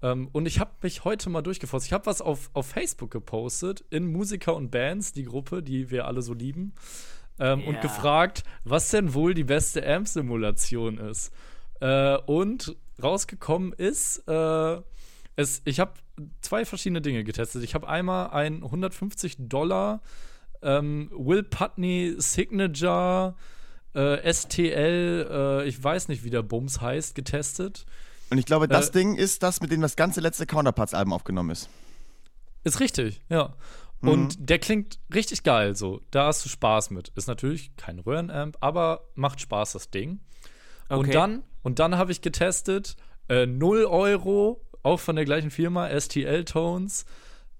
Ähm, 0.00 0.28
und 0.32 0.46
ich 0.46 0.60
habe 0.60 0.70
mich 0.82 1.04
heute 1.04 1.28
mal 1.28 1.42
durchgeforscht. 1.42 1.86
Ich 1.86 1.92
habe 1.92 2.06
was 2.06 2.22
auf, 2.22 2.50
auf 2.52 2.68
Facebook 2.68 3.10
gepostet 3.10 3.84
in 3.90 4.06
Musiker 4.06 4.54
und 4.54 4.70
Bands, 4.70 5.12
die 5.12 5.24
Gruppe, 5.24 5.62
die 5.62 5.90
wir 5.90 6.06
alle 6.06 6.22
so 6.22 6.34
lieben, 6.34 6.72
ähm, 7.40 7.58
yeah. 7.58 7.68
und 7.68 7.80
gefragt, 7.80 8.44
was 8.62 8.90
denn 8.90 9.12
wohl 9.12 9.34
die 9.34 9.44
beste 9.44 9.84
Amp-Simulation 9.84 10.98
ist. 10.98 11.32
Äh, 11.80 12.16
und 12.26 12.76
rausgekommen 13.02 13.72
ist, 13.72 14.22
äh, 14.28 14.80
es, 15.34 15.62
ich 15.64 15.80
habe 15.80 15.94
zwei 16.42 16.64
verschiedene 16.64 17.00
Dinge 17.00 17.24
getestet. 17.24 17.64
Ich 17.64 17.74
habe 17.74 17.88
einmal 17.88 18.30
ein 18.30 18.62
150 18.62 19.36
Dollar 19.48 20.00
ähm, 20.62 21.10
Will 21.12 21.42
Putney 21.42 22.14
Signature 22.18 23.34
äh, 23.94 24.32
STL, 24.32 25.26
äh, 25.30 25.68
ich 25.68 25.82
weiß 25.82 26.08
nicht, 26.08 26.24
wie 26.24 26.30
der 26.30 26.42
Bums 26.42 26.80
heißt, 26.80 27.14
getestet. 27.14 27.86
Und 28.30 28.38
ich 28.38 28.46
glaube, 28.46 28.68
das 28.68 28.90
äh, 28.90 28.92
Ding 28.92 29.16
ist 29.16 29.42
das, 29.42 29.60
mit 29.60 29.72
dem 29.72 29.80
das 29.80 29.96
ganze 29.96 30.20
letzte 30.20 30.46
Counterparts-Album 30.46 31.12
aufgenommen 31.12 31.50
ist. 31.50 31.68
Ist 32.62 32.80
richtig, 32.80 33.20
ja. 33.28 33.54
Mhm. 34.00 34.08
Und 34.08 34.50
der 34.50 34.58
klingt 34.58 34.98
richtig 35.12 35.42
geil 35.42 35.74
so. 35.74 36.00
Da 36.10 36.26
hast 36.26 36.44
du 36.44 36.48
Spaß 36.48 36.90
mit. 36.90 37.08
Ist 37.16 37.26
natürlich 37.26 37.74
kein 37.76 37.98
Röhrenamp, 37.98 38.56
aber 38.60 39.08
macht 39.14 39.40
Spaß, 39.40 39.72
das 39.72 39.90
Ding. 39.90 40.20
Okay. 40.88 41.00
Und 41.00 41.14
dann, 41.14 41.42
und 41.62 41.78
dann 41.78 41.96
habe 41.96 42.12
ich 42.12 42.20
getestet, 42.20 42.96
äh, 43.28 43.46
0 43.46 43.84
Euro, 43.84 44.64
auch 44.82 45.00
von 45.00 45.16
der 45.16 45.24
gleichen 45.24 45.50
Firma, 45.50 45.88
STL 45.88 46.44
Tones. 46.44 47.04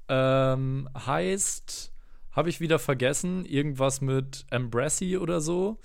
Ähm, 0.08 0.88
heißt 1.06 1.92
habe 2.32 2.48
ich 2.48 2.60
wieder 2.60 2.78
vergessen. 2.78 3.44
Irgendwas 3.44 4.00
mit 4.00 4.46
Embracy 4.50 5.18
oder 5.18 5.40
so. 5.40 5.78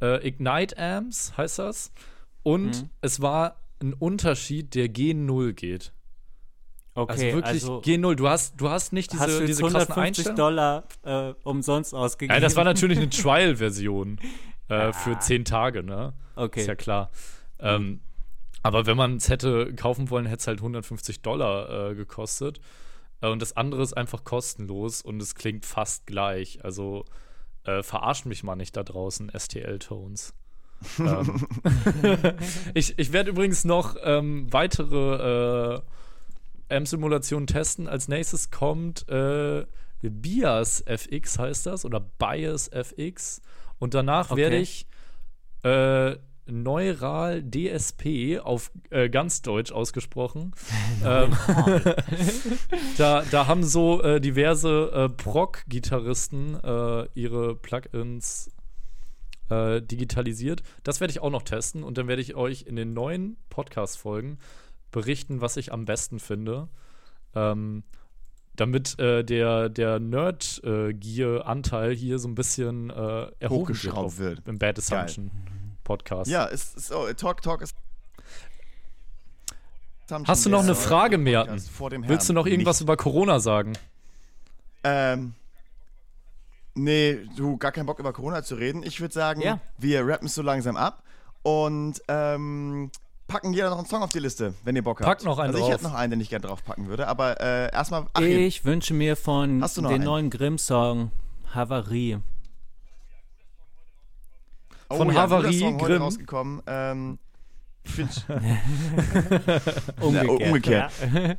Äh, 0.00 0.26
Ignite 0.26 0.78
Amps 0.78 1.36
heißt 1.36 1.58
das. 1.58 1.92
Und 2.42 2.82
mhm. 2.82 2.90
es 3.00 3.20
war 3.20 3.56
ein 3.80 3.94
Unterschied, 3.94 4.74
der 4.74 4.86
G0 4.86 5.52
geht. 5.52 5.92
Okay, 6.94 7.12
also 7.12 7.24
wirklich 7.24 7.62
also 7.62 7.80
G0. 7.80 8.14
Du 8.16 8.28
hast, 8.28 8.60
du 8.60 8.70
hast 8.70 8.92
nicht 8.92 9.12
diese, 9.12 9.22
hast 9.22 9.38
du 9.38 9.46
diese 9.46 9.62
150 9.62 10.34
Dollar 10.34 10.84
äh, 11.04 11.32
umsonst 11.44 11.94
ausgegeben. 11.94 12.34
Ja, 12.34 12.40
das 12.40 12.56
war 12.56 12.64
natürlich 12.64 12.98
eine 12.98 13.08
Trial-Version 13.10 14.18
äh, 14.68 14.74
ah. 14.74 14.92
für 14.92 15.18
10 15.18 15.44
Tage, 15.44 15.84
ne? 15.84 16.14
Okay. 16.34 16.60
Ist 16.60 16.66
ja 16.66 16.74
klar. 16.74 17.10
Ähm, 17.60 18.00
aber 18.62 18.86
wenn 18.86 18.96
man 18.96 19.16
es 19.16 19.28
hätte 19.28 19.72
kaufen 19.74 20.10
wollen, 20.10 20.26
hätte 20.26 20.40
es 20.40 20.46
halt 20.48 20.58
150 20.58 21.22
Dollar 21.22 21.90
äh, 21.90 21.94
gekostet. 21.94 22.60
Äh, 23.20 23.28
und 23.28 23.42
das 23.42 23.56
andere 23.56 23.82
ist 23.82 23.96
einfach 23.96 24.24
kostenlos 24.24 25.02
und 25.02 25.20
es 25.20 25.34
klingt 25.34 25.66
fast 25.66 26.06
gleich. 26.06 26.64
Also 26.64 27.04
äh, 27.64 27.82
verarscht 27.82 28.26
mich 28.26 28.42
mal 28.42 28.56
nicht 28.56 28.76
da 28.76 28.82
draußen, 28.82 29.30
STL-Tones. 29.36 30.34
ähm. 31.00 31.46
ich 32.74 32.98
ich 32.98 33.12
werde 33.12 33.30
übrigens 33.30 33.64
noch 33.64 33.96
ähm, 34.02 34.52
weitere 34.52 35.76
äh, 35.76 35.80
M-Simulationen 36.68 37.46
testen. 37.46 37.88
Als 37.88 38.08
nächstes 38.08 38.50
kommt 38.50 39.08
äh, 39.08 39.66
Bias 40.02 40.80
FX 40.86 41.38
heißt 41.38 41.66
das 41.66 41.84
oder 41.84 42.00
Bias 42.00 42.68
FX. 42.68 43.42
Und 43.78 43.94
danach 43.94 44.30
okay. 44.30 44.40
werde 44.40 44.56
ich 44.58 44.86
äh, 45.64 46.16
Neural 46.50 47.42
DSP 47.42 48.40
auf 48.42 48.70
äh, 48.90 49.08
ganz 49.08 49.42
Deutsch 49.42 49.72
ausgesprochen. 49.72 50.52
ähm, 51.04 51.36
da, 52.98 53.22
da 53.30 53.46
haben 53.46 53.64
so 53.64 54.02
äh, 54.02 54.20
diverse 54.20 54.90
äh, 54.92 55.08
Proc-Gitarristen 55.08 56.58
äh, 56.62 57.08
ihre 57.14 57.56
Plugins 57.56 58.50
äh, 59.50 59.80
digitalisiert. 59.82 60.62
Das 60.82 61.00
werde 61.00 61.10
ich 61.10 61.20
auch 61.20 61.30
noch 61.30 61.42
testen 61.42 61.82
und 61.82 61.98
dann 61.98 62.08
werde 62.08 62.22
ich 62.22 62.34
euch 62.34 62.62
in 62.62 62.76
den 62.76 62.92
neuen 62.92 63.36
Podcast-Folgen 63.50 64.38
berichten, 64.90 65.40
was 65.40 65.56
ich 65.56 65.72
am 65.72 65.84
besten 65.84 66.18
finde. 66.18 66.68
Ähm, 67.34 67.84
damit 68.56 68.98
äh, 68.98 69.24
der, 69.24 69.68
der 69.68 70.00
Nerd-Gear-Anteil 70.00 71.94
hier 71.94 72.18
so 72.18 72.28
ein 72.28 72.34
bisschen 72.34 72.90
äh, 72.90 73.30
erhoben 73.38 73.68
wird, 73.68 74.18
wird 74.18 74.48
im 74.48 74.58
Bad 74.58 74.78
Assumption. 74.78 75.28
Geil. 75.28 75.57
Podcast. 75.88 76.30
Ja, 76.30 76.44
ist, 76.44 76.76
ist 76.76 76.92
oh, 76.92 77.10
Talk 77.14 77.40
Talk 77.40 77.62
ist. 77.62 77.74
Hast 80.26 80.46
du 80.46 80.50
noch 80.50 80.62
eine 80.62 80.74
Frage, 80.74 81.18
Merten? 81.18 81.60
Willst 82.06 82.28
du 82.28 82.32
noch 82.32 82.46
irgendwas 82.46 82.80
über 82.80 82.96
Corona 82.96 83.40
sagen? 83.40 83.72
Ähm. 84.84 85.34
Nee, 86.74 87.26
du, 87.36 87.56
gar 87.56 87.72
keinen 87.72 87.86
Bock 87.86 87.98
über 87.98 88.12
Corona 88.12 88.44
zu 88.44 88.54
reden. 88.54 88.84
Ich 88.84 89.00
würde 89.00 89.12
sagen, 89.12 89.40
ja. 89.40 89.58
wir 89.78 90.06
rappen 90.06 90.28
so 90.28 90.42
langsam 90.42 90.76
ab 90.76 91.02
und 91.42 92.00
ähm, 92.06 92.92
packen 93.26 93.52
jeder 93.52 93.70
noch 93.70 93.78
einen 93.78 93.86
Song 93.88 94.02
auf 94.02 94.10
die 94.10 94.20
Liste, 94.20 94.54
wenn 94.62 94.76
ihr 94.76 94.84
Bock 94.84 95.00
habt. 95.00 95.08
Pack 95.08 95.24
noch 95.24 95.38
einen 95.38 95.48
also 95.48 95.58
drauf. 95.58 95.68
ich 95.68 95.74
hätte 95.74 95.84
noch 95.84 95.94
einen, 95.94 96.12
den 96.12 96.20
ich 96.20 96.30
gerne 96.30 96.46
drauf 96.46 96.64
packen 96.64 96.86
würde, 96.86 97.08
aber 97.08 97.40
äh, 97.40 97.72
erstmal 97.72 98.06
Ich 98.20 98.64
wünsche 98.64 98.94
mir 98.94 99.16
von 99.16 99.60
den 99.60 99.86
einen? 99.86 100.04
neuen 100.04 100.30
Grimm-Song 100.30 101.10
Havarie. 101.52 102.18
Oh, 104.90 104.96
von 104.96 105.08
ja, 105.08 105.14
Havarie 105.14 105.58
Song 105.58 105.78
Grimm. 105.78 106.02
rausgekommen. 106.02 106.62
Ähm, 106.66 107.18
umgekehrt. 110.00 110.40
Ja, 110.40 110.46
umgekehrt. 110.46 110.92
Ja. 111.14 111.36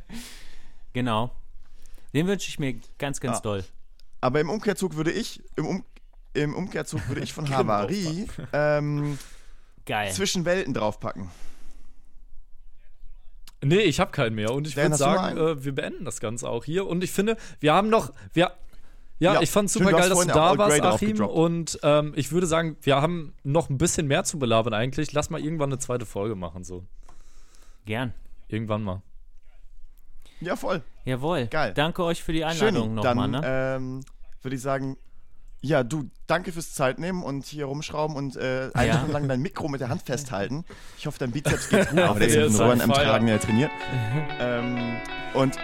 genau. 0.92 1.30
Den 2.12 2.26
wünsche 2.26 2.48
ich 2.48 2.58
mir 2.58 2.74
ganz, 2.98 3.20
ganz 3.20 3.38
ah. 3.38 3.40
doll. 3.40 3.64
Aber 4.20 4.40
im 4.40 4.50
Umkehrzug 4.50 4.96
würde 4.96 5.12
ich, 5.12 5.42
im, 5.56 5.66
um, 5.66 5.84
im 6.34 6.54
Umkehrzug 6.54 7.08
würde 7.08 7.22
ich 7.22 7.32
von 7.32 7.48
Havarie 7.56 8.26
ähm, 8.52 9.18
Geil. 9.86 10.12
zwischen 10.12 10.44
Welten 10.44 10.74
draufpacken. 10.74 11.30
Nee, 13.62 13.80
ich 13.80 14.00
habe 14.00 14.10
keinen 14.10 14.34
mehr. 14.34 14.52
Und 14.52 14.66
ich 14.66 14.76
würde 14.76 14.96
sagen, 14.96 15.36
äh, 15.36 15.64
wir 15.64 15.74
beenden 15.74 16.04
das 16.04 16.20
Ganze 16.20 16.48
auch 16.48 16.64
hier. 16.64 16.86
Und 16.86 17.04
ich 17.04 17.12
finde, 17.12 17.36
wir 17.60 17.74
haben 17.74 17.90
noch, 17.90 18.12
wir, 18.32 18.52
ja, 19.20 19.34
ja, 19.34 19.42
ich 19.42 19.50
fand 19.50 19.66
es 19.66 19.74
super 19.74 19.92
geil, 19.92 20.08
dass 20.08 20.18
du 20.18 20.26
da 20.26 20.56
warst, 20.56 20.80
Achim. 20.80 21.22
Und 21.22 21.78
ähm, 21.82 22.14
ich 22.16 22.32
würde 22.32 22.46
sagen, 22.46 22.76
wir 22.80 22.96
haben 22.96 23.34
noch 23.44 23.68
ein 23.68 23.76
bisschen 23.76 24.06
mehr 24.06 24.24
zu 24.24 24.38
belabern 24.38 24.72
eigentlich. 24.72 25.12
Lass 25.12 25.28
mal 25.28 25.40
irgendwann 25.40 25.68
eine 25.68 25.78
zweite 25.78 26.06
Folge 26.06 26.34
machen, 26.34 26.64
so. 26.64 26.84
Gern. 27.84 28.14
Irgendwann 28.48 28.82
mal. 28.82 29.02
Ja, 30.40 30.56
voll. 30.56 30.82
Jawohl. 31.04 31.46
Geil. 31.48 31.74
Danke 31.74 32.02
euch 32.02 32.22
für 32.22 32.32
die 32.32 32.44
Einladung 32.44 32.94
nochmal, 32.94 33.28
ne? 33.28 33.42
Ähm, 33.44 34.00
würde 34.40 34.56
ich 34.56 34.62
sagen, 34.62 34.96
ja, 35.60 35.82
du, 35.82 36.08
danke 36.26 36.52
fürs 36.52 36.72
Zeitnehmen 36.72 37.22
und 37.22 37.44
hier 37.44 37.66
rumschrauben 37.66 38.16
und 38.16 38.36
äh, 38.36 38.70
eine 38.72 38.88
ja. 38.88 38.94
Stunde 38.94 39.12
lang 39.12 39.28
dein 39.28 39.42
Mikro 39.42 39.68
mit 39.68 39.82
der 39.82 39.90
Hand 39.90 40.02
festhalten. 40.02 40.64
Ich 40.96 41.06
hoffe, 41.06 41.18
dein 41.18 41.32
Bizeps 41.32 41.68
geht 41.68 41.90
gut, 41.90 41.98
aber 41.98 42.18
der 42.18 42.28
ist 42.28 42.36
mit 42.36 42.60
den 42.60 42.66
Rohren 42.66 42.80
am 42.80 42.92
Tragen 42.92 43.28
ja 43.28 43.36
trainiert. 43.36 43.70
ähm, 44.40 44.96
und 45.34 45.58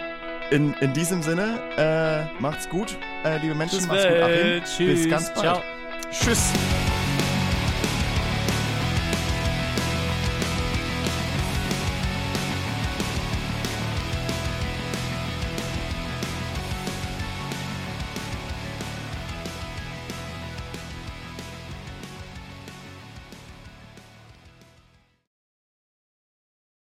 in, 0.51 0.75
in 0.81 0.93
diesem 0.93 1.23
Sinne, 1.23 1.59
äh, 1.77 2.41
macht's 2.41 2.69
gut, 2.69 2.97
äh, 3.25 3.39
liebe 3.39 3.55
Menschen. 3.55 3.79
Bis 3.79 3.87
macht's 3.87 4.05
gut, 4.05 4.23
Achim. 4.23 4.63
Tschüss. 4.65 5.03
Bis 5.03 5.11
ganz 5.11 5.35
bald. 5.35 5.39
Ciao. 5.41 5.63
Tschüss. 6.11 6.53